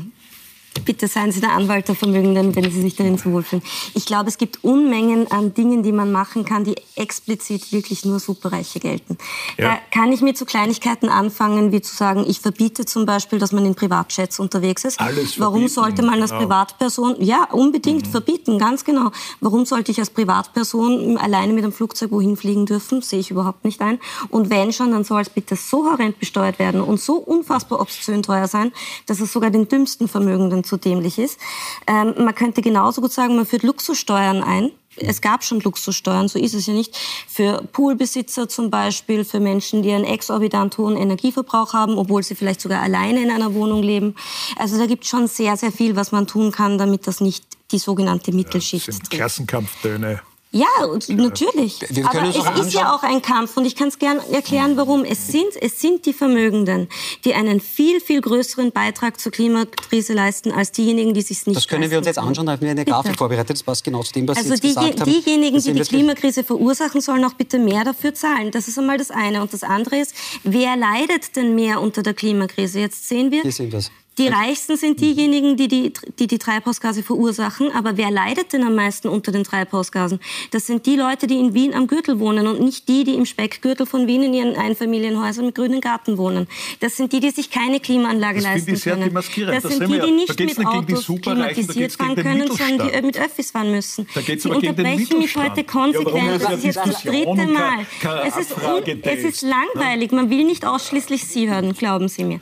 Bitte 0.85 1.09
seien 1.09 1.33
Sie 1.33 1.41
der 1.41 1.53
Anwalt 1.53 1.89
der 1.89 1.95
Vermögenden, 1.95 2.55
wenn 2.55 2.71
Sie 2.71 2.81
sich 2.83 2.97
darin 2.97 3.17
so 3.17 3.33
wohlfühlen. 3.33 3.65
Ich 3.95 4.07
glaube, 4.07 4.29
es 4.29 4.39
gibt 4.39 4.65
Unmengen 4.65 5.31
an 5.31 5.55
Dingen, 5.55 5.83
die 5.83 5.93
man 5.93 6.13
machen 6.13 6.45
kann, 6.45 6.65
die 6.65 6.75
explizit 6.97 7.73
wirklich 7.73 8.05
nur 8.05 8.19
Superreiche 8.19 8.81
gelten. 8.81 9.17
Ja. 9.57 9.75
Da 9.75 9.79
kann 9.91 10.13
ich 10.13 10.21
mit 10.21 10.37
so 10.37 10.45
Kleinigkeiten 10.45 11.09
anfangen, 11.09 11.73
wie 11.73 11.81
zu 11.81 11.95
sagen, 11.95 12.25
ich 12.27 12.41
verbiete 12.41 12.85
zum 12.85 13.07
Beispiel, 13.07 13.39
dass 13.39 13.53
man 13.53 13.65
in 13.65 13.75
Privatjets 13.75 14.39
unterwegs 14.39 14.85
ist. 14.85 15.01
Alles 15.01 15.39
Warum 15.39 15.69
sollte 15.69 16.03
man 16.03 16.21
als 16.21 16.31
genau. 16.31 16.43
Privatperson, 16.43 17.17
ja, 17.21 17.45
unbedingt 17.53 18.07
mhm. 18.07 18.11
verbieten, 18.11 18.59
ganz 18.59 18.85
genau. 18.85 19.11
Warum 19.41 19.65
sollte 19.65 19.93
ich 19.93 19.99
als 19.99 20.11
Privatperson 20.11 21.17
alleine 21.19 21.53
mit 21.53 21.65
einem 21.65 21.73
Flugzeug 21.73 22.11
wohin 22.11 22.37
fliegen 22.37 22.67
dürfen? 22.67 23.01
Sehe 23.01 23.21
ich 23.21 23.31
überhaupt 23.31 23.65
nicht 23.65 23.81
ein. 23.81 24.01
Und 24.29 24.51
wenn 24.51 24.73
schon, 24.73 24.91
dann 24.91 25.05
soll 25.05 25.23
es 25.23 25.31
bitte 25.31 25.57
so 25.57 25.91
horrend 25.91 26.19
besteuert 26.19 26.59
werden 26.59 26.81
und 26.81 27.01
so 27.01 27.15
unfassbar 27.15 27.81
obszön 27.81 28.23
teuer 28.23 28.49
sein, 28.49 28.73
dass 29.07 29.21
es 29.21 29.33
sogar 29.33 29.51
den 29.51 29.69
dümmsten 29.69 30.09
Vermögenden 30.09 30.64
zu 30.65 30.77
dämlich 30.77 31.19
ist. 31.19 31.39
Ähm, 31.87 32.15
man 32.19 32.35
könnte 32.35 32.63
genauso 32.63 33.01
gut 33.01 33.13
sagen, 33.13 33.37
man 33.37 33.47
führt 33.47 33.63
Luxussteuern 33.63 34.43
ein. 34.43 34.71
Es 34.97 35.21
gab 35.21 35.43
schon 35.43 35.61
Luxussteuern, 35.61 36.29
so 36.29 36.39
ist 36.39 36.55
es 36.55 36.67
ja 36.67 36.73
nicht. 36.73 36.97
Für 37.27 37.63
Poolbesitzer 37.73 38.49
zum 38.49 38.71
Beispiel, 38.71 39.25
für 39.25 39.41
Menschen, 39.41 39.83
die 39.83 39.93
einen 39.93 40.05
exorbitant 40.05 40.79
hohen 40.79 40.97
Energieverbrauch 40.97 41.73
haben, 41.73 41.99
obwohl 41.99 42.23
sie 42.23 42.35
vielleicht 42.35 42.61
sogar 42.61 42.81
alleine 42.81 43.23
in 43.23 43.31
einer 43.31 43.55
Wohnung 43.55 43.83
leben. 43.83 44.15
Also 44.57 44.79
da 44.79 44.87
gibt 44.87 45.05
es 45.05 45.11
schon 45.11 45.27
sehr, 45.27 45.57
sehr 45.57 45.73
viel, 45.73 45.97
was 45.97 46.13
man 46.13 46.27
tun 46.27 46.53
kann, 46.53 46.79
damit 46.79 47.07
das 47.07 47.21
nicht 47.21 47.45
die 47.73 47.79
sogenannte 47.79 48.33
Mittelschicht 48.33 48.87
ja, 48.87 48.93
sind 48.93 49.07
trifft. 49.07 49.17
Klassenkampftöne. 49.17 50.21
Ja, 50.55 50.69
natürlich. 51.09 51.81
Aber 52.05 52.29
es 52.29 52.67
ist 52.67 52.75
ja 52.75 52.95
auch 52.95 53.03
ein 53.03 53.21
Kampf 53.23 53.57
und 53.57 53.65
ich 53.65 53.75
kann 53.75 53.89
es 53.89 53.99
gern 53.99 54.21
erklären, 54.31 54.77
warum. 54.77 55.05
Es 55.05 55.27
sind, 55.27 55.51
es 55.61 55.81
sind 55.81 56.07
die 56.07 56.13
Vermögenden, 56.13 56.89
die 57.25 57.35
einen 57.35 57.61
viel, 57.61 58.01
viel 58.01 58.21
größeren 58.21 58.71
Beitrag 58.71 59.19
zur 59.19 59.33
Klimakrise 59.33 60.13
leisten 60.13 60.53
als 60.53 60.71
diejenigen, 60.71 61.13
die 61.13 61.23
sich 61.23 61.45
nicht 61.47 61.57
Das 61.57 61.67
können 61.67 61.91
wir 61.91 61.99
uns 61.99 62.07
jetzt 62.07 62.21
anschauen, 62.21 62.47
da 62.47 62.53
haben 62.53 62.63
wir 62.63 62.71
eine 62.71 62.85
Grafik 62.85 63.11
bitte. 63.11 63.19
vorbereitet, 63.19 63.51
das 63.51 63.65
passt 63.65 63.83
genau 63.83 64.05
zu 64.05 64.13
dem, 64.13 64.29
was 64.29 64.37
also 64.37 64.51
Sie 64.51 64.55
jetzt 64.55 64.63
die, 64.63 64.69
gesagt 64.69 65.01
haben. 65.01 65.11
Diejenigen, 65.11 65.61
die 65.61 65.73
die 65.73 65.81
Klimakrise 65.81 66.45
verursachen, 66.45 67.01
sollen 67.01 67.25
auch 67.25 67.35
bitte 67.35 67.59
mehr 67.59 67.83
dafür 67.83 68.15
zahlen. 68.15 68.53
Das 68.53 68.69
ist 68.69 68.79
einmal 68.79 68.97
das 68.97 69.11
eine. 69.11 69.43
Und 69.43 69.53
das 69.53 69.65
andere 69.65 69.97
ist, 69.97 70.15
wer 70.45 70.77
leidet 70.77 71.35
denn 71.35 71.57
mehr 71.57 71.81
unter 71.81 72.05
der 72.05 72.15
Klimakrise? 72.15 72.79
Jetzt 72.79 73.09
sehen 73.09 73.33
wir... 73.33 73.43
Hier 73.43 73.51
sehen 73.51 73.73
wir 73.73 73.81
es 73.81 73.91
Die 74.17 74.29
Reichsten 74.29 74.77
sind 74.77 75.01
diejenigen, 75.01 75.57
die 75.57 75.67
die, 75.67 75.93
die 76.21 76.27
die 76.29 76.39
Treibhausgase 76.39 77.03
verursachen. 77.03 77.73
Aber 77.73 77.97
wer 77.97 78.11
leidet 78.13 78.53
denn 78.53 78.63
am 78.63 78.75
meisten 78.77 79.09
unter 79.09 79.33
den 79.33 79.43
Treibhausgasen? 79.43 80.21
Das 80.53 80.67
sind 80.69 80.87
die 80.87 80.95
Leute, 80.95 81.27
die 81.27 81.39
in 81.41 81.53
Wien 81.53 81.75
am 81.75 81.89
Gürtel 81.89 82.21
wohnen 82.21 82.47
und 82.47 82.61
nicht 82.61 82.89
die, 82.89 83.03
die 83.03 83.15
im 83.15 83.27
Speckgürtel 83.27 83.87
von 83.87 84.07
Wien 84.07 84.23
in 84.23 84.33
ihren 84.35 84.55
Einfamilienhäusern 84.57 85.47
mit 85.47 85.57
grünen 85.57 85.81
Garten 85.81 86.17
wohnen. 86.17 86.47
Das 86.79 86.97
sind 86.97 87.13
die, 87.13 87.19
die 87.19 87.31
sich 87.31 87.51
keine 87.51 87.81
Klimaanlage 87.81 88.37
Das 88.37 88.45
leisten 88.45 88.67
können. 88.81 89.13
Das 89.15 89.63
Da 89.63 89.69
sind 89.69 89.89
die, 89.89 89.95
ja- 89.97 90.07
die 90.07 90.13
nicht 90.13 90.29
mit 90.39 90.47
nicht 90.59 90.65
Autos 90.67 91.07
klimatisiert 91.21 91.93
fahren 91.93 92.15
können, 92.15 92.47
sondern 92.53 92.93
die 92.93 93.03
mit 93.03 93.19
Öffis 93.19 93.51
fahren 93.51 93.71
müssen. 93.73 94.07
Da 94.15 94.21
geht's 94.21 94.45
Sie 94.45 94.49
aber 94.51 94.59
unterbrechen 94.59 95.19
mich 95.19 95.37
heute 95.37 95.61
Ja, 95.61 95.63
konsequent. 95.67 96.31
ist 96.37 96.45
das 96.45 96.53
ist 96.59 96.65
jetzt 96.65 96.77
das 96.87 97.03
dritte 97.03 97.47
Mal. 97.47 97.87
Es 98.27 98.37
ist, 98.37 98.55
es 99.03 99.25
ist 99.25 99.43
langweilig. 99.43 100.13
Man 100.13 100.31
will 100.31 100.45
nicht 100.45 100.65
ausschließlich 100.65 101.25
Sie 101.27 101.51
hören, 101.51 101.73
glauben 101.73 102.09
Sie 102.09 102.23
mir. 102.25 102.41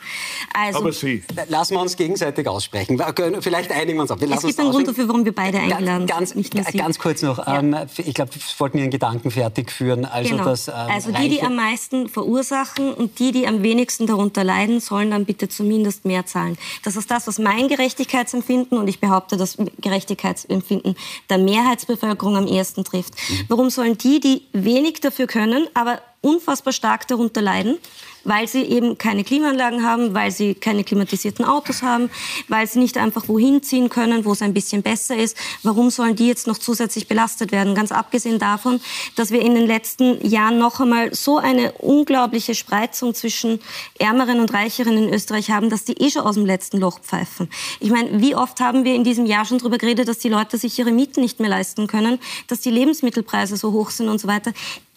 Also, 0.53 0.79
Aber 0.81 0.93
Sie. 0.93 1.23
Lassen 1.62 1.75
wir 1.75 1.81
uns 1.81 1.96
gegenseitig 1.96 2.48
aussprechen. 2.48 3.01
Vielleicht 3.40 3.70
einigen 3.70 3.96
wir 3.98 4.03
uns 4.03 4.11
auf. 4.11 4.20
Wir 4.20 4.29
es 4.33 4.42
gibt 4.42 4.59
einen 4.59 4.72
Grund 4.72 4.88
dafür, 4.88 5.07
warum 5.07 5.25
wir 5.25 5.33
beide 5.33 5.61
eingeladen 5.61 6.09
Ganz, 6.09 6.31
sind, 6.31 6.51
ganz, 6.51 6.72
ganz 6.72 6.98
kurz 6.98 7.22
noch. 7.22 7.46
Ähm, 7.46 7.77
ich 7.98 8.14
glaube, 8.14 8.35
wir 8.35 8.40
wollten 8.59 8.79
Ihren 8.79 8.90
Gedanken 8.90 9.31
fertig 9.31 9.70
führen. 9.70 10.05
Also, 10.05 10.31
Genau. 10.31 10.44
dass, 10.44 10.66
ähm, 10.66 10.75
also 10.75 11.12
die, 11.12 11.29
die 11.29 11.40
am 11.40 11.55
meisten 11.55 12.09
verursachen 12.09 12.92
und 12.92 13.20
die, 13.20 13.31
die 13.31 13.46
am 13.46 13.62
wenigsten 13.62 14.09
darunter 14.09 14.42
leiden, 14.42 14.81
sollen 14.81 15.12
dann 15.12 15.25
bitte 15.25 15.48
zumindest 15.48 16.05
mehr 16.05 16.27
zahlen. 16.27 16.59
Das 16.83 16.96
ist 16.96 17.09
das, 17.12 17.29
was 17.29 17.38
mein 17.38 17.68
Gerechtigkeitsempfinden 17.68 18.77
und 18.77 18.88
ich 18.88 18.98
behaupte, 18.98 19.37
das 19.37 19.57
Gerechtigkeitsempfinden 19.81 20.96
der 21.31 21.38
Mehrheitsbevölkerung 21.38 22.38
am 22.38 22.48
ehesten 22.48 22.83
trifft. 22.83 23.14
Warum 23.46 23.70
sollen 23.70 23.96
die, 23.96 24.18
die 24.18 24.42
wenig 24.53 24.98
dafür 24.98 25.29
können, 25.29 25.68
aber 25.75 26.01
unfassbar 26.23 26.73
stark 26.73 27.07
darunter 27.09 27.43
leiden, 27.43 27.79
weil 28.25 28.47
sie 28.47 28.63
eben 28.63 28.97
keine 28.97 29.25
Klimaanlagen 29.25 29.85
haben, 29.85 30.15
weil 30.15 30.31
sie 30.31 30.55
keine 30.55 30.85
klimatisierten 30.85 31.45
Autos 31.45 31.83
haben, 31.83 32.11
weil 32.49 32.67
sie 32.67 32.79
nicht 32.79 32.97
einfach 32.97 33.29
wohin 33.29 33.63
ziehen 33.63 33.89
können, 33.89 34.25
wo 34.25 34.33
es 34.33 34.43
ein 34.43 34.55
bisschen 34.55 34.83
besser 34.83 35.17
ist. 35.17 35.37
Warum 35.63 35.91
sollen 35.91 36.15
die 36.15 36.29
jetzt 36.29 36.47
noch 36.47 36.59
zusätzlich 36.59 37.09
belastet 37.09 37.51
werden? 37.53 37.75
Ganz 37.75 37.91
abgesehen 37.93 38.39
davon, 38.39 38.81
dass 39.17 39.33
wir 39.33 39.43
in 39.43 39.55
den 39.55 39.67
letzten 39.67 40.25
Jahren 40.27 40.59
noch 40.59 40.81
einmal 40.81 41.13
so 41.13 41.39
eine 41.39 41.73
unglaubliche 41.73 42.55
Spreizung 42.55 43.15
zwischen 43.15 43.61
Ärmeren 43.99 44.41
und 44.41 44.53
Reicheren 44.53 44.97
in 44.97 45.13
Österreich 45.13 45.51
haben, 45.51 45.71
dass 45.71 45.85
die 45.85 45.95
eh 45.95 46.11
schon 46.11 46.23
aus 46.23 46.37
dem 46.37 46.47
letzten 46.47 46.79
Loch 46.79 47.01
pfeifen. 47.01 47.51
Ich 47.81 47.91
meine, 47.91 48.21
wie 48.21 48.37
oft 48.37 48.61
haben 48.61 48.85
wir 48.85 48.95
in 48.95 49.03
diesem 49.05 49.27
Jahr 49.27 49.45
schon 49.45 49.59
darüber 49.59 49.79
geredet, 49.79 50.07
dass 50.07 50.19
die 50.19 50.29
Leute 50.29 50.59
sich 50.59 50.79
ihre 50.79 50.93
Mieten 50.93 51.21
nicht 51.21 51.41
mehr 51.41 51.51
leisten 51.51 51.89
können, 51.89 52.21
dass 52.47 52.61
die 52.61 52.71
Lebensmittelpreise 52.71 53.57
so 53.57 53.73
hoch 53.73 53.91
sind 53.91 54.09
und 54.09 54.21
so 54.21 54.29
weiter 54.29 54.53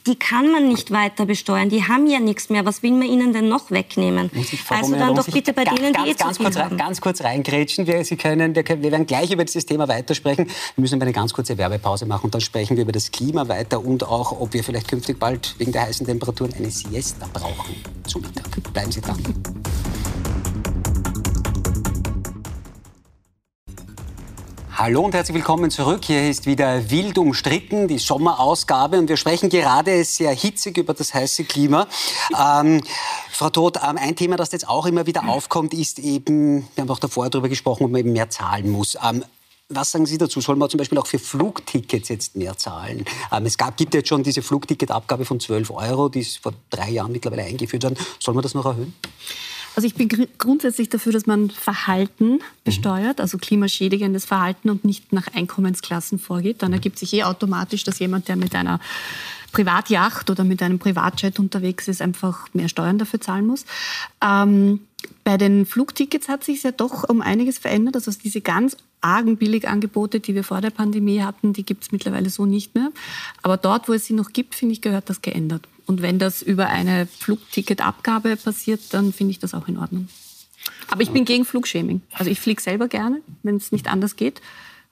die 0.08 0.16
kann 0.16 0.52
man 0.52 0.68
nicht 0.68 0.92
weiter 0.92 1.26
besteuern. 1.26 1.70
Die 1.70 1.84
haben 1.84 2.08
ja 2.08 2.20
nichts 2.20 2.50
mehr. 2.50 2.66
Was 2.66 2.84
will 2.84 2.92
man 2.92 3.04
ihnen 3.04 3.34
denn 3.34 3.50
noch 3.50 3.72
wegnehmen? 3.72 4.30
Also 4.70 4.96
dann 4.96 5.16
doch 5.16 5.28
bitte 5.28 5.54
bei 5.54 5.64
ganz, 5.64 5.80
denen, 5.80 5.94
die 5.94 5.98
ganz, 5.98 6.10
eh 6.10 6.16
zu 6.16 6.24
ganz 6.24 6.38
kurz, 6.38 6.58
haben. 6.58 6.78
ganz 6.78 7.02
kurz 7.02 7.24
reingrätschen. 7.24 7.88
Wir, 7.88 8.06
Sie 8.06 8.16
können, 8.16 8.56
wir, 8.56 8.64
können, 8.64 8.84
wir 8.84 8.92
werden 8.92 9.08
gleich 9.08 9.32
über 9.32 9.44
dieses 9.44 9.66
Thema 9.66 9.88
weitersprechen. 9.88 10.46
Wir 10.48 10.82
müssen 10.82 10.96
aber 10.96 11.04
eine 11.04 11.14
ganz 11.14 11.34
kurze 11.34 11.58
Werbepause 11.58 12.06
machen 12.06 12.26
und 12.26 12.34
dann 12.34 12.42
sprechen 12.42 12.78
wir 12.78 12.84
über 12.84 12.92
das 12.92 13.12
Klima 13.12 13.48
weiter 13.48 13.84
und 13.84 14.04
auch, 14.04 14.40
ob 14.40 14.54
wir 14.54 14.64
vielleicht 14.64 14.88
künftig 14.88 15.20
bald 15.20 15.56
wegen 15.58 15.72
der 15.72 15.84
heißen 15.84 16.06
Temperaturen 16.06 16.54
eine 16.54 16.70
Siesta 16.70 17.28
brauchen 17.34 17.76
zu 18.06 18.20
Mittag. 18.20 18.46
Bleiben 18.74 18.92
Sie 18.92 19.02
dran. 19.02 19.24
Hallo 24.78 25.04
und 25.04 25.16
herzlich 25.16 25.36
willkommen 25.36 25.72
zurück. 25.72 26.04
Hier 26.04 26.30
ist 26.30 26.48
wieder 26.48 26.92
wild 26.92 27.18
umstritten, 27.18 27.88
die 27.88 27.98
Sommerausgabe. 27.98 29.00
Und 29.00 29.08
wir 29.08 29.16
sprechen 29.16 29.48
gerade 29.48 30.04
sehr 30.04 30.34
hitzig 30.34 30.78
über 30.78 30.94
das 30.94 31.14
heiße 31.14 31.46
Klima. 31.46 31.88
Ähm, 32.38 32.82
Frau 33.32 33.50
Todt, 33.50 33.78
ähm, 33.78 33.98
ein 33.98 34.18
Thema, 34.18 34.36
das 34.36 34.52
jetzt 34.52 34.68
auch 34.68 34.86
immer 34.86 35.06
wieder 35.06 35.30
aufkommt, 35.30 35.74
ist 35.74 36.00
eben, 36.00 36.68
wir 36.76 36.82
haben 36.82 36.90
auch 36.90 37.00
davor 37.00 37.30
darüber 37.30 37.48
gesprochen, 37.48 37.86
ob 37.86 37.92
man 37.92 38.02
eben 38.02 38.12
mehr 38.12 38.30
zahlen 38.30 38.70
muss. 38.70 38.98
Ähm, 39.02 39.24
was 39.70 39.92
sagen 39.92 40.06
Sie 40.06 40.18
dazu? 40.18 40.42
Soll 40.42 40.58
man 40.58 40.70
zum 40.70 40.78
Beispiel 40.78 40.98
auch 40.98 41.08
für 41.08 41.20
Flugtickets 41.20 42.10
jetzt 42.10 42.36
mehr 42.36 42.58
zahlen? 42.58 43.06
Ähm, 43.32 43.46
es 43.46 43.58
gab, 43.58 43.78
gibt 43.78 43.94
jetzt 43.94 44.10
schon 44.10 44.24
diese 44.24 44.42
Flugticketabgabe 44.42 45.24
von 45.24 45.40
12 45.40 45.72
Euro, 45.72 46.10
die 46.10 46.20
ist 46.20 46.40
vor 46.40 46.52
drei 46.70 46.90
Jahren 46.90 47.14
mittlerweile 47.14 47.44
eingeführt 47.44 47.84
worden. 47.84 47.98
Soll 48.20 48.34
man 48.34 48.44
das 48.44 48.54
noch 48.54 48.66
erhöhen? 48.66 48.94
Also 49.76 49.88
ich 49.88 49.96
bin 49.96 50.08
gr- 50.08 50.28
grundsätzlich 50.38 50.90
dafür, 50.90 51.12
dass 51.12 51.26
man 51.26 51.50
Verhalten 51.50 52.40
besteuert, 52.64 53.20
also 53.20 53.38
klimaschädigendes 53.38 54.26
Verhalten 54.26 54.70
und 54.70 54.86
nicht 54.86 55.12
nach 55.12 55.28
Einkommensklassen 55.34 56.18
vorgeht. 56.18 56.64
Dann 56.64 56.74
ergibt 56.74 56.98
sich 56.98 57.14
eh 57.14 57.24
automatisch, 57.24 57.84
dass 57.84 58.00
jemand, 58.00 58.28
der 58.28 58.38
mit 58.38 58.56
einer 58.56 58.80
Privatjacht 59.52 60.30
oder 60.30 60.44
mit 60.44 60.62
einem 60.62 60.80
Privatjet 60.80 61.40
unterwegs 61.40 61.88
ist, 61.88 62.02
einfach 62.02 62.54
mehr 62.54 62.70
Steuern 62.70 62.98
dafür 62.98 63.22
zahlen 63.22 63.46
muss. 63.46 63.66
Ähm, 64.22 64.82
bei 65.24 65.38
den 65.38 65.66
Flugtickets 65.66 66.30
hat 66.30 66.44
sich 66.44 66.64
ja 66.64 66.72
doch 66.72 67.08
um 67.08 67.22
einiges 67.22 67.58
verändert. 67.58 67.96
Also 67.96 68.12
diese 68.12 68.42
ganz 68.42 68.76
argen 69.02 69.38
Billigangebote, 69.38 70.20
die 70.20 70.36
wir 70.36 70.44
vor 70.44 70.62
der 70.62 70.72
Pandemie 70.72 71.22
hatten, 71.22 71.54
die 71.54 71.64
gibt 71.64 71.84
es 71.84 71.92
mittlerweile 71.92 72.30
so 72.30 72.46
nicht 72.46 72.76
mehr. 72.76 72.92
Aber 73.44 73.58
dort, 73.58 73.88
wo 73.88 73.94
es 73.94 74.06
sie 74.06 74.14
noch 74.14 74.34
gibt, 74.34 74.56
finde 74.56 74.74
ich, 74.74 74.82
gehört 74.82 75.10
das 75.10 75.22
geändert. 75.22 75.68
Und 75.88 76.02
wenn 76.02 76.18
das 76.20 76.42
über 76.42 76.68
eine 76.68 77.08
Flugticketabgabe 77.20 78.36
passiert, 78.38 78.82
dann 78.92 79.14
finde 79.14 79.32
ich 79.32 79.40
das 79.40 79.54
auch 79.54 79.68
in 79.68 79.78
Ordnung. 79.78 80.08
Aber 80.90 81.02
ich 81.02 81.12
bin 81.12 81.26
gegen 81.26 81.46
Flugshaming. 81.46 82.02
Also 82.14 82.32
ich 82.32 82.40
fliege 82.40 82.62
selber 82.62 82.88
gerne, 82.88 83.22
wenn 83.44 83.56
es 83.58 83.72
nicht 83.72 83.88
anders 83.88 84.16
geht. 84.16 84.42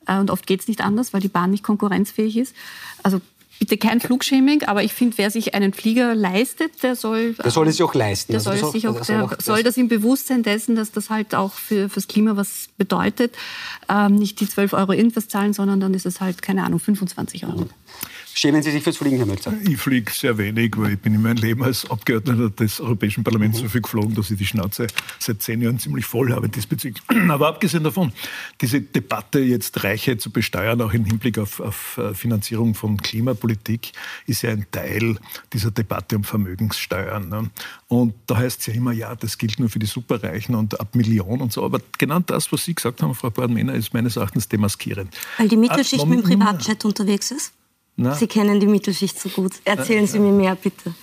Äh, 0.08 0.18
Und 0.20 0.30
oft 0.32 0.46
geht 0.48 0.62
es 0.62 0.68
nicht 0.68 0.82
anders, 0.82 1.14
weil 1.14 1.22
die 1.22 1.28
Bahn 1.30 1.52
nicht 1.52 1.64
konkurrenzfähig 1.64 2.38
ist. 2.38 2.56
Also 3.02 3.22
bitte 3.60 3.78
kein 3.78 4.02
Flugshaming, 4.02 4.64
aber 4.64 4.84
ich 4.84 4.94
finde, 4.94 5.18
wer 5.18 5.32
sich 5.32 5.54
einen 5.56 5.74
Flieger 5.74 6.16
leistet, 6.16 6.84
der 6.84 6.96
soll... 6.96 7.34
Der 7.34 7.50
soll 7.52 7.68
es 7.68 7.74
sich 7.78 7.84
auch 7.84 7.94
leisten. 7.94 8.34
Der 8.34 8.40
Also 8.40 8.50
soll, 8.52 8.60
das 8.60 8.68
es 8.68 8.74
sich 8.74 8.88
auch- 8.88 9.04
soll 9.04 9.16
der 9.16 9.24
auch- 9.26 9.42
soll 9.42 9.64
das 9.64 9.78
im 9.78 9.88
Bewusstsein 9.88 10.44
dessen, 10.44 10.76
dass 10.76 10.92
das 10.92 11.10
halt 11.10 11.34
auch 11.34 11.54
für, 11.54 11.90
fürs 11.90 12.08
Klima 12.08 12.36
was 12.36 12.70
bedeutet, 12.78 13.36
ähm, 13.90 14.16
nicht 14.16 14.40
die 14.42 14.50
12 14.50 14.74
Euro 14.74 14.92
irgendwas 14.94 15.28
zahlen, 15.28 15.54
sondern 15.54 15.80
dann 15.80 15.94
ist 15.94 16.06
es 16.06 16.20
halt, 16.22 16.42
keine 16.42 16.64
Ahnung, 16.64 16.80
25 16.80 17.46
Euro. 17.46 17.68
Schämen 18.36 18.64
Sie 18.64 18.72
sich 18.72 18.84
fürs 18.84 18.98
Fliegen, 18.98 19.18
Herr 19.18 19.26
Mölzer? 19.28 19.54
Ich 19.68 19.78
fliege 19.78 20.12
sehr 20.12 20.38
wenig, 20.38 20.76
weil 20.78 20.94
ich 20.94 21.00
bin 21.00 21.14
in 21.14 21.22
meinem 21.22 21.38
Leben 21.38 21.64
als 21.64 21.90
Abgeordneter 21.90 22.50
des 22.50 22.82
Europäischen 22.82 23.24
Parlaments 23.24 23.60
Mhm. 23.60 23.64
so 23.64 23.70
viel 23.70 23.82
geflogen, 23.82 24.16
dass 24.16 24.32
ich 24.32 24.38
die 24.38 24.46
Schnauze 24.46 24.88
seit 25.20 25.42
zehn 25.44 25.62
Jahren 25.62 25.78
ziemlich 25.78 26.06
voll 26.06 26.34
habe 26.34 26.50
diesbezüglich. 26.50 27.04
Aber 27.30 27.48
abgesehen 27.48 27.84
davon, 27.84 28.12
diese 28.60 28.82
Debatte 28.82 29.40
jetzt 29.40 29.84
Reiche 29.84 30.18
zu 30.18 30.32
besteuern, 30.32 30.82
auch 30.82 30.94
im 30.94 31.06
Hinblick 31.06 31.38
auf, 31.38 31.60
auf 31.60 31.98
äh, 32.00 32.14
Finanzierung 32.16 32.74
von 32.74 32.98
Klimapolitik, 32.98 33.92
ist 34.26 34.42
ja 34.42 34.50
ein 34.50 34.66
Teil 34.72 35.18
dieser 35.54 35.70
Debatte 35.72 36.16
um 36.16 36.24
Vermögenssteuern. 36.24 37.30
Ne? 37.30 37.52
Und 37.88 38.16
da 38.26 38.38
heißt 38.38 38.62
es 38.62 38.66
ja 38.66 38.74
immer, 38.74 38.94
ja, 38.94 39.16
das 39.16 39.38
gilt 39.38 39.60
nur 39.60 39.70
für 39.70 39.80
die 39.80 39.86
Superreichen 39.86 40.56
und 40.56 40.80
ab 40.80 40.96
Millionen 40.96 41.42
und 41.42 41.54
so. 41.54 41.64
Aber 41.64 41.80
genau 42.00 42.20
das, 42.20 42.52
was 42.52 42.66
Sie 42.66 42.74
gesagt 42.74 43.02
haben, 43.04 43.14
Frau 43.14 43.30
Born-Mehner, 43.30 43.76
ist 43.76 43.94
meines 43.94 44.16
Erachtens 44.16 44.48
demaskierend. 44.50 45.16
Weil 45.38 45.48
die 45.50 45.58
Mittelschicht 45.58 46.06
mit 46.08 46.20
dem 46.20 46.24
Privatjet 46.24 46.84
unterwegs 46.84 47.30
ist? 47.32 47.54
Na. 47.96 48.16
Sie 48.16 48.28
kennen 48.28 48.60
die 48.60 48.68
Mittelschicht 48.68 49.20
so 49.20 49.30
gut. 49.30 49.54
Erzählen 49.66 50.08
Sie 50.08 50.20
mir 50.20 50.32
mehr, 50.32 50.56
bitte. 50.56 50.94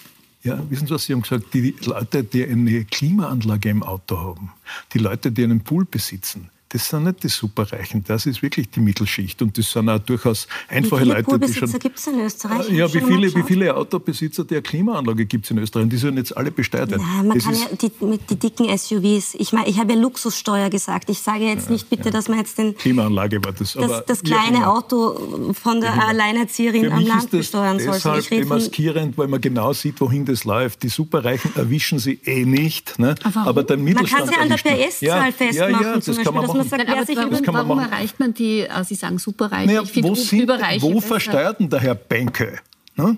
Ja, 0.42 0.58
wissen 0.70 0.86
Sie 0.86 0.94
was? 0.94 1.04
Sie 1.04 1.12
haben 1.12 1.22
gesagt, 1.22 1.52
die 1.52 1.74
Leute, 1.84 2.24
die 2.24 2.44
eine 2.44 2.84
Klimaanlage 2.84 3.68
im 3.68 3.82
Auto 3.82 4.18
haben, 4.18 4.52
die 4.92 4.98
Leute, 4.98 5.30
die 5.30 5.44
einen 5.44 5.60
Pool 5.60 5.84
besitzen, 5.84 6.50
das 6.72 6.88
sind 6.88 7.02
nicht 7.04 7.22
die 7.24 7.28
Superreichen, 7.28 8.04
das 8.06 8.26
ist 8.26 8.42
wirklich 8.42 8.70
die 8.70 8.80
Mittelschicht. 8.80 9.42
Und 9.42 9.58
das 9.58 9.72
sind 9.72 9.88
auch 9.88 9.98
durchaus 9.98 10.46
einfache 10.68 11.00
wie 11.00 11.04
viele 11.04 11.14
Leute, 11.14 11.24
Poolbesitzer 11.24 11.66
schon. 11.68 11.78
gibt 11.80 11.98
es 11.98 12.06
in 12.06 12.20
Österreich? 12.20 12.68
Ja, 12.70 12.84
Hab 12.86 12.94
wie 12.94 13.00
viele, 13.00 13.34
wie 13.34 13.42
viele 13.42 13.76
Autobesitzer 13.76 14.44
der 14.44 14.62
Klimaanlage 14.62 15.26
gibt 15.26 15.44
es 15.46 15.50
in 15.50 15.58
Österreich? 15.58 15.88
Die 15.88 15.96
sollen 15.96 16.16
jetzt 16.16 16.36
alle 16.36 16.50
besteuert 16.52 16.90
werden. 16.92 17.04
Nein, 17.16 17.26
man 17.28 17.38
Das 17.38 17.44
kann 17.44 17.54
ja 17.54 17.66
die, 17.76 18.04
mit 18.04 18.30
die 18.30 18.36
dicken 18.36 18.66
SUVs. 18.78 19.34
Ich 19.34 19.52
meine, 19.52 19.68
ich 19.68 19.78
habe 19.78 19.92
ja 19.94 19.98
Luxussteuer 19.98 20.70
gesagt. 20.70 21.10
Ich 21.10 21.18
sage 21.18 21.44
jetzt 21.44 21.70
nicht 21.70 21.90
bitte, 21.90 22.10
dass 22.10 22.28
man 22.28 22.38
jetzt 22.38 22.56
den, 22.58 22.76
Klimaanlage 22.76 23.44
war 23.44 23.52
das. 23.52 23.76
aber 23.76 23.88
das, 23.88 24.06
das 24.06 24.20
wie 24.22 24.28
kleine 24.30 24.58
immer. 24.58 24.72
Auto 24.76 25.52
von 25.60 25.80
der 25.80 26.06
Alleinerzieherin 26.06 26.84
Für 26.86 26.92
am 26.92 27.04
Land 27.06 27.30
besteuern 27.30 27.78
soll. 27.80 27.94
deshalb 27.94 28.20
Ich 28.20 28.28
demaskierend, 28.28 29.18
weil 29.18 29.26
man 29.28 29.40
genau 29.40 29.72
sieht, 29.72 30.00
wohin 30.00 30.24
das 30.24 30.44
läuft. 30.44 30.82
Die 30.84 30.88
Superreichen 30.88 31.50
erwischen 31.56 31.98
sie 31.98 32.20
eh 32.24 32.44
nicht, 32.44 32.98
ne? 32.98 33.16
warum? 33.24 33.48
aber 33.48 33.62
der 33.64 33.76
Man 33.76 33.84
Mittelstand 33.86 34.26
kann 34.26 34.28
sie 34.28 34.34
an 34.36 34.48
der 34.48 34.58
man. 34.78 34.88
PS-Zahl 34.88 35.08
ja, 35.08 35.32
festmachen, 35.32 35.54
Ja, 35.72 35.80
ja, 35.80 35.94
das 35.96 36.06
Beispiel, 36.06 36.24
kann 36.24 36.34
man 36.34 36.44
dass 36.46 36.52
man 36.60 36.68
sagt, 36.68 36.82
Nein, 36.82 36.88
aber 36.88 36.96
wer 36.98 37.06
sich 37.06 37.16
warum, 37.16 37.30
kann 37.42 37.54
man 37.54 37.68
warum 37.68 37.76
machen. 37.78 37.92
erreicht 37.92 38.20
man 38.20 38.34
die, 38.34 38.60
äh, 38.60 38.84
Sie 38.84 38.94
sagen 38.94 39.18
Superreiche, 39.18 39.66
Naja, 39.66 39.82
ich 39.82 39.90
finde 39.92 40.10
wo, 40.10 40.14
sind, 40.14 40.40
Überreiche 40.42 40.82
wo 40.82 41.00
versteuert 41.00 41.60
denn 41.60 41.68
der 41.68 41.80
Herr 41.80 41.94
Benke? 41.94 42.58
Ne? 42.96 43.16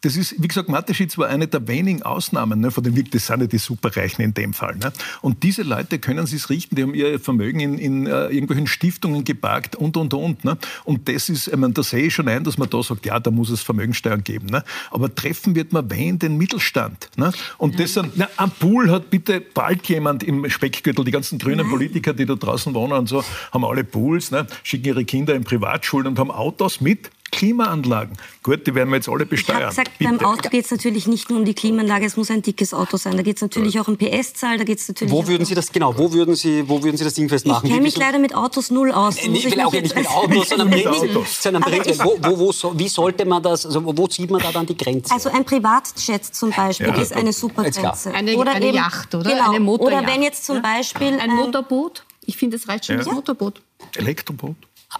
Das 0.00 0.16
ist, 0.16 0.40
wie 0.40 0.46
gesagt, 0.46 0.68
Mateschitz 0.68 1.18
war 1.18 1.28
eine 1.28 1.48
der 1.48 1.66
wenigen 1.66 2.02
Ausnahmen 2.02 2.60
ne, 2.60 2.70
von 2.70 2.84
den 2.84 2.94
wirklich, 2.94 3.10
das 3.10 3.26
sind 3.26 3.40
ja 3.40 3.46
die 3.48 3.58
Superreichen 3.58 4.22
in 4.22 4.32
dem 4.32 4.52
Fall. 4.52 4.76
Ne? 4.76 4.92
Und 5.22 5.42
diese 5.42 5.62
Leute 5.62 5.98
können 5.98 6.24
sich 6.26 6.48
richten, 6.48 6.76
die 6.76 6.84
haben 6.84 6.94
ihr 6.94 7.18
Vermögen 7.18 7.58
in, 7.58 7.78
in 7.78 8.06
äh, 8.06 8.26
irgendwelchen 8.26 8.68
Stiftungen 8.68 9.24
geparkt 9.24 9.74
und, 9.74 9.96
und, 9.96 10.14
und. 10.14 10.44
Ne? 10.44 10.56
Und 10.84 11.08
das 11.08 11.28
ist, 11.28 11.48
ich 11.48 11.56
meine, 11.56 11.72
da 11.72 11.82
sehe 11.82 12.06
ich 12.06 12.14
schon 12.14 12.28
ein, 12.28 12.44
dass 12.44 12.58
man 12.58 12.70
da 12.70 12.80
sagt, 12.80 13.06
ja, 13.06 13.18
da 13.18 13.32
muss 13.32 13.50
es 13.50 13.60
Vermögensteuern 13.62 14.22
geben. 14.22 14.46
Ne? 14.46 14.62
Aber 14.92 15.12
treffen 15.12 15.56
wird 15.56 15.72
man 15.72 15.90
wen? 15.90 16.20
Den 16.20 16.36
Mittelstand. 16.36 17.10
Ne? 17.16 17.32
Und 17.56 17.80
das 17.80 17.94
sind, 17.94 18.12
na, 18.14 18.28
am 18.36 18.52
Pool 18.52 18.92
hat 18.92 19.10
bitte 19.10 19.40
bald 19.40 19.88
jemand 19.88 20.22
im 20.22 20.48
Speckgürtel, 20.48 21.04
die 21.04 21.10
ganzen 21.10 21.40
grünen 21.40 21.68
Politiker, 21.68 22.14
die 22.14 22.24
da 22.24 22.36
draußen 22.36 22.72
wohnen 22.72 22.92
und 22.92 23.08
so, 23.08 23.24
haben 23.52 23.64
alle 23.64 23.82
Pools, 23.82 24.30
ne? 24.30 24.46
schicken 24.62 24.86
ihre 24.86 25.04
Kinder 25.04 25.34
in 25.34 25.42
Privatschulen 25.42 26.06
und 26.06 26.18
haben 26.20 26.30
Autos 26.30 26.80
mit 26.80 27.10
Klimaanlagen. 27.30 28.16
Gut, 28.42 28.66
die 28.66 28.74
werden 28.74 28.90
wir 28.90 28.96
jetzt 28.96 29.08
alle 29.08 29.26
besteuern. 29.26 29.58
Ich 29.58 29.64
habe 29.64 29.70
gesagt, 29.70 29.98
Bitte. 29.98 30.16
beim 30.16 30.26
Auto 30.26 30.48
geht 30.48 30.64
es 30.64 30.70
natürlich 30.70 31.06
nicht 31.06 31.30
nur 31.30 31.38
um 31.38 31.44
die 31.44 31.54
Klimaanlage, 31.54 32.06
es 32.06 32.16
muss 32.16 32.30
ein 32.30 32.42
dickes 32.42 32.72
Auto 32.74 32.96
sein. 32.96 33.16
Da 33.16 33.22
geht 33.22 33.36
es 33.36 33.42
natürlich 33.42 33.78
auch 33.80 33.88
um 33.88 33.96
PS-Zahl, 33.96 34.58
da 34.58 34.64
geht 34.64 34.78
es 34.78 34.88
natürlich 34.88 35.12
Wo 35.12 35.26
würden 35.26 35.44
Sie 35.44 35.54
das, 35.54 35.70
genau, 35.70 35.96
wo 35.96 36.12
würden 36.12 36.34
Sie, 36.34 36.68
wo 36.68 36.82
würden 36.82 36.96
Sie 36.96 37.04
das 37.04 37.14
Ding 37.14 37.28
festmachen? 37.28 37.66
Ich 37.66 37.72
kenne 37.72 37.82
mich 37.82 37.96
leider 37.96 38.18
mit 38.18 38.34
Autos 38.34 38.70
null 38.70 38.92
aus. 38.92 39.16
Nee, 39.26 39.38
ich 39.38 39.50
will 39.50 39.60
auch 39.60 39.72
nicht 39.72 39.94
mit 39.94 40.08
Autos, 40.10 40.48
sondern, 40.48 40.68
mit 40.68 40.86
Autos. 40.86 41.42
sondern 41.42 41.62
wo, 41.64 42.18
wo, 42.22 42.38
wo, 42.38 42.78
wie 42.78 42.88
sollte 42.88 43.24
man 43.24 43.42
das, 43.42 43.66
also 43.66 43.82
wo 43.84 44.06
zieht 44.06 44.30
man 44.30 44.40
da 44.40 44.52
dann 44.52 44.66
die 44.66 44.76
Grenze? 44.76 45.12
Also 45.12 45.30
ein 45.30 45.44
Privatjet 45.44 46.24
zum 46.24 46.50
Beispiel 46.50 46.88
ja. 46.88 46.94
ist 46.94 47.12
eine 47.12 47.32
super 47.32 47.64
Grenze. 47.64 48.12
Eine, 48.12 48.36
oder 48.36 48.52
eine 48.52 48.66
eben, 48.66 48.76
Yacht, 48.76 49.14
oder? 49.14 49.30
Genau. 49.30 49.50
Eine 49.50 49.60
Motorjacht. 49.60 50.04
Oder 50.04 50.12
wenn 50.12 50.22
jetzt 50.22 50.44
zum 50.44 50.62
Beispiel... 50.62 51.18
Ein 51.18 51.34
Motorboot. 51.34 52.04
Ich 52.24 52.36
finde, 52.36 52.56
es 52.56 52.68
reicht 52.68 52.86
schon 52.86 52.96
ja. 52.96 53.02
das 53.02 53.12
Motorboot. 53.12 53.60
Elektroboot. 53.96 54.56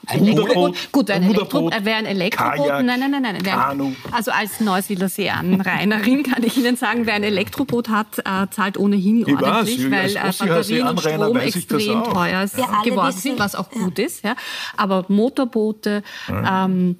Ein 0.06 0.20
Ruderboot, 0.20 0.92
gut, 0.92 1.10
ein 1.10 1.22
Elektro, 1.22 1.70
wäre 1.70 1.96
ein 1.96 2.04
Elektroboot. 2.04 2.56
Kajak, 2.58 2.84
nein, 2.84 3.00
nein, 3.00 3.10
nein, 3.10 3.22
nein. 3.22 3.42
Kanu. 3.42 3.94
also 4.12 4.30
als 4.30 4.60
Neusiedler 4.60 5.08
Seeanrainerin 5.08 6.22
kann 6.30 6.42
ich 6.42 6.58
Ihnen 6.58 6.76
sagen, 6.76 7.06
wer 7.06 7.14
ein 7.14 7.22
Elektroboot 7.22 7.88
hat, 7.88 8.18
äh, 8.18 8.46
zahlt 8.50 8.76
ohnehin 8.76 9.22
ich 9.26 9.28
ordentlich, 9.28 9.90
weiß, 9.90 9.90
weil 9.90 10.16
äh, 10.16 10.48
Batterien 10.48 10.88
und 10.88 11.00
Strom 11.00 11.36
extrem 11.38 12.04
teuer 12.04 12.46
ja. 12.54 12.82
geworden 12.84 13.16
sind, 13.16 13.38
was 13.38 13.54
auch 13.54 13.70
gut 13.70 13.98
ist. 13.98 14.24
Ja. 14.24 14.36
Aber 14.76 15.06
Motorboote, 15.08 16.02
ähm, 16.28 16.96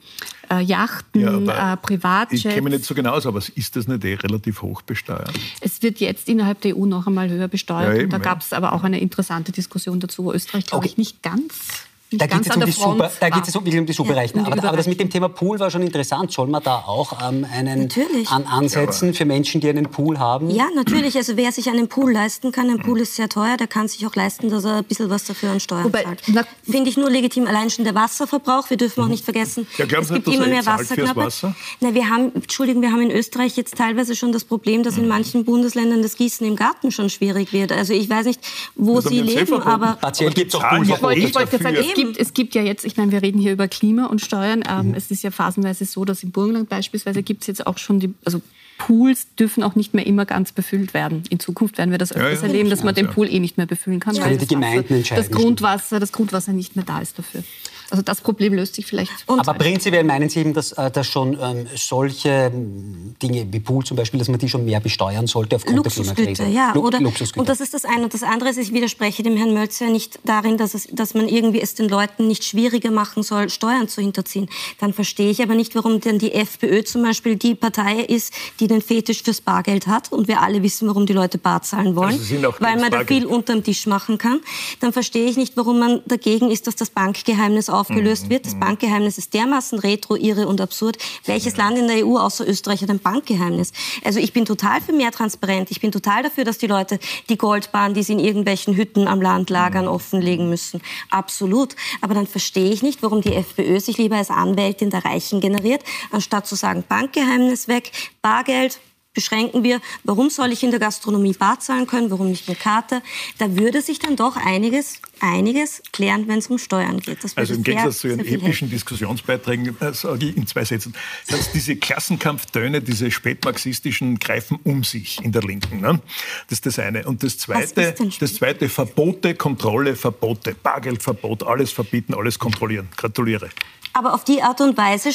äh, 0.51 0.63
Yachten, 0.63 1.47
ja, 1.47 1.75
äh, 1.75 1.77
Privatjets. 1.77 2.47
Ich 2.47 2.51
kenne 2.51 2.63
mich 2.63 2.73
nicht 2.73 2.85
so 2.87 2.95
genau 2.95 3.13
aus, 3.13 3.27
aber 3.27 3.43
ist 3.55 3.77
das 3.77 3.87
nicht 3.87 4.03
eh 4.03 4.15
relativ 4.15 4.63
hoch 4.63 4.81
besteuert? 4.81 5.31
Es 5.61 5.83
wird 5.83 6.01
jetzt 6.01 6.27
innerhalb 6.27 6.63
der 6.63 6.75
EU 6.75 6.87
noch 6.87 7.07
einmal 7.07 7.29
höher 7.29 7.49
besteuert. 7.49 7.89
Ja, 7.89 7.95
eben, 7.95 8.05
und 8.05 8.13
da 8.15 8.19
gab 8.19 8.41
es 8.41 8.55
aber 8.55 8.73
auch 8.73 8.83
eine 8.83 8.99
interessante 8.99 9.53
Diskussion 9.53 10.01
dazu, 10.01 10.25
wo 10.25 10.33
Österreich, 10.33 10.65
glaube 10.65 10.87
okay. 10.87 10.93
ich, 10.93 10.97
nicht 10.97 11.23
ganz 11.23 11.88
da 12.11 12.27
geht 12.27 12.47
es 12.47 12.57
um 12.57 12.65
die 12.65 12.73
Super, 12.73 13.11
da 13.21 13.29
geht 13.29 13.47
es 13.47 13.55
um, 13.55 13.65
um 13.65 13.87
die 13.87 13.93
Superreichen. 13.93 14.41
Ja, 14.41 14.47
um 14.47 14.53
aber, 14.53 14.69
aber, 14.69 14.77
das 14.79 14.87
mit 14.87 14.99
dem 14.99 15.11
Thema 15.11 15.29
Pool 15.29 15.59
war 15.59 15.71
schon 15.71 15.83
interessant. 15.83 16.33
Soll 16.33 16.47
man 16.47 16.63
da 16.63 16.77
auch 16.77 17.13
ähm, 17.29 17.47
einen 17.53 17.91
an 18.31 18.47
Ansetzen 18.47 19.13
für 19.13 19.27
Menschen, 19.27 19.61
die 19.61 19.69
einen 19.69 19.91
Pool 19.91 20.19
haben? 20.19 20.49
Ja, 20.49 20.69
natürlich. 20.75 21.17
Also 21.17 21.37
wer 21.37 21.53
sich 21.53 21.69
einen 21.69 21.89
Pool 21.89 22.13
leisten 22.13 22.51
kann, 22.51 22.71
ein 22.71 22.79
Pool 22.79 23.01
ist 23.01 23.17
sehr 23.17 23.29
teuer, 23.29 23.59
der 23.59 23.67
kann 23.67 23.89
sich 23.89 24.07
auch 24.07 24.15
leisten, 24.15 24.49
dass 24.49 24.65
er 24.65 24.77
ein 24.77 24.85
bisschen 24.85 25.11
was 25.11 25.25
dafür 25.25 25.51
an 25.51 25.61
Steuern 25.61 25.85
Wobei, 25.85 26.05
zahlt. 26.05 26.23
Finde 26.65 26.89
ich 26.89 26.97
nur 26.97 27.11
legitim. 27.11 27.47
Allein 27.47 27.69
schon 27.69 27.85
der 27.85 27.95
Wasserverbrauch. 27.95 28.71
Wir 28.71 28.79
dürfen 28.79 29.05
auch 29.05 29.09
nicht 29.09 29.25
vergessen, 29.25 29.67
ja, 29.77 29.85
es 29.85 30.09
gibt 30.09 30.29
immer 30.29 30.47
mehr 30.47 30.65
Wasserknappheit. 30.65 31.17
Wasser? 31.17 31.55
Na, 31.81 31.93
wir 31.93 32.09
haben, 32.09 32.35
Entschuldigung, 32.35 32.81
wir 32.81 32.91
haben 32.91 33.03
in 33.03 33.11
Österreich 33.11 33.57
jetzt 33.57 33.77
teilweise 33.77 34.17
schon 34.17 34.33
das 34.33 34.45
Problem, 34.45 34.83
dass 34.83 34.97
in 34.97 35.03
mhm. 35.03 35.09
manchen 35.09 35.45
Bundesländern 35.45 36.01
das 36.01 36.17
Gießen 36.17 36.47
im 36.47 36.57
Garten 36.57 36.91
schon 36.91 37.11
schwierig 37.11 37.53
wird. 37.53 37.71
Also 37.71 37.93
ich 37.93 38.09
weiß 38.09 38.25
nicht, 38.25 38.41
wo 38.77 39.01
Sie 39.03 39.21
leben, 39.21 39.61
aber... 39.63 39.99
Partiell 40.01 40.33
gibt 40.33 40.55
es 40.55 40.61
auch 40.61 40.69
Pool. 40.71 41.19
Ich 41.19 41.35
wollte 41.35 41.59
sagen, 41.59 41.77
gibt, 41.99 42.19
es 42.19 42.35
gibt 42.35 42.55
ja 42.55 42.63
jetzt, 42.63 42.85
ich 42.85 42.97
meine, 42.97 43.13
wir 43.13 43.23
reden 43.23 43.41
hier 43.41 43.53
über 43.53 43.69
Klima 43.69 44.07
und 44.07 44.21
Steuern. 44.21 44.63
Ähm, 44.69 44.89
mhm. 44.89 44.95
Es 44.95 45.11
ist 45.11 45.23
ja 45.23 45.31
phasenweise 45.31 45.85
so, 45.85 46.05
dass 46.05 46.23
im 46.23 46.31
Burgenland 46.31 46.69
beispielsweise 46.69 47.23
gibt 47.23 47.43
es 47.43 47.47
jetzt 47.47 47.67
auch 47.67 47.79
schon 47.79 48.01
die, 48.01 48.15
also 48.25 48.41
Pools 48.79 49.35
dürfen 49.35 49.65
auch 49.65 49.75
nicht 49.75 49.93
mehr 49.93 50.07
immer 50.07 50.25
ganz 50.25 50.53
befüllt 50.53 50.95
werden. 50.95 51.25
In 51.31 51.41
Zukunft 51.41 51.79
werden 51.79 51.91
wir 51.91 51.99
das 51.99 52.13
öfters 52.13 52.41
ja, 52.41 52.47
ja. 52.47 52.53
erleben, 52.53 52.71
dass 52.71 52.85
man 52.85 52.95
den 52.95 53.09
Pool 53.09 53.29
eh 53.29 53.41
nicht 53.41 53.57
mehr 53.57 53.67
befüllen 53.67 53.99
kann, 53.99 54.15
das 54.15 54.25
weil 54.25 54.39
das, 54.39 54.49
Wasser, 54.49 55.15
das 55.17 55.31
Grundwasser, 55.31 56.01
das 56.01 56.13
Grundwasser 56.13 56.53
nicht 56.53 56.77
mehr 56.77 56.85
da 56.85 57.01
ist 57.01 57.19
dafür. 57.19 57.43
Also 57.91 58.03
das 58.03 58.21
Problem 58.21 58.53
löst 58.53 58.75
sich 58.75 58.85
vielleicht. 58.85 59.11
Und 59.27 59.41
Aber 59.41 59.55
prinzipiell 59.55 60.05
meinen 60.05 60.29
Sie 60.29 60.41
eben, 60.41 60.53
dass, 60.53 60.73
äh, 60.73 60.91
dass 60.91 61.07
schon 61.07 61.39
ähm, 61.41 61.67
solche 61.75 62.51
hm, 62.53 63.15
Dinge 63.23 63.47
wie 63.51 63.61
Pool 63.61 63.83
zum 63.85 63.97
Beispiel, 63.97 64.19
dass 64.19 64.29
man 64.29 64.39
die 64.39 64.49
schon 64.49 64.67
mehr 64.67 64.81
besteuern 64.81 65.27
sollte 65.27 65.57
aufgrund 65.57 65.77
Luxusgüter, 65.77 66.15
der 66.15 66.25
Klimakrise? 66.35 66.55
Ja, 66.55 66.73
Lu 66.75 66.87
oder, 66.87 67.01
Luxusgüter. 67.01 67.41
Und 67.41 67.49
das 67.49 67.61
ist 67.61 67.73
das 67.73 67.87
eine. 67.87 68.05
Und 68.05 68.13
das 68.13 68.23
andere 68.23 68.51
ist, 68.51 68.59
ich 68.59 68.75
widerspreche 68.75 69.23
dem 69.23 69.39
Herrn 69.39 69.55
Mölzer 69.55 69.87
nicht 69.87 70.19
darin, 70.25 70.59
dass, 70.59 70.75
es, 70.75 70.87
dass 70.93 71.15
man 71.15 71.29
irgendwie 71.29 71.63
es 71.63 71.75
den 71.75 71.89
Leuten 71.89 72.29
nicht 72.29 72.45
schwieriger 72.45 72.91
machen 72.91 73.23
soll, 73.23 73.49
Steuern 73.49 73.89
zu 73.89 74.03
hinterziehen. 74.03 74.51
Dann 74.79 74.93
verstehe 74.93 75.31
ich 75.31 75.43
aber 75.43 75.55
nicht, 75.55 75.75
warum 75.75 76.01
denn 76.01 76.19
die 76.19 76.33
FPÖ 76.33 76.85
zum 76.85 77.03
Beispiel 77.03 77.37
die 77.37 77.55
Partei 77.55 78.01
ist, 78.01 78.35
die 78.61 78.67
den 78.67 78.83
Fetisch 78.83 79.23
fürs 79.23 79.41
Bargeld 79.41 79.87
hat. 79.87 80.13
Und 80.13 80.29
wir 80.29 80.43
alle 80.43 80.63
wissen, 80.63 80.89
warum 80.89 81.07
die 81.07 81.15
Leute 81.15 81.39
bar 81.39 81.63
zahlen 81.63 81.97
wollen, 81.97 82.21
also 82.21 82.55
weil 82.61 82.77
man 82.77 82.91
da 82.91 83.05
viel 83.05 83.25
unterm 83.25 83.65
Tisch 83.65 83.87
machen 83.87 84.19
kann. 84.19 84.41
Dann 84.81 84.93
verstehe 84.93 85.27
ich 85.31 85.39
nicht, 85.39 85.57
warum 85.57 85.79
man 85.79 86.03
dagegen 86.05 86.51
ist, 86.51 86.67
dass 86.67 86.77
das 86.77 86.91
Bankgeheimnis 86.91 87.71
aufgelöst 87.79 88.27
mhm. 88.27 88.31
wird. 88.31 88.47
Das 88.47 88.59
Bankgeheimnis 88.59 89.19
ist 89.19 89.35
dermaßen 89.35 89.79
retro, 89.79 90.17
irre 90.17 90.47
und 90.47 90.61
absurd. 90.61 90.99
Welches 91.25 91.57
Land 91.57 91.79
in 91.79 91.89
der 91.89 92.07
EU 92.07 92.19
außer 92.19 92.47
Österreich 92.47 92.83
hat 92.83 92.91
ein 92.91 92.99
Bankgeheimnis? 92.99 93.73
Also 94.05 94.21
ich 94.21 94.33
bin 94.33 94.45
total 94.45 94.81
für 94.81 94.93
mehr 94.93 95.13
Transparenz. 95.13 95.71
Ich 95.71 95.81
bin 95.81 95.93
total 95.93 96.23
dafür, 96.23 96.45
dass 96.45 96.59
die 96.59 96.67
Leute 96.67 96.99
die 97.29 97.39
Goldbahn, 97.39 97.95
die 97.95 98.03
sie 98.03 98.13
in 98.13 98.19
irgendwelchen 98.19 98.77
Hütten 98.77 99.09
am 99.09 99.21
Land 99.23 99.51
lagern, 99.51 99.85
mhm. 99.85 99.91
offenlegen 99.91 100.49
müssen. 100.49 100.81
Absolut. 101.11 101.77
Aber 102.01 102.15
dann 102.15 102.27
verstehe 102.27 102.71
ich 102.71 102.83
nicht, 102.83 103.03
warum 103.03 103.21
die 103.21 103.35
FPÖ 103.35 103.81
sich 103.81 103.99
lieber 103.99 104.17
als 104.17 104.31
Anwältin 104.31 104.91
der 104.91 105.05
Reichen 105.05 105.41
generiert, 105.41 105.83
anstatt 106.11 106.47
zu 106.47 106.55
sagen, 106.55 106.85
Bankgeheimnis 106.89 107.69
weg, 107.69 107.93
Bargeld, 108.23 108.81
beschränken 109.19 109.65
wir, 109.65 109.81
warum 110.05 110.31
soll 110.31 110.53
ich 110.53 110.63
in 110.63 110.71
der 110.71 110.79
Gastronomie 110.79 111.33
bar 111.33 111.59
zahlen 111.59 111.89
können, 111.89 112.11
warum 112.13 112.29
nicht 112.29 112.49
mit 112.49 112.61
Karte? 112.61 113.03
Da 113.39 113.57
würde 113.57 113.83
sich 113.83 113.99
dann 113.99 114.15
doch 114.15 114.37
einiges, 114.37 115.03
einiges 115.21 115.83
klären, 115.93 116.29
wenn 116.29 116.39
es 116.39 116.49
um 116.49 116.59
Steuern 116.59 117.01
geht. 117.01 117.19
also 117.37 117.55
im 117.55 117.63
Gegensatz 117.63 117.99
zu 117.99 118.09
Ihren 118.09 118.21
epischen 118.21 118.71
Diskussionsbeiträgen 118.71 119.77
äh, 119.81 119.93
sage 119.93 120.27
ich 120.27 120.37
in 120.37 120.47
zwei 120.47 120.65
Sätzen, 120.65 120.95
dass 121.29 121.53
diese 121.53 121.77
Klassenkampftöne, 121.77 122.81
diese 122.81 123.11
spätmarxistischen, 123.11 124.19
greifen 124.19 124.59
um 124.65 124.85
sich 124.85 125.23
in 125.23 125.33
der 125.33 125.43
Linken. 125.43 125.81
Ne? 125.81 126.01
Das 126.49 126.59
ist 126.59 126.67
das 126.67 126.79
eine. 126.79 127.07
Und 127.07 127.23
das 127.23 127.39
zweite, 127.39 127.95
das 128.21 128.35
zweite 128.35 128.69
Verbote, 128.69 129.35
Kontrolle, 129.35 129.97
Verbote, 129.97 130.55
Bargeldverbot, 130.55 131.43
alles 131.43 131.73
verbieten, 131.73 132.15
alles 132.15 132.39
kontrollieren. 132.39 132.89
Gratuliere. 132.97 133.51
Aber 133.93 134.15
auf 134.15 134.23
die 134.23 134.43
Art 134.43 134.61
und 134.61 134.77
Weise 134.77 135.11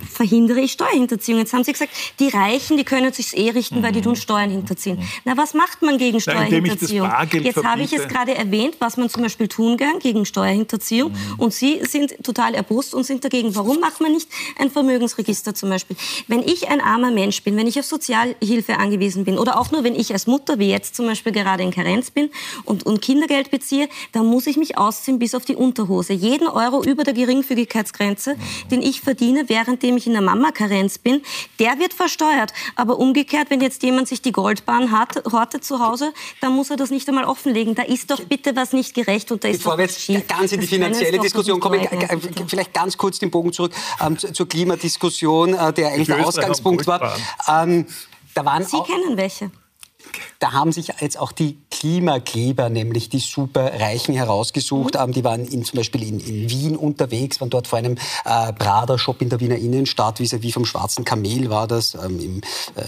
verhindere 0.00 0.60
ich 0.60 0.72
Steuerhinterziehung. 0.72 1.40
Jetzt 1.40 1.52
haben 1.52 1.64
Sie 1.64 1.72
gesagt, 1.72 1.90
die 2.20 2.28
Reichen, 2.28 2.76
die 2.76 2.84
können 2.84 3.12
sich 3.12 3.36
eh 3.36 3.50
richten, 3.50 3.82
weil 3.82 3.92
die 3.92 4.00
tun 4.00 4.16
Steuern 4.16 4.50
hinterziehen. 4.50 4.98
Na, 5.24 5.36
was 5.36 5.52
macht 5.52 5.82
man 5.82 5.98
gegen 5.98 6.20
Steuerhinterziehung? 6.20 7.10
Jetzt 7.32 7.62
habe 7.62 7.82
ich 7.82 7.92
es 7.92 8.08
gerade 8.08 8.34
erwähnt, 8.34 8.76
was 8.78 8.96
man 8.96 9.10
zum 9.18 9.24
Beispiel 9.24 9.48
tun 9.48 9.76
kann 9.76 9.98
gegen 9.98 10.24
Steuerhinterziehung. 10.24 11.10
Mhm. 11.10 11.40
Und 11.40 11.52
Sie 11.52 11.80
sind 11.82 12.14
total 12.22 12.54
erbost 12.54 12.94
und 12.94 13.04
sind 13.04 13.24
dagegen. 13.24 13.54
Warum 13.56 13.80
macht 13.80 14.00
man 14.00 14.12
nicht 14.12 14.28
ein 14.58 14.70
Vermögensregister 14.70 15.54
zum 15.54 15.70
Beispiel? 15.70 15.96
Wenn 16.28 16.40
ich 16.40 16.68
ein 16.68 16.80
armer 16.80 17.10
Mensch 17.10 17.42
bin, 17.42 17.56
wenn 17.56 17.66
ich 17.66 17.78
auf 17.80 17.86
Sozialhilfe 17.86 18.78
angewiesen 18.78 19.24
bin 19.24 19.38
oder 19.38 19.58
auch 19.58 19.72
nur, 19.72 19.82
wenn 19.82 19.96
ich 19.96 20.12
als 20.12 20.28
Mutter, 20.28 20.60
wie 20.60 20.70
jetzt 20.70 20.94
zum 20.94 21.06
Beispiel 21.06 21.32
gerade 21.32 21.64
in 21.64 21.72
Karenz 21.72 22.12
bin 22.12 22.30
und, 22.64 22.86
und 22.86 23.02
Kindergeld 23.02 23.50
beziehe, 23.50 23.88
dann 24.12 24.26
muss 24.26 24.46
ich 24.46 24.56
mich 24.56 24.78
ausziehen 24.78 25.18
bis 25.18 25.34
auf 25.34 25.44
die 25.44 25.56
Unterhose. 25.56 26.12
Jeden 26.12 26.46
Euro 26.46 26.84
über 26.84 27.02
der 27.02 27.14
Geringfügigkeit 27.14 27.88
Altersgrenze, 27.88 28.36
den 28.70 28.82
ich 28.82 29.00
verdiene, 29.00 29.48
währenddem 29.48 29.96
ich 29.96 30.06
in 30.06 30.12
der 30.12 30.22
Mama-Karenz 30.22 30.98
bin, 30.98 31.22
der 31.58 31.78
wird 31.78 31.94
versteuert. 31.94 32.52
Aber 32.76 32.98
umgekehrt, 32.98 33.50
wenn 33.50 33.60
jetzt 33.60 33.82
jemand 33.82 34.08
sich 34.08 34.22
die 34.22 34.32
Goldbahn 34.32 34.92
hat, 34.92 35.24
hortet 35.30 35.64
zu 35.64 35.80
Hause, 35.80 36.12
dann 36.40 36.52
muss 36.52 36.70
er 36.70 36.76
das 36.76 36.90
nicht 36.90 37.08
einmal 37.08 37.24
offenlegen. 37.24 37.74
Da 37.74 37.82
ist 37.82 38.10
doch 38.10 38.20
bitte 38.24 38.54
was 38.56 38.72
nicht 38.72 38.94
gerecht 38.94 39.07
und 39.32 39.42
da 39.42 39.48
ist 39.48 39.58
Bevor 39.58 39.78
wir 39.78 39.84
jetzt 39.86 40.00
schief. 40.00 40.26
ganz 40.26 40.52
in 40.52 40.60
die 40.60 40.66
finanzielle 40.66 41.18
Diskussion 41.18 41.60
kommen, 41.60 41.80
vielleicht 42.46 42.74
ganz 42.74 42.96
kurz 42.96 43.18
den 43.18 43.30
Bogen 43.30 43.52
zurück 43.52 43.72
ähm, 44.04 44.18
zur 44.18 44.48
Klimadiskussion, 44.48 45.54
äh, 45.54 45.72
der 45.72 45.88
eigentlich 45.88 46.08
der 46.08 46.26
Ausgangspunkt 46.26 46.86
war. 46.86 47.16
Ähm, 47.48 47.86
da 48.34 48.44
waren 48.44 48.64
Sie 48.64 48.80
kennen 48.82 49.16
welche. 49.16 49.50
Da 50.40 50.52
haben 50.52 50.70
sich 50.70 50.92
jetzt 51.00 51.18
auch 51.18 51.32
die 51.32 51.58
Klimakleber, 51.68 52.70
nämlich 52.70 53.08
die 53.08 53.18
Superreichen 53.18 54.14
herausgesucht. 54.14 54.94
Mhm. 54.94 55.12
Die 55.12 55.24
waren 55.24 55.44
in, 55.44 55.64
zum 55.64 55.78
Beispiel 55.78 56.04
in, 56.04 56.20
in, 56.20 56.48
Wien 56.48 56.76
unterwegs, 56.76 57.40
waren 57.40 57.50
dort 57.50 57.66
vor 57.66 57.78
einem 57.78 57.96
äh, 58.24 58.52
Prada-Shop 58.52 59.20
in 59.20 59.30
der 59.30 59.40
Wiener 59.40 59.56
Innenstadt, 59.56 60.20
wie 60.20 60.28
wie 60.42 60.52
vom 60.52 60.64
Schwarzen 60.64 61.04
Kamel 61.04 61.50
war 61.50 61.66
das. 61.66 61.94
Ähm, 61.94 62.20
im, 62.20 62.40
äh, 62.76 62.82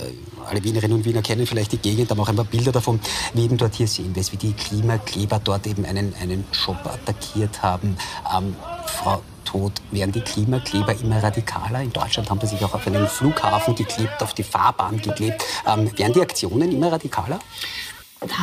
alle 0.46 0.62
Wienerinnen 0.62 0.98
und 0.98 1.04
Wiener 1.04 1.22
kennen 1.22 1.44
vielleicht 1.44 1.72
die 1.72 1.78
Gegend, 1.78 2.10
haben 2.10 2.20
auch 2.20 2.28
ein 2.28 2.36
paar 2.36 2.44
Bilder 2.44 2.70
davon. 2.70 3.00
Wie 3.34 3.44
eben 3.44 3.56
dort 3.56 3.74
hier 3.74 3.88
sehen 3.88 4.14
wir 4.14 4.20
es, 4.20 4.32
wie 4.32 4.36
die 4.36 4.52
Klimakleber 4.52 5.40
dort 5.42 5.66
eben 5.66 5.84
einen, 5.84 6.14
einen 6.20 6.44
Shop 6.52 6.78
attackiert 6.86 7.62
haben. 7.62 7.96
Ähm, 8.32 8.54
Frau 8.86 9.22
Tod 9.50 9.72
werden 9.90 10.12
die 10.12 10.20
Klimakleber 10.20 10.94
immer 11.02 11.20
radikaler. 11.20 11.82
In 11.82 11.92
Deutschland 11.92 12.30
haben 12.30 12.40
sie 12.40 12.46
sich 12.46 12.64
auch 12.64 12.72
auf 12.72 12.86
einen 12.86 13.08
Flughafen 13.08 13.74
geklebt, 13.74 14.22
auf 14.22 14.32
die 14.32 14.44
Fahrbahn 14.44 15.02
geklebt. 15.02 15.44
Ähm, 15.66 15.90
werden 15.98 16.12
die 16.12 16.20
Aktionen 16.20 16.70
immer 16.70 16.92
radikaler? 16.92 17.40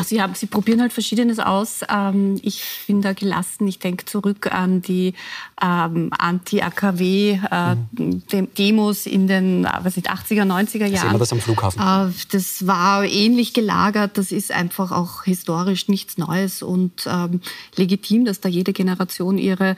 Sie, 0.05 0.21
haben, 0.21 0.33
Sie 0.33 0.47
probieren 0.47 0.81
halt 0.81 0.91
Verschiedenes 0.91 1.39
aus. 1.39 1.81
Ähm, 1.89 2.37
ich 2.41 2.61
bin 2.87 3.01
da 3.01 3.13
gelassen. 3.13 3.65
Ich 3.67 3.79
denke 3.79 4.03
zurück 4.05 4.51
an 4.51 4.81
die 4.81 5.13
ähm, 5.61 6.09
Anti-AKW-Demos 6.17 9.05
äh, 9.05 9.09
in 9.09 9.27
den 9.27 9.65
äh, 9.65 9.71
was 9.83 9.95
nicht, 9.95 10.09
80er, 10.09 10.41
90er 10.43 10.87
Jahren. 10.87 10.95
Sehen 10.95 11.11
wir 11.11 11.19
das 11.19 11.31
am 11.31 11.39
Flughafen? 11.39 11.79
Äh, 11.79 12.09
das 12.31 12.65
war 12.65 13.05
ähnlich 13.05 13.53
gelagert. 13.53 14.17
Das 14.17 14.31
ist 14.31 14.51
einfach 14.51 14.91
auch 14.91 15.25
historisch 15.25 15.89
nichts 15.89 16.17
Neues 16.17 16.63
und 16.63 17.07
ähm, 17.07 17.41
legitim, 17.75 18.25
dass 18.25 18.41
da 18.41 18.49
jede 18.49 18.73
Generation 18.73 19.37
ihre... 19.37 19.75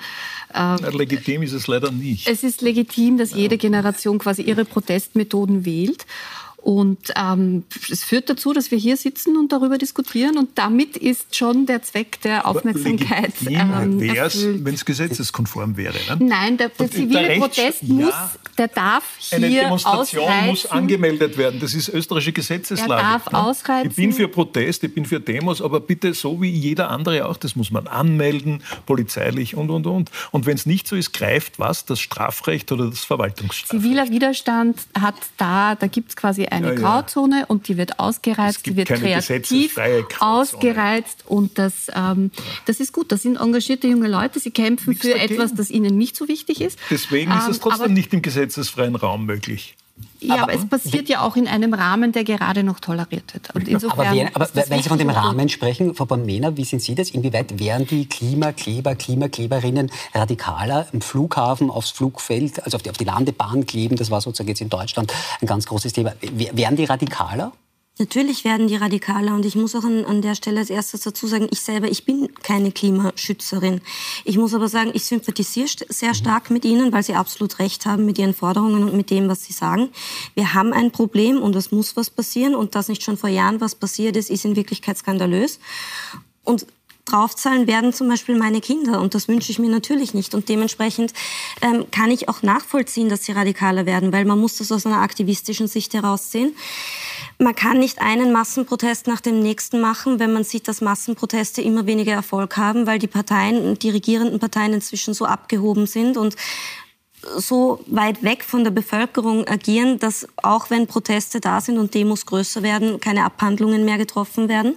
Legitim 0.92 1.44
ist 1.44 1.54
es 1.54 1.68
leider 1.68 1.92
nicht. 1.92 2.28
Es 2.28 2.42
ist 2.44 2.62
legitim, 2.62 3.20
dass 3.20 3.36
jede 3.36 3.58
Generation 3.58 4.18
quasi 4.18 4.42
ihre 4.42 4.66
Protestmethoden 4.66 5.66
wählt. 5.66 6.08
Und 6.62 7.14
ähm, 7.16 7.64
es 7.90 8.04
führt 8.04 8.30
dazu, 8.30 8.52
dass 8.52 8.70
wir 8.70 8.78
hier 8.78 8.98
sitzen 8.98 9.38
und 9.38 9.52
darüber 9.52 9.78
diskutieren. 9.78 10.38
Und 10.38 10.58
damit 10.58 10.98
ist 10.98 11.36
schon 11.36 11.66
der 11.66 11.82
Zweck 11.84 12.22
der 12.22 12.46
Aufmerksamkeit 12.46 13.34
ähm, 13.48 14.00
wenn 14.00 14.74
es 14.74 14.84
gesetzeskonform 14.84 15.78
wäre. 15.78 15.96
Ne? 16.10 16.26
Nein, 16.26 16.58
der, 16.58 16.70
der 16.70 16.92
zivile 16.92 17.28
der 17.28 17.38
Protest 17.38 17.84
muss, 17.84 18.10
ja, 18.10 18.32
der 18.58 18.68
darf 18.68 19.04
hier 19.20 19.38
Eine 19.38 19.50
Demonstration 19.50 20.24
ausreizen. 20.24 20.48
muss 20.48 20.66
angemeldet 20.66 21.38
werden. 21.38 21.60
Das 21.62 21.74
ist 21.74 21.90
österreichische 21.90 22.34
Gesetzeslage. 22.34 22.94
Er 22.94 23.12
darf 23.14 23.32
ne? 23.32 23.38
ausreizen. 23.38 23.92
Ich 23.92 23.96
bin 23.96 24.12
für 24.12 24.28
Protest, 24.28 24.84
ich 24.84 24.94
bin 24.94 25.06
für 25.06 25.20
Demos, 25.20 25.62
aber 25.62 25.80
bitte 25.80 26.14
so 26.14 26.42
wie 26.42 26.50
jeder 26.50 26.90
andere 26.90 27.26
auch. 27.28 27.38
Das 27.38 27.56
muss 27.56 27.72
man 27.72 27.88
anmelden, 27.88 28.64
polizeilich 28.86 29.56
und, 29.56 29.70
und, 29.70 29.88
und. 29.88 30.12
Und 30.32 30.46
wenn 30.46 30.56
es 30.56 30.66
nicht 30.66 30.88
so 30.88 30.98
ist, 30.98 31.14
greift 31.14 31.58
was? 31.58 31.86
Das 31.86 32.02
Strafrecht 32.02 32.72
oder 32.72 32.90
das 32.90 33.06
Verwaltungsstrafrecht? 33.06 33.84
Ziviler 33.84 34.10
Widerstand 34.10 34.78
hat 35.00 35.16
da, 35.38 35.76
da 35.76 35.88
gibt 35.88 36.10
es 36.10 36.16
quasi 36.16 36.49
eine 36.52 36.70
ja, 36.70 36.74
Grauzone 36.76 37.46
und 37.48 37.68
die 37.68 37.78
wird 37.78 38.00
ausgereizt, 38.00 38.66
die 38.66 38.76
wird 38.76 38.90
kreativ 38.90 39.78
ausgereizt 40.20 41.24
und 41.26 41.58
das, 41.58 41.88
ähm, 41.96 42.32
das 42.66 42.80
ist 42.80 42.94
gut. 42.94 43.12
Das 43.12 43.24
sind 43.24 43.38
engagierte 43.38 43.88
junge 43.88 44.08
Leute, 44.08 44.40
sie 44.40 44.52
kämpfen 44.52 44.92
Nichts 44.92 45.06
für 45.06 45.14
dagegen. 45.14 45.34
etwas, 45.34 45.54
das 45.54 45.70
ihnen 45.70 45.98
nicht 45.98 46.16
so 46.16 46.28
wichtig 46.28 46.62
ist. 46.62 46.80
Deswegen 46.90 47.32
ist 47.32 47.48
es 47.48 47.58
ähm, 47.58 47.64
trotzdem 47.64 47.94
nicht 47.94 48.14
im 48.14 48.22
gesetzesfreien 48.22 48.96
Raum 48.96 49.26
möglich. 49.26 49.76
Ja, 50.22 50.36
aber, 50.36 50.44
aber, 50.44 50.54
es 50.54 50.68
passiert 50.68 51.10
ja 51.10 51.22
auch 51.22 51.36
in 51.36 51.48
einem 51.48 51.74
Rahmen, 51.74 52.12
der 52.12 52.24
gerade 52.24 52.64
noch 52.64 52.80
toleriert 52.80 53.34
wird. 53.34 53.56
Und 53.56 53.68
insofern 53.68 54.08
aber, 54.08 54.16
wer, 54.16 54.36
aber 54.36 54.50
wenn 54.54 54.82
Sie 54.82 54.90
von 54.90 54.98
dem 54.98 55.10
Rahmen 55.10 55.50
sprechen, 55.50 55.96
Frau 55.96 56.06
Bonmena, 56.06 56.56
wie 56.58 56.66
sind 56.66 56.82
Sie 56.82 56.96
das? 56.96 57.12
Inwieweit 57.12 57.60
wären 57.60 57.86
die 57.86 58.06
Klimakleber, 58.08 58.96
Klimakleberinnen 58.96 59.92
radikaler 60.14 60.88
im 60.92 61.02
Flughafen, 61.02 61.70
aufs 61.70 61.92
Flugfeld, 61.92 62.64
also 62.64 62.76
auf 62.76 62.84
die, 62.84 62.90
auf 62.90 62.98
die 62.98 63.06
Landebahn 63.06 63.66
kleben? 63.66 63.96
Das 63.96 64.12
war 64.12 64.22
sozusagen 64.22 64.50
jetzt 64.50 64.62
in 64.62 64.70
Deutschland 64.70 65.14
ein 65.42 65.48
ganz 65.48 65.66
großes 65.66 65.94
Thema. 65.94 66.14
Wären 66.22 66.76
die 66.76 66.86
radikaler? 66.86 67.54
Natürlich 68.02 68.46
werden 68.46 68.68
die 68.70 68.78
radikaler 68.78 69.36
und 69.36 69.46
ich 69.46 69.56
muss 69.56 69.76
auch 69.76 69.84
an, 69.84 70.06
an, 70.06 70.22
der 70.22 70.34
Stelle 70.34 70.62
als 70.62 70.70
erstes 70.70 71.02
dazu 71.02 71.28
sagen, 71.28 71.50
ich 71.52 71.60
selber, 71.60 71.92
ich 71.92 72.06
bin 72.06 72.34
keine 72.44 72.72
Klimaschützerin. 72.72 73.82
Ich 74.24 74.38
muss 74.38 74.54
aber 74.54 74.70
sagen, 74.70 74.92
ich 74.94 75.04
sympathisiere 75.04 75.68
sehr 75.90 76.14
stark 76.14 76.50
mit 76.50 76.64
Ihnen, 76.64 76.94
weil 76.94 77.04
Sie 77.04 77.14
absolut 77.14 77.60
recht 77.60 77.86
haben 77.86 78.06
mit 78.06 78.18
Ihren 78.18 78.34
Forderungen 78.34 78.84
und 78.86 78.96
mit 78.96 79.10
dem, 79.10 79.28
was 79.28 79.44
Sie 79.44 79.52
sagen. 79.52 79.90
Wir 80.34 80.54
haben 80.54 80.72
ein 80.72 80.92
Problem 80.92 81.42
und 81.42 81.58
es 81.58 81.74
muss 81.74 81.98
was 81.98 82.10
passieren 82.10 82.56
und 82.56 82.74
dass 82.74 82.88
nicht 82.88 83.04
schon 83.04 83.18
vor 83.18 83.30
Jahren 83.30 83.60
was 83.60 83.76
passiert 83.76 84.16
ist, 84.16 84.30
ist 84.30 84.46
in 84.46 84.56
Wirklichkeit 84.56 84.98
skandalös. 84.98 85.60
Und 86.46 86.68
draufzahlen 87.06 87.68
werden 87.68 87.94
zum 87.94 88.08
Beispiel 88.08 88.38
meine 88.38 88.62
Kinder. 88.62 89.02
Und 89.02 89.16
das 89.16 89.28
wünsche 89.28 89.52
ich 89.52 89.60
mir 89.60 89.70
natürlich 89.70 90.14
nicht. 90.14 90.36
Und 90.36 90.50
dementsprechend 90.50 91.14
ähm, 91.62 91.86
kann 91.92 92.12
ich 92.12 92.30
auch 92.30 92.42
nachvollziehen, 92.44 93.10
dass 93.10 93.26
sie 93.26 93.32
radikaler 93.32 93.86
werden, 93.86 94.14
weil 94.14 94.26
man 94.26 94.40
muss 94.40 94.58
das 94.58 94.72
aus 94.72 94.86
einer 94.86 95.02
aktivistischen 95.02 95.68
Sicht 95.68 95.94
heraussehen. 95.94 96.56
Man 97.40 97.56
kann 97.56 97.80
nicht 97.80 98.02
einen 98.02 98.32
Massenprotest 98.32 99.08
nach 99.08 99.22
dem 99.22 99.40
nächsten 99.40 99.80
machen, 99.80 100.20
wenn 100.20 100.34
man 100.34 100.44
sieht, 100.44 100.68
dass 100.68 100.82
Massenproteste 100.82 101.62
immer 101.62 101.86
weniger 101.86 102.14
Erfolg 102.14 102.58
haben, 102.58 102.86
weil 102.86 103.00
die 103.00 103.08
Parteien, 103.08 103.80
die 103.80 103.90
regierenden 103.90 104.40
Parteien 104.40 104.74
inzwischen 104.74 105.14
so 105.14 105.26
abgehoben 105.26 105.88
sind 105.88 106.18
und 106.18 106.36
so 107.38 107.84
weit 107.88 108.24
weg 108.24 108.44
von 108.44 108.64
der 108.64 108.72
Bevölkerung 108.72 109.48
agieren, 109.48 110.00
dass 110.00 110.28
auch 110.38 110.70
wenn 110.70 110.88
Proteste 110.88 111.40
da 111.40 111.60
sind 111.62 111.78
und 111.78 111.94
Demos 111.94 112.26
größer 112.26 112.64
werden, 112.64 113.00
keine 113.00 113.26
Abhandlungen 113.26 113.86
mehr 113.86 113.98
getroffen 113.98 114.48
werden. 114.48 114.76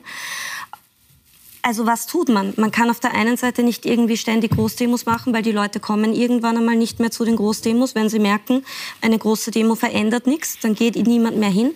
Also 1.64 1.86
was 1.86 2.08
tut 2.08 2.28
man? 2.28 2.54
Man 2.56 2.72
kann 2.72 2.90
auf 2.90 2.98
der 2.98 3.14
einen 3.14 3.36
Seite 3.36 3.62
nicht 3.62 3.86
irgendwie 3.86 4.16
ständig 4.16 4.50
Großdemos 4.50 5.06
machen, 5.06 5.32
weil 5.32 5.42
die 5.42 5.52
Leute 5.52 5.78
kommen 5.78 6.12
irgendwann 6.12 6.56
einmal 6.56 6.74
nicht 6.74 6.98
mehr 6.98 7.12
zu 7.12 7.24
den 7.24 7.36
Großdemos, 7.36 7.94
wenn 7.94 8.08
sie 8.08 8.18
merken, 8.18 8.64
eine 9.00 9.16
große 9.16 9.52
Demo 9.52 9.76
verändert 9.76 10.26
nichts, 10.26 10.58
dann 10.60 10.74
geht 10.74 10.96
niemand 10.96 11.36
mehr 11.36 11.50
hin. 11.50 11.70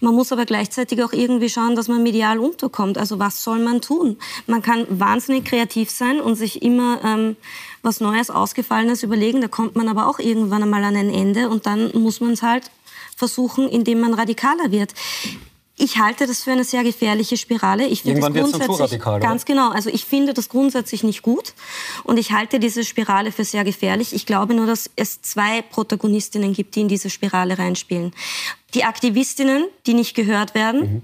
Man 0.00 0.16
muss 0.16 0.32
aber 0.32 0.44
gleichzeitig 0.44 1.04
auch 1.04 1.12
irgendwie 1.12 1.48
schauen, 1.48 1.76
dass 1.76 1.86
man 1.86 2.02
medial 2.02 2.40
unterkommt. 2.40 2.98
Also 2.98 3.20
was 3.20 3.44
soll 3.44 3.60
man 3.60 3.80
tun? 3.80 4.16
Man 4.48 4.60
kann 4.60 4.86
wahnsinnig 4.90 5.44
kreativ 5.44 5.88
sein 5.90 6.20
und 6.20 6.34
sich 6.34 6.60
immer 6.62 7.00
ähm, 7.04 7.36
was 7.82 8.00
Neues, 8.00 8.30
Ausgefallenes 8.30 9.04
überlegen. 9.04 9.40
Da 9.40 9.46
kommt 9.46 9.76
man 9.76 9.86
aber 9.86 10.08
auch 10.08 10.18
irgendwann 10.18 10.64
einmal 10.64 10.82
an 10.82 10.96
ein 10.96 11.14
Ende 11.14 11.48
und 11.48 11.64
dann 11.64 11.92
muss 11.92 12.20
man 12.20 12.32
es 12.32 12.42
halt 12.42 12.72
versuchen, 13.16 13.68
indem 13.68 14.00
man 14.00 14.14
radikaler 14.14 14.72
wird. 14.72 14.94
Ich 15.78 15.98
halte 15.98 16.26
das 16.26 16.42
für 16.42 16.52
eine 16.52 16.64
sehr 16.64 16.82
gefährliche 16.82 17.36
Spirale. 17.36 17.86
Ich 17.86 18.02
finde 18.02 18.20
dann 18.20 18.34
radikal, 18.34 19.20
Ganz 19.20 19.44
genau. 19.44 19.70
Also 19.70 19.90
ich 19.90 20.04
finde 20.04 20.34
das 20.34 20.48
grundsätzlich 20.48 21.04
nicht 21.04 21.22
gut 21.22 21.54
und 22.04 22.18
ich 22.18 22.32
halte 22.32 22.58
diese 22.58 22.84
Spirale 22.84 23.30
für 23.30 23.44
sehr 23.44 23.64
gefährlich. 23.64 24.12
Ich 24.12 24.26
glaube 24.26 24.54
nur, 24.54 24.66
dass 24.66 24.90
es 24.96 25.22
zwei 25.22 25.62
Protagonistinnen 25.62 26.52
gibt, 26.52 26.74
die 26.74 26.80
in 26.80 26.88
diese 26.88 27.10
Spirale 27.10 27.58
reinspielen. 27.58 28.12
Die 28.74 28.84
Aktivistinnen, 28.84 29.66
die 29.86 29.94
nicht 29.94 30.14
gehört 30.14 30.54
werden. 30.54 30.80
Mhm 30.80 31.02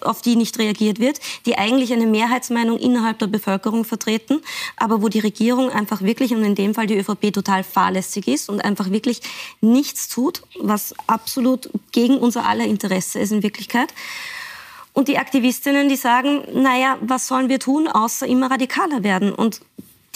auf 0.00 0.22
die 0.22 0.36
nicht 0.36 0.58
reagiert 0.58 0.98
wird, 0.98 1.20
die 1.44 1.56
eigentlich 1.56 1.92
eine 1.92 2.06
Mehrheitsmeinung 2.06 2.78
innerhalb 2.78 3.18
der 3.18 3.26
Bevölkerung 3.26 3.84
vertreten, 3.84 4.40
aber 4.76 5.02
wo 5.02 5.08
die 5.08 5.20
Regierung 5.20 5.70
einfach 5.70 6.02
wirklich 6.02 6.34
und 6.34 6.42
in 6.42 6.54
dem 6.54 6.74
Fall 6.74 6.86
die 6.86 6.96
ÖVP 6.96 7.32
total 7.32 7.64
fahrlässig 7.64 8.28
ist 8.28 8.48
und 8.48 8.64
einfach 8.64 8.90
wirklich 8.90 9.20
nichts 9.60 10.08
tut, 10.08 10.42
was 10.58 10.94
absolut 11.06 11.70
gegen 11.92 12.18
unser 12.18 12.46
aller 12.46 12.64
Interesse 12.64 13.18
ist 13.18 13.32
in 13.32 13.42
Wirklichkeit. 13.42 13.92
Und 14.92 15.08
die 15.08 15.18
Aktivistinnen, 15.18 15.90
die 15.90 15.96
sagen, 15.96 16.42
naja, 16.54 16.96
was 17.02 17.26
sollen 17.26 17.50
wir 17.50 17.60
tun, 17.60 17.86
außer 17.86 18.26
immer 18.26 18.50
radikaler 18.50 19.02
werden? 19.02 19.32
Und 19.32 19.60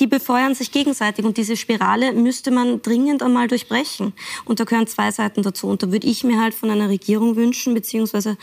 die 0.01 0.07
befeuern 0.07 0.55
sich 0.55 0.73
gegenseitig 0.73 1.25
und 1.25 1.37
diese 1.37 1.57
Spirale 1.57 2.13
müsste 2.13 2.51
man 2.51 2.83
dringend 2.83 3.23
einmal 3.23 3.49
durchbrechen. 3.49 4.15
Und 4.45 4.59
da 4.59 4.65
gehören 4.65 4.87
zwei 4.87 5.11
Seiten 5.13 5.43
dazu. 5.43 5.69
Und 5.69 5.83
da 5.83 5.93
würde 5.93 6.07
ich 6.07 6.25
mir 6.25 6.41
halt 6.41 6.55
von 6.55 6.71
einer 6.71 6.89
Regierung 6.89 7.37
wünschen, 7.37 7.75
beziehungsweise 7.75 8.37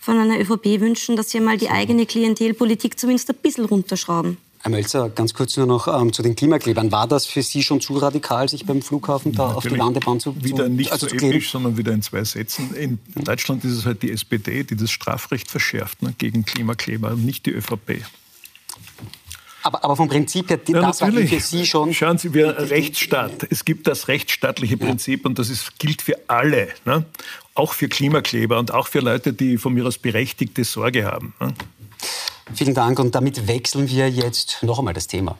von 0.00 0.18
einer 0.18 0.40
ÖVP 0.40 0.80
wünschen, 0.80 1.16
dass 1.16 1.30
sie 1.30 1.40
mal 1.40 1.58
die 1.58 1.68
eigene 1.68 2.06
Klientelpolitik 2.06 2.98
zumindest 2.98 3.30
ein 3.30 3.36
bisschen 3.36 3.66
runterschrauben. 3.66 4.38
Herr 4.62 4.70
Mölzer, 4.70 5.10
ganz 5.10 5.34
kurz 5.34 5.56
nur 5.56 5.66
noch 5.66 5.88
ähm, 5.88 6.12
zu 6.12 6.22
den 6.22 6.36
Klimaklebern. 6.36 6.92
War 6.92 7.08
das 7.08 7.26
für 7.26 7.42
Sie 7.42 7.64
schon 7.64 7.80
zu 7.80 7.94
radikal, 7.94 8.48
sich 8.48 8.64
beim 8.64 8.80
Flughafen 8.80 9.32
da 9.32 9.48
Natürlich 9.48 9.56
auf 9.56 9.64
die 9.64 9.76
Landebahn 9.76 10.20
zu, 10.20 10.44
Wieder 10.44 10.68
nicht 10.68 10.92
also 10.92 11.08
so 11.08 11.16
episch, 11.16 11.50
sondern 11.50 11.76
wieder 11.76 11.92
in 11.92 12.00
zwei 12.00 12.22
Sätzen. 12.22 12.72
In 12.76 13.00
Deutschland 13.16 13.64
ist 13.64 13.72
es 13.72 13.84
halt 13.84 14.02
die 14.04 14.12
SPD, 14.12 14.62
die 14.62 14.76
das 14.76 14.92
Strafrecht 14.92 15.50
verschärft 15.50 16.02
ne, 16.02 16.14
gegen 16.16 16.44
Klimakleber, 16.44 17.16
nicht 17.16 17.46
die 17.46 17.50
ÖVP. 17.50 18.04
Aber, 19.62 19.84
aber 19.84 19.96
vom 19.96 20.08
Prinzip 20.08 20.50
her, 20.50 20.58
ja, 20.66 20.80
das 20.80 21.00
natürlich. 21.00 21.30
war 21.30 21.38
für 21.38 21.44
Sie 21.44 21.66
schon... 21.66 21.94
Schauen 21.94 22.18
Sie, 22.18 22.34
wir 22.34 22.58
Rechtsstaat. 22.58 23.46
Es 23.50 23.64
gibt 23.64 23.86
das 23.86 24.08
rechtsstaatliche 24.08 24.76
Prinzip 24.76 25.22
ja. 25.22 25.28
und 25.28 25.38
das 25.38 25.50
ist, 25.50 25.78
gilt 25.78 26.02
für 26.02 26.18
alle. 26.28 26.68
Ne? 26.84 27.04
Auch 27.54 27.72
für 27.72 27.88
Klimakleber 27.88 28.58
und 28.58 28.72
auch 28.72 28.88
für 28.88 29.00
Leute, 29.00 29.32
die 29.32 29.58
von 29.58 29.74
mir 29.74 29.86
aus 29.86 29.98
berechtigte 29.98 30.64
Sorge 30.64 31.04
haben. 31.04 31.34
Ne? 31.40 31.54
Vielen 32.54 32.74
Dank 32.74 32.98
und 32.98 33.14
damit 33.14 33.46
wechseln 33.46 33.88
wir 33.88 34.08
jetzt 34.08 34.62
noch 34.62 34.78
einmal 34.78 34.94
das 34.94 35.06
Thema. 35.06 35.36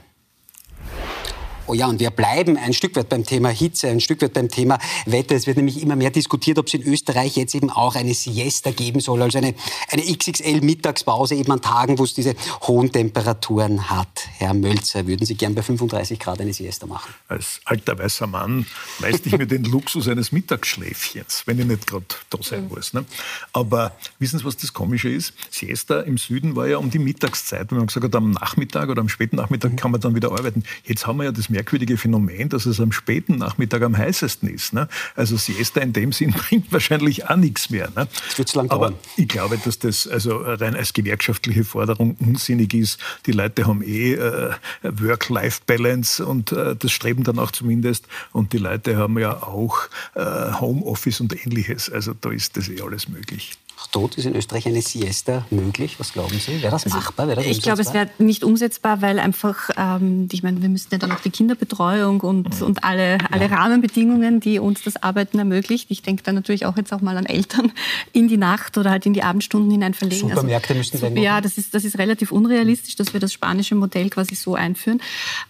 Oh 1.69 1.75
ja, 1.75 1.87
und 1.87 2.01
wir 2.01 2.11
bleiben 2.11 2.57
ein 2.57 2.73
Stück 2.73 2.97
weit 2.97 3.09
beim 3.09 3.25
Thema 3.25 3.49
Hitze, 3.49 3.89
ein 3.89 4.01
Stück 4.01 4.21
weit 4.21 4.33
beim 4.33 4.49
Thema 4.49 4.81
Wetter. 5.07 5.37
Es 5.37 5.47
wird 5.47 5.59
nämlich 5.59 5.81
immer 5.81 5.95
mehr 5.95 6.11
diskutiert, 6.11 6.59
ob 6.59 6.67
es 6.67 6.75
in 6.75 6.83
Österreich 6.83 7.37
jetzt 7.37 7.55
eben 7.55 7.71
auch 7.71 7.95
eine 7.95 8.15
Siesta 8.15 8.73
geben 8.73 8.99
soll, 8.99 9.23
also 9.23 9.39
eine, 9.39 9.55
eine 9.89 10.03
XXL-Mittagspause 10.03 11.37
eben 11.37 11.53
an 11.53 11.61
Tagen, 11.61 12.01
wo 12.01 12.05
es 12.05 12.15
diese 12.15 12.35
hohen 12.63 12.91
Temperaturen 12.91 13.91
hat. 13.91 14.27
Herr 14.39 14.55
Mölzer, 14.55 15.07
würden 15.07 15.25
Sie 15.25 15.37
gern 15.37 15.55
bei 15.55 15.63
35 15.63 16.19
Grad 16.19 16.41
eine 16.41 16.53
Siesta 16.53 16.87
machen? 16.87 17.15
Als 17.29 17.61
alter 17.65 17.97
weißer 17.97 18.27
Mann 18.27 18.67
leiste 18.99 19.29
ich 19.29 19.39
mir 19.39 19.47
den 19.47 19.63
Luxus 19.63 20.09
eines 20.09 20.33
Mittagsschläfchens, 20.33 21.45
wenn 21.47 21.61
ich 21.61 21.67
nicht 21.67 21.87
gerade 21.87 22.07
da 22.31 22.39
sein 22.43 22.67
muss. 22.67 22.93
Ne? 22.93 23.05
Aber 23.53 23.93
wissen 24.19 24.41
Sie, 24.41 24.45
was 24.45 24.57
das 24.57 24.73
Komische 24.73 25.11
ist? 25.11 25.33
Siesta 25.49 26.01
im 26.01 26.19
Süden 26.19 26.57
war 26.57 26.67
ja 26.67 26.79
um 26.79 26.91
die 26.91 26.99
Mittagszeit. 26.99 27.71
Wenn 27.71 27.79
man 27.79 27.87
gesagt 27.87 28.05
hat, 28.05 28.15
am 28.17 28.33
Nachmittag 28.33 28.89
oder 28.89 29.01
am 29.01 29.09
späten 29.09 29.37
Nachmittag 29.37 29.77
kann 29.77 29.93
man 29.93 30.01
dann 30.01 30.17
wieder 30.17 30.33
arbeiten. 30.33 30.65
Jetzt 30.85 31.07
haben 31.07 31.19
wir 31.19 31.25
ja 31.25 31.33
das 31.33 31.52
merkwürdige 31.53 31.97
Phänomen, 31.97 32.49
dass 32.49 32.67
es 32.67 32.81
am 32.81 32.91
späten 32.93 33.37
Nachmittag 33.37 33.83
am 33.83 33.97
heißesten 33.97 34.49
ist. 34.49 34.73
Ne? 34.73 34.89
Also 35.15 35.37
Siesta 35.37 35.81
in 35.81 35.93
dem 35.93 36.13
Sinn 36.13 36.33
bringt 36.37 36.73
wahrscheinlich 36.73 37.29
auch 37.29 37.37
nichts 37.37 37.71
mehr. 37.71 37.89
Ne? 37.95 38.09
Das 38.29 38.39
wird 38.39 38.49
zu 38.49 38.59
lang 38.59 38.69
dauern. 38.69 38.95
Aber 38.95 38.99
ich 39.17 39.29
glaube, 39.29 39.59
dass 39.59 39.79
das 39.79 40.07
also 40.07 40.37
rein 40.39 40.75
als 40.75 40.93
gewerkschaftliche 40.93 41.65
Forderung 41.65 42.17
unsinnig 42.19 42.75
ist. 42.75 42.99
Die 43.27 43.33
Leute 43.33 43.67
haben 43.67 43.83
eh 43.83 44.15
äh, 44.15 44.51
Work-Life-Balance 44.83 46.27
und 46.27 46.53
äh, 46.53 46.75
das 46.77 46.91
streben 46.91 47.25
dann 47.25 47.39
auch 47.39 47.53
zumindest. 47.53 48.07
Und 48.33 48.53
die 48.53 48.59
Leute 48.59 48.97
haben 48.97 49.19
ja 49.19 49.43
auch 49.43 49.89
äh, 50.15 50.53
Homeoffice 50.61 51.21
und 51.21 51.47
ähnliches. 51.47 51.91
Also 51.91 52.15
da 52.21 52.31
ist 52.31 52.57
das 52.57 52.69
eh 52.69 52.81
alles 52.81 53.09
möglich. 53.09 53.53
Tot 53.87 54.16
ist 54.16 54.24
in 54.24 54.35
Österreich 54.35 54.66
eine 54.66 54.83
Siesta 54.83 55.47
möglich? 55.51 55.99
Was 55.99 56.12
glauben 56.12 56.39
Sie? 56.39 56.62
Wäre 56.62 56.70
das 56.70 56.85
also, 56.85 56.97
machbar? 56.97 57.28
Wäre 57.28 57.43
das 57.43 57.47
ich 57.47 57.62
glaube, 57.62 57.83
es 57.83 57.93
wäre 57.93 58.09
nicht 58.18 58.45
umsetzbar, 58.45 59.03
weil 59.03 59.18
einfach, 59.18 59.70
ähm, 59.76 60.28
ich 60.33 60.43
meine, 60.43 60.62
wir 60.62 60.68
müssten 60.68 60.95
ja 60.95 60.99
dann 60.99 61.12
auch 61.12 61.20
die 61.20 61.30
Kinderbetreuung 61.30 62.20
und, 62.20 62.61
mhm. 62.61 62.66
und 62.66 62.85
alle, 62.85 63.18
alle 63.30 63.49
ja. 63.49 63.57
Rahmenbedingungen, 63.57 64.41
die 64.41 64.59
uns 64.59 64.83
das 64.83 65.03
Arbeiten 65.03 65.39
ermöglicht. 65.39 65.91
Ich 65.91 66.03
denke 66.03 66.22
da 66.22 66.33
natürlich 66.33 66.66
auch 66.66 66.76
jetzt 66.76 66.93
auch 66.93 67.01
mal 67.01 67.16
an 67.16 67.26
Eltern 67.26 67.72
in 68.12 68.28
die 68.28 68.37
Nacht 68.37 68.78
oder 68.78 68.91
halt 68.91 69.07
in 69.07 69.14
die 69.14 69.22
Abendstunden 69.22 69.70
hinein 69.70 69.95
verlegen. 69.95 70.24
Also 70.24 70.37
Supermärkte 70.37 70.70
also, 70.70 70.78
müssten 70.78 70.99
so, 70.99 71.07
Ja, 71.20 71.41
das 71.41 71.59
ist, 71.59 71.74
das 71.74 71.85
ist 71.85 71.99
relativ 71.99 72.33
unrealistisch, 72.33 72.97
dass 72.97 73.12
wir 73.12 73.20
das 73.20 73.33
spanische 73.33 73.74
Modell 73.74 74.11
quasi 74.11 74.35
so 74.35 74.55
einführen. 74.55 75.01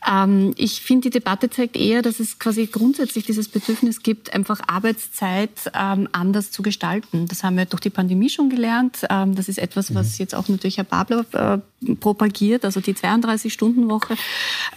Ähm, 0.09 0.55
ich 0.57 0.83
finde, 0.83 1.11
die 1.11 1.19
Debatte 1.19 1.51
zeigt 1.51 1.77
eher, 1.77 2.03
dass 2.03 2.21
es 2.21 2.39
quasi 2.39 2.67
grundsätzlich 2.67 3.25
dieses 3.25 3.49
Bedürfnis 3.49 4.03
gibt, 4.03 4.33
einfach 4.33 4.61
Arbeitszeit 4.67 5.51
ähm, 5.75 6.09
anders 6.13 6.51
zu 6.51 6.63
gestalten. 6.63 7.27
Das 7.27 7.43
haben 7.43 7.57
wir 7.57 7.67
durch 7.67 7.81
die 7.81 7.91
Pandemie 7.91 8.22
schon 8.31 8.51
gelernt. 8.51 9.07
Ähm, 9.11 9.35
das 9.35 9.49
ist 9.49 9.59
etwas, 9.59 9.95
was 9.95 10.13
mhm. 10.13 10.17
jetzt 10.19 10.35
auch 10.35 10.49
natürlich 10.49 10.79
Herr 10.79 10.85
Babler 10.85 11.25
äh, 11.33 11.95
propagiert, 11.97 12.65
also 12.65 12.81
die 12.81 12.95
32-Stunden-Woche. 12.95 14.17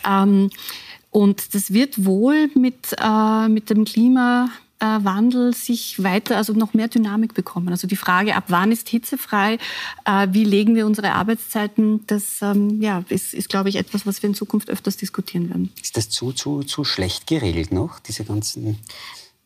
Ähm, 0.08 0.50
und 1.12 1.56
das 1.56 1.72
wird 1.72 2.04
wohl 2.04 2.50
mit, 2.56 2.94
äh, 3.02 3.48
mit 3.48 3.70
dem 3.70 3.86
Klimawandel 3.86 5.54
sich 5.54 6.04
weiter, 6.04 6.36
also 6.36 6.52
noch 6.52 6.74
mehr 6.74 6.90
Dynamik 6.90 7.34
bekommen. 7.34 7.70
Also 7.70 7.88
die 7.88 7.96
Frage, 7.96 8.36
ab 8.36 8.46
wann 8.50 8.74
ist 8.74 8.90
hitzefrei, 8.90 9.58
äh, 10.04 10.28
wie 10.32 10.44
legen 10.44 10.76
wir 10.76 10.86
unsere 10.86 11.14
Arbeitszeiten, 11.14 12.06
das 12.08 12.42
ähm, 12.42 12.82
ja, 12.82 13.02
ist, 13.08 13.34
ist, 13.34 13.48
glaube 13.48 13.70
ich, 13.70 13.78
etwas, 13.78 14.06
was 14.06 14.22
wir 14.24 14.30
in 14.30 14.36
Zukunft 14.36 14.70
öfters 14.70 14.98
diskutieren 14.98 15.48
werden. 15.48 15.72
Ist 15.82 15.96
das 15.96 16.10
zu, 16.10 16.34
zu, 16.34 16.64
zu 16.64 16.84
schlecht 16.84 17.28
geregelt 17.28 17.72
noch, 17.72 18.00
diese 18.00 18.26
ganzen... 18.26 18.78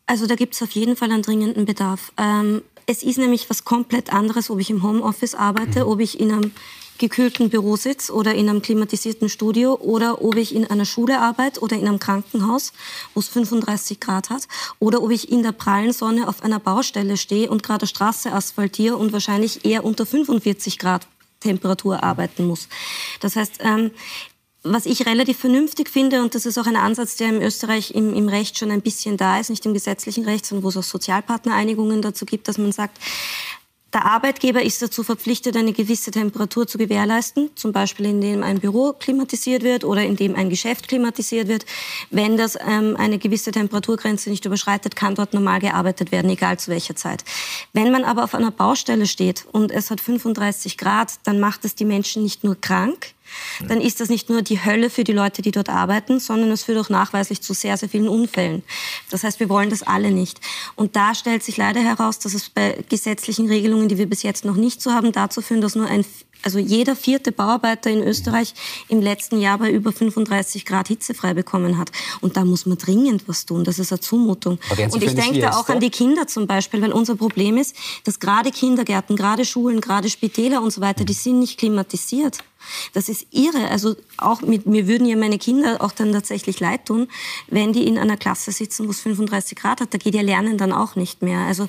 Also 0.09 0.25
da 0.25 0.33
gibt 0.33 0.55
es 0.55 0.63
auf 0.63 0.71
jeden 0.71 0.95
Fall 0.95 1.11
einen 1.11 1.21
dringenden 1.21 1.65
Bedarf. 1.65 2.11
Ähm, 2.17 2.63
es 2.87 3.03
ist 3.03 3.19
nämlich 3.19 3.47
was 3.47 3.63
komplett 3.63 4.11
anderes, 4.11 4.49
ob 4.49 4.59
ich 4.59 4.71
im 4.71 4.81
Homeoffice 4.81 5.35
arbeite, 5.35 5.87
ob 5.87 5.99
ich 5.99 6.19
in 6.19 6.31
einem 6.31 6.51
gekühlten 6.97 7.51
Büro 7.51 7.75
sitze 7.75 8.11
oder 8.11 8.33
in 8.33 8.49
einem 8.49 8.63
klimatisierten 8.63 9.29
Studio 9.29 9.75
oder 9.75 10.23
ob 10.23 10.35
ich 10.35 10.55
in 10.55 10.65
einer 10.65 10.85
Schule 10.85 11.21
arbeite 11.21 11.59
oder 11.59 11.75
in 11.75 11.87
einem 11.87 11.99
Krankenhaus, 11.99 12.73
wo 13.13 13.19
es 13.19 13.27
35 13.27 13.99
Grad 13.99 14.31
hat 14.31 14.47
oder 14.79 15.03
ob 15.03 15.11
ich 15.11 15.31
in 15.31 15.43
der 15.43 15.51
prallen 15.51 15.93
Sonne 15.93 16.27
auf 16.27 16.41
einer 16.41 16.59
Baustelle 16.59 17.15
stehe 17.15 17.47
und 17.47 17.61
gerade 17.61 17.85
Straße 17.85 18.33
asphaltiere 18.33 18.97
und 18.97 19.13
wahrscheinlich 19.13 19.63
eher 19.63 19.85
unter 19.85 20.07
45 20.07 20.79
Grad 20.79 21.05
Temperatur 21.39 22.03
arbeiten 22.03 22.47
muss. 22.47 22.67
Das 23.21 23.35
heißt, 23.35 23.59
ähm, 23.59 23.91
was 24.73 24.85
ich 24.85 25.05
relativ 25.05 25.39
vernünftig 25.39 25.89
finde, 25.89 26.21
und 26.21 26.35
das 26.35 26.45
ist 26.45 26.57
auch 26.57 26.67
ein 26.67 26.75
Ansatz, 26.75 27.15
der 27.15 27.29
in 27.29 27.41
Österreich 27.41 27.91
im, 27.91 28.13
im 28.13 28.27
Recht 28.29 28.57
schon 28.57 28.71
ein 28.71 28.81
bisschen 28.81 29.17
da 29.17 29.39
ist, 29.39 29.49
nicht 29.49 29.65
im 29.65 29.73
gesetzlichen 29.73 30.25
Recht, 30.25 30.45
sondern 30.45 30.63
wo 30.63 30.69
es 30.69 30.77
auch 30.77 30.83
Sozialpartnereinigungen 30.83 32.01
dazu 32.01 32.25
gibt, 32.25 32.47
dass 32.47 32.57
man 32.57 32.71
sagt, 32.71 32.97
der 33.91 34.05
Arbeitgeber 34.05 34.61
ist 34.61 34.83
dazu 34.83 35.03
verpflichtet, 35.03 35.57
eine 35.57 35.73
gewisse 35.73 36.11
Temperatur 36.11 36.67
zu 36.67 36.77
gewährleisten, 36.77 37.49
zum 37.55 37.71
Beispiel 37.71 38.05
indem 38.05 38.43
ein 38.43 38.59
Büro 38.59 38.93
klimatisiert 38.93 39.63
wird 39.63 39.83
oder 39.83 40.03
indem 40.03 40.35
ein 40.35 40.51
Geschäft 40.51 40.87
klimatisiert 40.87 41.47
wird. 41.47 41.65
Wenn 42.11 42.37
das 42.37 42.55
ähm, 42.55 42.95
eine 42.99 43.17
gewisse 43.17 43.51
Temperaturgrenze 43.51 44.29
nicht 44.29 44.45
überschreitet, 44.45 44.95
kann 44.95 45.15
dort 45.15 45.33
normal 45.33 45.59
gearbeitet 45.59 46.11
werden, 46.11 46.29
egal 46.29 46.59
zu 46.59 46.69
welcher 46.69 46.95
Zeit. 46.95 47.23
Wenn 47.73 47.91
man 47.91 48.03
aber 48.03 48.23
auf 48.23 48.35
einer 48.35 48.51
Baustelle 48.51 49.07
steht 49.07 49.45
und 49.51 49.71
es 49.71 49.89
hat 49.89 50.01
35 50.01 50.77
Grad, 50.77 51.13
dann 51.23 51.39
macht 51.39 51.65
es 51.65 51.73
die 51.73 51.85
Menschen 51.85 52.21
nicht 52.21 52.43
nur 52.43 52.61
krank, 52.61 53.15
dann 53.67 53.81
ist 53.81 53.99
das 53.99 54.09
nicht 54.09 54.29
nur 54.29 54.41
die 54.41 54.63
Hölle 54.63 54.89
für 54.89 55.03
die 55.03 55.13
Leute, 55.13 55.41
die 55.41 55.51
dort 55.51 55.69
arbeiten, 55.69 56.19
sondern 56.19 56.51
es 56.51 56.63
führt 56.63 56.77
auch 56.77 56.89
nachweislich 56.89 57.41
zu 57.41 57.53
sehr, 57.53 57.77
sehr 57.77 57.89
vielen 57.89 58.07
Unfällen. 58.07 58.63
Das 59.09 59.23
heißt, 59.23 59.39
wir 59.39 59.49
wollen 59.49 59.69
das 59.69 59.83
alle 59.83 60.11
nicht. 60.11 60.39
Und 60.75 60.95
da 60.95 61.15
stellt 61.15 61.43
sich 61.43 61.57
leider 61.57 61.81
heraus, 61.81 62.19
dass 62.19 62.33
es 62.33 62.49
bei 62.49 62.83
gesetzlichen 62.89 63.47
Regelungen, 63.47 63.87
die 63.87 63.97
wir 63.97 64.07
bis 64.07 64.23
jetzt 64.23 64.45
noch 64.45 64.55
nicht 64.55 64.81
so 64.81 64.91
haben, 64.91 65.11
dazu 65.11 65.41
führen, 65.41 65.61
dass 65.61 65.75
nur 65.75 65.87
ein 65.87 66.05
also 66.43 66.59
jeder 66.59 66.95
vierte 66.95 67.31
Bauarbeiter 67.31 67.89
in 67.89 68.01
Österreich 68.01 68.53
im 68.87 69.01
letzten 69.01 69.39
Jahr 69.39 69.57
bei 69.57 69.71
über 69.71 69.91
35 69.91 70.65
Grad 70.65 70.87
Hitze 70.87 71.13
frei 71.13 71.33
bekommen 71.33 71.77
hat. 71.77 71.91
Und 72.21 72.37
da 72.37 72.45
muss 72.45 72.65
man 72.65 72.77
dringend 72.77 73.27
was 73.27 73.45
tun. 73.45 73.63
Das 73.63 73.79
ist 73.79 73.91
eine 73.91 73.99
Zumutung. 73.99 74.59
Und 74.91 75.03
ich 75.03 75.15
denke 75.15 75.39
da 75.39 75.51
auch 75.51 75.67
an 75.69 75.79
die 75.79 75.89
Kinder 75.89 76.27
zum 76.27 76.47
Beispiel, 76.47 76.81
weil 76.81 76.93
unser 76.93 77.15
Problem 77.15 77.57
ist, 77.57 77.75
dass 78.05 78.19
gerade 78.19 78.51
Kindergärten, 78.51 79.15
gerade 79.15 79.45
Schulen, 79.45 79.81
gerade 79.81 80.09
Spitäler 80.09 80.61
und 80.61 80.71
so 80.71 80.81
weiter, 80.81 81.03
die 81.03 81.13
sind 81.13 81.39
nicht 81.39 81.59
klimatisiert. 81.59 82.39
Das 82.93 83.09
ist 83.09 83.27
irre. 83.31 83.69
Also 83.69 83.95
auch 84.17 84.41
mit, 84.41 84.65
mir 84.65 84.87
würden 84.87 85.07
ja 85.07 85.15
meine 85.15 85.37
Kinder 85.37 85.81
auch 85.81 85.91
dann 85.91 86.11
tatsächlich 86.11 86.59
leid 86.59 86.85
tun, 86.85 87.07
wenn 87.47 87.73
die 87.73 87.87
in 87.87 87.97
einer 87.97 88.17
Klasse 88.17 88.51
sitzen, 88.51 88.87
wo 88.87 88.91
es 88.91 89.01
35 89.01 89.57
Grad 89.57 89.81
hat. 89.81 89.93
Da 89.93 89.97
geht 89.97 90.15
ja 90.15 90.21
Lernen 90.21 90.57
dann 90.57 90.71
auch 90.71 90.95
nicht 90.95 91.21
mehr. 91.21 91.39
Also 91.39 91.67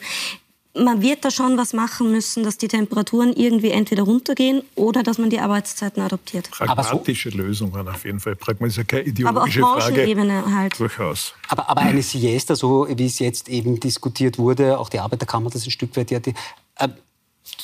man 0.75 1.03
wird 1.03 1.25
da 1.25 1.31
schon 1.31 1.57
was 1.57 1.73
machen 1.73 2.13
müssen, 2.13 2.45
dass 2.45 2.57
die 2.57 2.69
Temperaturen 2.69 3.33
irgendwie 3.33 3.71
entweder 3.71 4.05
runtergehen 4.05 4.63
oder 4.77 5.03
dass 5.03 5.19
man 5.19 5.31
die 5.31 5.41
Arbeitszeiten 5.41 6.03
adoptiert. 6.03 6.51
Pragmatische 6.51 7.31
so, 7.31 7.39
Lösungen 7.39 7.89
auf 7.89 8.05
jeden 8.05 8.21
Fall. 8.21 8.37
Pragmatische, 8.37 8.85
keine 8.85 9.03
ideologische 9.03 9.65
aber 9.65 9.77
auf 9.77 9.83
Frage. 9.85 10.55
halt. 10.55 10.79
Durchaus. 10.79 11.35
Aber, 11.49 11.69
aber 11.69 11.81
eine 11.81 12.03
Siesta, 12.03 12.55
so 12.55 12.87
wie 12.89 13.07
es 13.07 13.19
jetzt 13.19 13.49
eben 13.49 13.81
diskutiert 13.81 14.39
wurde, 14.39 14.79
auch 14.79 14.89
die 14.89 15.01
Arbeiterkammer 15.01 15.51
das 15.51 15.67
ein 15.67 15.71
Stück 15.71 15.97
weit, 15.97 16.11
ja, 16.11 16.21
die, 16.21 16.35
äh, 16.77 16.89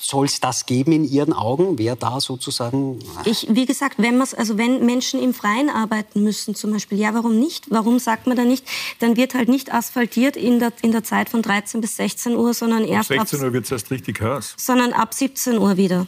soll 0.00 0.26
es 0.26 0.40
das 0.40 0.66
geben 0.66 0.92
in 0.92 1.04
Ihren 1.04 1.32
Augen? 1.32 1.78
Wer 1.78 1.96
da 1.96 2.20
sozusagen? 2.20 2.98
Ich, 3.24 3.46
wie 3.50 3.66
gesagt, 3.66 3.94
wenn 3.98 4.20
also 4.20 4.58
wenn 4.58 4.84
Menschen 4.84 5.22
im 5.22 5.34
Freien 5.34 5.68
arbeiten 5.68 6.22
müssen, 6.22 6.54
zum 6.54 6.72
Beispiel, 6.72 6.98
ja, 6.98 7.12
warum 7.14 7.38
nicht? 7.38 7.66
Warum 7.70 7.98
sagt 7.98 8.26
man 8.26 8.36
da 8.36 8.44
nicht? 8.44 8.64
Dann 9.00 9.16
wird 9.16 9.34
halt 9.34 9.48
nicht 9.48 9.72
asphaltiert 9.72 10.36
in 10.36 10.58
der, 10.58 10.72
in 10.82 10.92
der 10.92 11.04
Zeit 11.04 11.28
von 11.28 11.42
13 11.42 11.80
bis 11.80 11.96
16 11.96 12.36
Uhr, 12.36 12.54
sondern 12.54 12.84
erst 12.84 13.10
ab 13.12 13.28
16 13.28 13.44
Uhr 13.44 13.52
wird 13.52 13.64
es 13.64 13.72
erst 13.72 13.90
richtig 13.90 14.20
heiß. 14.20 14.54
Sondern 14.56 14.92
ab 14.92 15.12
17 15.12 15.58
Uhr 15.58 15.76
wieder. 15.76 16.06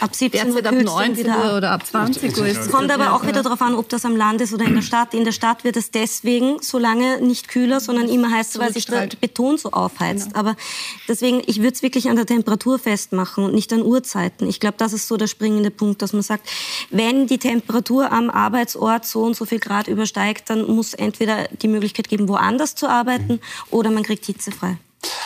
Ab 0.00 0.14
17 0.14 0.52
Uhr 0.52 0.66
ab 0.66 0.74
19 0.74 1.26
Uhr 1.26 1.56
oder 1.56 1.70
ab 1.70 1.86
20 1.86 2.36
Uhr. 2.36 2.46
Es 2.46 2.70
kommt 2.70 2.90
aber 2.90 3.14
auch 3.14 3.26
wieder 3.26 3.42
darauf 3.42 3.62
an, 3.62 3.74
ob 3.74 3.88
das 3.88 4.04
am 4.04 4.16
Land 4.16 4.42
ist 4.42 4.52
oder 4.52 4.66
in 4.66 4.74
der 4.74 4.82
Stadt. 4.82 5.14
In 5.14 5.24
der 5.24 5.32
Stadt 5.32 5.64
wird 5.64 5.76
es 5.76 5.90
deswegen 5.90 6.60
so 6.60 6.78
lange 6.78 7.22
nicht 7.22 7.48
kühler, 7.48 7.80
sondern 7.80 8.08
immer 8.08 8.30
heißer, 8.30 8.60
weil 8.60 8.72
sich 8.72 8.84
der 8.84 9.08
Beton 9.20 9.56
so 9.56 9.70
aufheizt. 9.70 10.28
Genau. 10.28 10.38
Aber 10.38 10.56
deswegen, 11.08 11.42
ich 11.46 11.58
würde 11.58 11.72
es 11.72 11.82
wirklich 11.82 12.10
an 12.10 12.16
der 12.16 12.26
Temperatur 12.26 12.78
festmachen 12.78 13.44
und 13.44 13.54
nicht 13.54 13.72
an 13.72 13.82
Uhrzeiten. 13.82 14.46
Ich 14.46 14.60
glaube, 14.60 14.76
das 14.76 14.92
ist 14.92 15.08
so 15.08 15.16
der 15.16 15.26
springende 15.26 15.70
Punkt, 15.70 16.02
dass 16.02 16.12
man 16.12 16.22
sagt, 16.22 16.48
wenn 16.90 17.26
die 17.26 17.38
Temperatur 17.38 18.12
am 18.12 18.28
Arbeitsort 18.28 19.06
so 19.06 19.22
und 19.22 19.34
so 19.34 19.46
viel 19.46 19.58
Grad 19.58 19.88
übersteigt, 19.88 20.50
dann 20.50 20.66
muss 20.66 20.92
entweder 20.92 21.48
die 21.62 21.68
Möglichkeit 21.68 22.08
geben, 22.08 22.28
woanders 22.28 22.74
zu 22.74 22.88
arbeiten 22.88 23.40
oder 23.70 23.90
man 23.90 24.02
kriegt 24.02 24.26
Hitze 24.26 24.52
frei. 24.52 24.76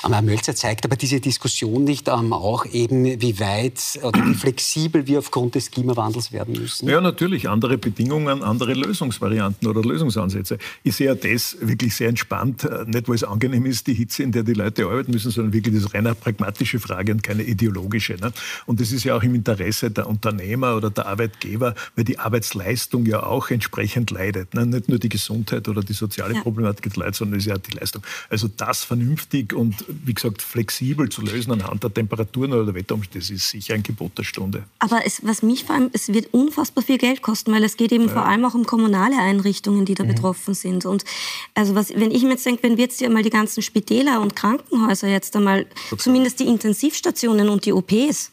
Herr 0.02 0.22
Mölzer 0.22 0.54
zeigt 0.54 0.84
aber 0.84 0.96
diese 0.96 1.20
Diskussion 1.20 1.84
nicht 1.84 2.08
ähm, 2.08 2.32
auch 2.32 2.64
eben, 2.66 3.20
wie 3.20 3.38
weit 3.40 3.98
oder 4.02 4.24
wie 4.24 4.34
flexibel 4.34 5.06
wir 5.06 5.18
aufgrund 5.18 5.54
des 5.54 5.70
Klimawandels 5.70 6.32
werden 6.32 6.54
müssen? 6.58 6.88
Ja, 6.88 7.00
natürlich. 7.00 7.48
Andere 7.48 7.76
Bedingungen, 7.76 8.42
andere 8.42 8.74
Lösungsvarianten 8.74 9.68
oder 9.68 9.82
Lösungsansätze. 9.82 10.58
Ich 10.84 10.96
sehe 10.96 11.08
ja 11.08 11.14
das 11.14 11.56
wirklich 11.60 11.94
sehr 11.96 12.08
entspannt. 12.08 12.64
Äh, 12.64 12.84
nicht, 12.86 13.08
weil 13.08 13.16
es 13.16 13.24
angenehm 13.24 13.66
ist, 13.66 13.86
die 13.86 13.94
Hitze, 13.94 14.22
in 14.22 14.32
der 14.32 14.42
die 14.42 14.52
Leute 14.52 14.86
arbeiten 14.86 15.12
müssen, 15.12 15.30
sondern 15.30 15.52
wirklich 15.52 15.82
das 15.82 15.92
reine 15.92 16.14
pragmatische 16.14 16.78
Frage 16.78 17.12
und 17.12 17.22
keine 17.22 17.42
ideologische. 17.42 18.14
Ne? 18.14 18.32
Und 18.66 18.80
das 18.80 18.92
ist 18.92 19.04
ja 19.04 19.16
auch 19.16 19.22
im 19.22 19.34
Interesse 19.34 19.90
der 19.90 20.08
Unternehmer 20.08 20.76
oder 20.76 20.90
der 20.90 21.06
Arbeitgeber, 21.06 21.74
weil 21.94 22.04
die 22.04 22.18
Arbeitsleistung 22.18 23.06
ja 23.06 23.22
auch 23.22 23.50
entsprechend 23.50 24.10
leidet. 24.10 24.54
Ne? 24.54 24.66
Nicht 24.66 24.88
nur 24.88 24.98
die 24.98 25.08
Gesundheit 25.08 25.68
oder 25.68 25.82
die 25.82 25.92
soziale 25.92 26.34
ja. 26.34 26.40
Problematik 26.42 26.94
leidet, 26.96 27.16
sondern 27.16 27.38
es 27.38 27.46
ist 27.46 27.50
ja 27.50 27.58
die 27.58 27.72
Leistung. 27.72 28.02
Also 28.30 28.48
das 28.48 28.84
vernünftig 28.84 29.52
und 29.52 29.65
wie 29.88 30.14
gesagt, 30.14 30.42
flexibel 30.42 31.08
zu 31.08 31.22
lösen 31.22 31.52
anhand 31.52 31.82
der 31.82 31.92
Temperaturen 31.92 32.52
oder 32.52 32.66
der 32.66 32.74
Wetterumstände, 32.74 33.20
das 33.20 33.30
ist 33.30 33.48
sicher 33.50 33.74
ein 33.74 33.82
Gebot 33.82 34.16
der 34.18 34.24
Stunde. 34.24 34.64
Aber 34.78 35.00
es, 35.04 35.24
was 35.24 35.42
mich 35.42 35.64
vor 35.64 35.74
allem, 35.74 35.90
es 35.92 36.08
wird 36.12 36.32
unfassbar 36.32 36.84
viel 36.84 36.98
Geld 36.98 37.22
kosten, 37.22 37.52
weil 37.52 37.64
es 37.64 37.76
geht 37.76 37.92
eben 37.92 38.06
ja. 38.06 38.12
vor 38.12 38.26
allem 38.26 38.44
auch 38.44 38.54
um 38.54 38.64
kommunale 38.64 39.18
Einrichtungen, 39.18 39.84
die 39.84 39.94
da 39.94 40.04
mhm. 40.04 40.08
betroffen 40.08 40.54
sind. 40.54 40.86
Und 40.86 41.04
also 41.54 41.74
was, 41.74 41.90
wenn 41.90 42.10
ich 42.10 42.22
mir 42.22 42.30
jetzt 42.30 42.46
denke, 42.46 42.62
wenn 42.62 42.76
wir 42.76 42.84
jetzt 42.84 43.02
einmal 43.02 43.22
die 43.22 43.30
ganzen 43.30 43.62
Spitäler 43.62 44.20
und 44.20 44.36
Krankenhäuser 44.36 45.08
jetzt 45.08 45.34
einmal, 45.36 45.66
okay. 45.90 46.02
zumindest 46.02 46.40
die 46.40 46.46
Intensivstationen 46.46 47.48
und 47.48 47.64
die 47.64 47.72
OPs, 47.72 48.32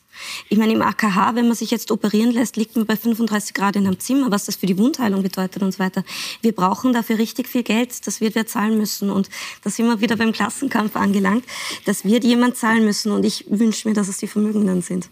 ich 0.49 0.57
meine, 0.57 0.73
im 0.73 0.81
AKH, 0.81 1.35
wenn 1.35 1.47
man 1.47 1.55
sich 1.55 1.71
jetzt 1.71 1.91
operieren 1.91 2.31
lässt, 2.31 2.55
liegt 2.57 2.75
man 2.75 2.85
bei 2.85 2.95
35 2.95 3.53
Grad 3.53 3.75
in 3.75 3.87
einem 3.87 3.99
Zimmer, 3.99 4.31
was 4.31 4.45
das 4.45 4.55
für 4.55 4.65
die 4.65 4.77
Wundheilung 4.77 5.23
bedeutet 5.23 5.61
und 5.63 5.71
so 5.71 5.79
weiter. 5.79 6.03
Wir 6.41 6.53
brauchen 6.53 6.93
dafür 6.93 7.17
richtig 7.17 7.47
viel 7.47 7.63
Geld. 7.63 8.05
Das 8.07 8.21
wird 8.21 8.35
wer 8.35 8.47
zahlen 8.47 8.77
müssen. 8.77 9.09
Und 9.09 9.29
da 9.63 9.69
sind 9.69 9.87
wir 9.87 10.01
wieder 10.01 10.15
beim 10.15 10.31
Klassenkampf 10.31 10.95
angelangt. 10.95 11.45
Das 11.85 12.05
wird 12.05 12.23
jemand 12.23 12.57
zahlen 12.57 12.85
müssen. 12.85 13.11
Und 13.11 13.23
ich 13.25 13.45
wünsche 13.49 13.87
mir, 13.87 13.93
dass 13.93 14.07
es 14.07 14.17
die 14.17 14.27
Vermögenden 14.27 14.81
sind. 14.81 15.09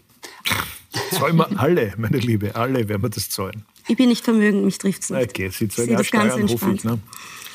Zahlen 1.10 1.36
wir 1.36 1.58
alle, 1.58 1.94
meine 1.96 2.18
Liebe, 2.18 2.54
alle 2.54 2.88
werden 2.88 3.02
wir 3.02 3.08
das 3.08 3.30
zahlen. 3.30 3.64
Ich 3.88 3.96
bin 3.96 4.08
nicht 4.08 4.24
vermögend, 4.24 4.64
mich 4.64 4.78
trifft 4.78 5.02
es 5.02 5.10
nicht. 5.10 5.30
Okay, 5.30 5.48
Sie 5.48 5.68
zahlen 5.68 5.90
ja 5.90 6.04
Steuern, 6.04 6.48
hoffe 6.48 6.72
ich. 6.72 6.84
Ne? 6.84 6.98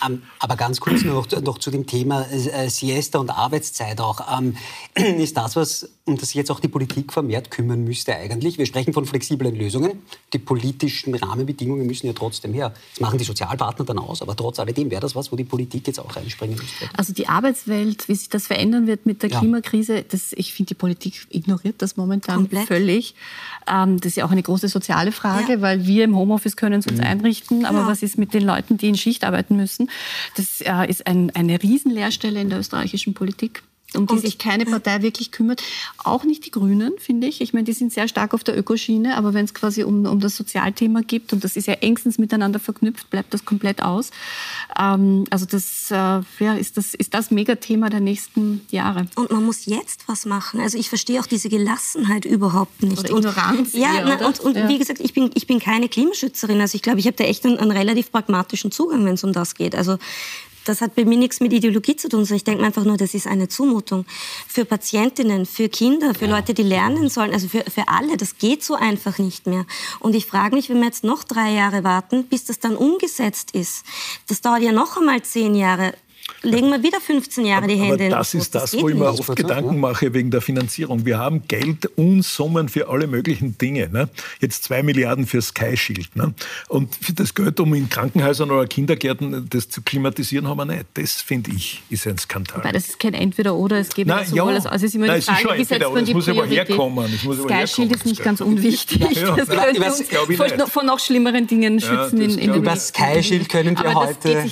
Ähm, 0.05 0.23
aber 0.39 0.55
ganz 0.55 0.79
kurz 0.79 1.03
noch, 1.03 1.29
noch 1.41 1.57
zu 1.57 1.71
dem 1.71 1.87
Thema 1.87 2.27
äh, 2.29 2.69
Siesta 2.69 3.19
und 3.19 3.29
Arbeitszeit 3.29 3.99
auch. 4.01 4.37
Ähm, 4.37 4.57
ist 4.95 5.37
das 5.37 5.55
was, 5.55 5.89
um 6.07 6.17
das 6.17 6.33
jetzt 6.33 6.49
auch 6.49 6.59
die 6.59 6.67
Politik 6.67 7.11
vermehrt 7.11 7.51
kümmern 7.51 7.83
müsste 7.83 8.15
eigentlich? 8.15 8.57
Wir 8.57 8.65
sprechen 8.65 8.93
von 8.93 9.05
flexiblen 9.05 9.55
Lösungen. 9.55 10.03
Die 10.33 10.39
politischen 10.39 11.13
Rahmenbedingungen 11.13 11.85
müssen 11.85 12.07
ja 12.07 12.13
trotzdem 12.13 12.53
her. 12.53 12.73
Das 12.93 13.01
machen 13.01 13.17
die 13.17 13.25
Sozialpartner 13.25 13.85
dann 13.85 13.99
aus, 13.99 14.21
aber 14.21 14.35
trotz 14.35 14.59
alledem 14.59 14.89
wäre 14.89 15.01
das 15.01 15.15
was, 15.15 15.31
wo 15.31 15.35
die 15.35 15.43
Politik 15.43 15.85
jetzt 15.87 15.99
auch 15.99 16.15
einspringen 16.15 16.57
müsste. 16.57 16.89
Also 16.95 17.13
die 17.13 17.27
Arbeitswelt, 17.27 18.07
wie 18.07 18.15
sich 18.15 18.29
das 18.29 18.47
verändern 18.47 18.87
wird 18.87 19.05
mit 19.05 19.21
der 19.21 19.29
ja. 19.29 19.39
Klimakrise, 19.39 20.03
das, 20.03 20.31
ich 20.33 20.53
finde, 20.53 20.69
die 20.69 20.75
Politik 20.75 21.27
ignoriert 21.29 21.81
das 21.81 21.97
momentan 21.97 22.37
Komplett. 22.37 22.67
völlig. 22.67 23.15
Ähm, 23.69 23.99
das 23.99 24.11
ist 24.11 24.15
ja 24.15 24.25
auch 24.25 24.31
eine 24.31 24.43
große 24.43 24.69
soziale 24.69 25.11
Frage, 25.11 25.53
ja. 25.53 25.61
weil 25.61 25.85
wir 25.85 26.05
im 26.05 26.15
Homeoffice 26.15 26.55
können 26.55 26.79
es 26.79 26.87
uns 26.87 26.99
mhm. 26.99 27.05
einrichten, 27.05 27.65
aber 27.65 27.79
ja. 27.79 27.87
was 27.87 28.01
ist 28.01 28.17
mit 28.17 28.33
den 28.33 28.43
Leuten, 28.43 28.77
die 28.77 28.87
in 28.87 28.95
Schicht 28.95 29.25
arbeiten 29.25 29.57
müssen? 29.57 29.89
Das 30.35 30.61
äh, 30.61 30.89
ist 30.89 31.05
ein, 31.05 31.31
eine 31.35 31.61
Riesenleerstelle 31.61 32.39
in 32.39 32.49
der 32.49 32.59
österreichischen 32.59 33.13
Politik 33.13 33.63
um 33.93 34.05
die 34.05 34.13
und, 34.13 34.19
sich 34.19 34.37
keine 34.37 34.65
Partei 34.65 35.01
wirklich 35.01 35.31
kümmert. 35.31 35.63
Auch 35.97 36.23
nicht 36.23 36.45
die 36.45 36.51
Grünen, 36.51 36.93
finde 36.97 37.27
ich. 37.27 37.39
Ich 37.39 37.53
meine, 37.53 37.63
die 37.63 37.73
sind 37.73 37.93
sehr 37.93 38.07
stark 38.07 38.33
auf 38.33 38.43
der 38.43 38.57
Ökoschiene, 38.57 39.15
aber 39.15 39.33
wenn 39.33 39.45
es 39.45 39.53
quasi 39.53 39.83
um, 39.83 40.05
um 40.05 40.19
das 40.19 40.35
Sozialthema 40.35 41.01
geht, 41.01 41.31
und 41.31 41.43
das 41.43 41.55
ist 41.55 41.67
ja 41.67 41.73
engstens 41.75 42.17
miteinander 42.17 42.59
verknüpft, 42.59 43.09
bleibt 43.09 43.33
das 43.33 43.45
komplett 43.45 43.81
aus. 43.81 44.11
Ähm, 44.77 45.23
also 45.29 45.45
das, 45.45 45.89
äh, 45.89 45.95
ja, 45.95 46.55
ist 46.57 46.77
das 46.77 46.93
ist 46.93 47.13
das 47.13 47.31
Megathema 47.31 47.89
der 47.89 48.01
nächsten 48.01 48.61
Jahre. 48.71 49.07
Und 49.15 49.31
man 49.31 49.45
muss 49.45 49.65
jetzt 49.65 50.07
was 50.07 50.25
machen. 50.25 50.59
Also 50.59 50.77
ich 50.77 50.89
verstehe 50.89 51.21
auch 51.21 51.27
diese 51.27 51.47
Gelassenheit 51.47 52.25
überhaupt 52.25 52.83
nicht. 52.83 53.09
Oder 53.09 53.17
Ignoranz. 53.17 53.73
Und, 53.73 53.79
ja, 53.79 53.95
eher, 53.95 54.17
na, 54.19 54.27
und, 54.27 54.39
und 54.41 54.57
ja. 54.57 54.67
wie 54.67 54.77
gesagt, 54.77 54.99
ich 54.99 55.13
bin, 55.13 55.31
ich 55.33 55.47
bin 55.47 55.59
keine 55.59 55.87
Klimaschützerin. 55.87 56.59
Also 56.59 56.75
ich 56.75 56.81
glaube, 56.81 56.99
ich 56.99 57.07
habe 57.07 57.15
da 57.15 57.23
echt 57.23 57.45
einen, 57.45 57.57
einen 57.57 57.71
relativ 57.71 58.11
pragmatischen 58.11 58.71
Zugang, 58.71 59.05
wenn 59.05 59.13
es 59.13 59.23
um 59.23 59.31
das 59.31 59.55
geht. 59.55 59.75
Also 59.75 59.97
das 60.67 60.81
hat 60.81 60.95
bei 60.95 61.05
mir 61.05 61.17
nichts 61.17 61.39
mit 61.39 61.53
Ideologie 61.53 61.95
zu 61.95 62.09
tun, 62.09 62.25
sondern 62.25 62.37
ich 62.37 62.43
denke 62.43 62.63
einfach 62.63 62.83
nur, 62.83 62.97
das 62.97 63.13
ist 63.13 63.27
eine 63.27 63.47
Zumutung 63.47 64.05
für 64.47 64.65
Patientinnen, 64.65 65.45
für 65.45 65.69
Kinder, 65.69 66.13
für 66.13 66.25
ja. 66.25 66.35
Leute, 66.35 66.53
die 66.53 66.63
lernen 66.63 67.09
sollen, 67.09 67.33
also 67.33 67.47
für, 67.47 67.63
für 67.69 67.87
alle. 67.87 68.17
Das 68.17 68.37
geht 68.37 68.63
so 68.63 68.75
einfach 68.75 69.17
nicht 69.17 69.47
mehr. 69.47 69.65
Und 69.99 70.15
ich 70.15 70.25
frage 70.25 70.55
mich, 70.55 70.69
wenn 70.69 70.77
wir 70.77 70.85
jetzt 70.85 71.03
noch 71.03 71.23
drei 71.23 71.51
Jahre 71.51 71.83
warten, 71.83 72.25
bis 72.25 72.45
das 72.45 72.59
dann 72.59 72.75
umgesetzt 72.75 73.51
ist, 73.51 73.85
das 74.27 74.41
dauert 74.41 74.61
ja 74.61 74.71
noch 74.71 74.97
einmal 74.97 75.21
zehn 75.21 75.55
Jahre 75.55 75.93
legen 76.41 76.69
wir 76.69 76.83
wieder 76.83 76.99
15 76.99 77.45
Jahre 77.45 77.67
die 77.67 77.75
Hände 77.75 78.05
aber 78.05 78.17
das 78.17 78.33
in 78.33 78.39
ist 78.41 78.55
das, 78.55 78.71
das 78.71 78.81
wo 78.81 78.89
ich 78.89 78.95
mir 78.95 79.07
oft 79.07 79.35
Gedanken 79.35 79.79
mache 79.79 80.13
wegen 80.13 80.31
der 80.31 80.41
Finanzierung. 80.41 81.05
Wir 81.05 81.17
haben 81.17 81.47
Geld 81.47 81.85
Unsummen 81.97 82.69
für 82.69 82.89
alle 82.89 83.07
möglichen 83.07 83.57
Dinge. 83.57 83.89
Ne? 83.89 84.09
Jetzt 84.39 84.63
zwei 84.63 84.83
Milliarden 84.83 85.25
für 85.25 85.41
Sky 85.41 85.75
Shield. 85.75 86.15
Ne? 86.15 86.33
Und 86.67 86.95
für 86.95 87.13
das 87.13 87.33
Geld, 87.33 87.59
um 87.59 87.73
in 87.73 87.89
Krankenhäusern 87.89 88.51
oder 88.51 88.67
Kindergärten 88.67 89.47
das 89.49 89.69
zu 89.69 89.81
klimatisieren, 89.81 90.47
haben 90.47 90.57
wir 90.57 90.65
nicht. 90.65 90.85
Das, 90.93 91.13
finde 91.13 91.51
ich, 91.51 91.81
ist 91.89 92.07
ein 92.07 92.17
Skandal. 92.17 92.63
Weil 92.63 92.73
das 92.73 92.89
ist 92.89 92.99
kein 92.99 93.13
Entweder-Oder, 93.13 93.79
es 93.79 93.89
geht 93.89 94.07
Nein, 94.07 94.27
ja, 94.33 94.43
alles 94.43 94.65
aus. 94.65 94.73
Also 94.73 94.85
es 94.85 94.91
ist 94.91 94.95
immer 94.95 95.07
Nein, 95.07 95.19
die 95.19 95.25
Frage, 95.25 95.59
wie 95.59 95.63
setzt 95.63 95.93
man 95.93 96.05
die 96.05 96.13
muss 96.13 96.25
Priorität? 96.25 96.69
herkommen. 96.69 97.07
Sky 97.07 97.67
Shield 97.67 97.95
ist 97.95 98.05
nicht 98.05 98.23
ganz 98.23 98.41
unwichtig. 98.41 99.01
Ja, 99.17 99.35
das 99.35 99.47
ja. 99.49 99.63
könnte 99.63 99.83
uns 99.83 100.03
vor, 100.37 100.67
vor, 100.67 100.83
noch 100.83 100.99
schlimmeren 100.99 101.47
Dingen 101.47 101.79
schützen. 101.79 102.21
in, 102.21 102.37
in 102.37 102.53
Über 102.53 102.75
Sky 102.75 103.23
Shield 103.23 103.49
können 103.49 103.77
wir 103.77 103.93
heute, 103.93 104.45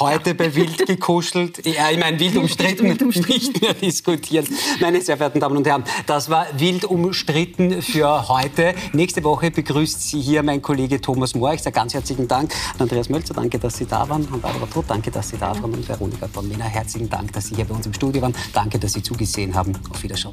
heute 0.00 0.34
bei 0.34 0.54
Wild 0.54 0.86
gekostet 0.86 1.15
ja, 1.64 1.90
ich 1.90 1.98
meine 1.98 2.18
wild 2.18 2.36
umstritten, 2.44 2.84
wild 2.84 3.02
umstritten, 3.02 3.46
nicht 3.46 3.60
mehr 3.60 3.74
diskutieren. 3.74 4.46
Meine 4.80 5.00
sehr 5.00 5.16
verehrten 5.16 5.40
Damen 5.40 5.56
und 5.56 5.66
Herren, 5.66 5.84
das 6.06 6.30
war 6.30 6.46
wild 6.58 6.84
umstritten 6.84 7.82
für 7.82 8.28
heute. 8.28 8.74
Nächste 8.92 9.22
Woche 9.24 9.50
begrüßt 9.50 10.08
Sie 10.08 10.20
hier 10.20 10.42
mein 10.42 10.62
Kollege 10.62 11.00
Thomas 11.00 11.34
Mohr. 11.34 11.54
Ich 11.54 11.62
sage 11.62 11.74
ganz 11.74 11.94
herzlichen 11.94 12.28
Dank 12.28 12.52
an 12.74 12.82
Andreas 12.82 13.08
Mölzer, 13.08 13.34
danke, 13.34 13.58
dass 13.58 13.76
Sie 13.76 13.86
da 13.86 14.08
waren. 14.08 14.26
An 14.32 14.40
Barbara 14.40 14.66
Todt, 14.66 14.86
danke, 14.88 15.10
dass 15.10 15.28
Sie 15.28 15.38
da 15.38 15.50
waren. 15.60 15.74
Und 15.74 15.88
Veronika 15.88 16.28
von 16.28 16.48
Mena, 16.48 16.64
herzlichen 16.64 17.08
Dank, 17.08 17.32
dass 17.32 17.46
Sie 17.46 17.56
hier 17.56 17.64
bei 17.64 17.74
uns 17.74 17.86
im 17.86 17.94
Studio 17.94 18.22
waren. 18.22 18.34
Danke, 18.52 18.78
dass 18.78 18.92
Sie 18.92 19.02
zugesehen 19.02 19.54
haben. 19.54 19.72
Auf 19.90 20.02
Wiedersehen. 20.02 20.32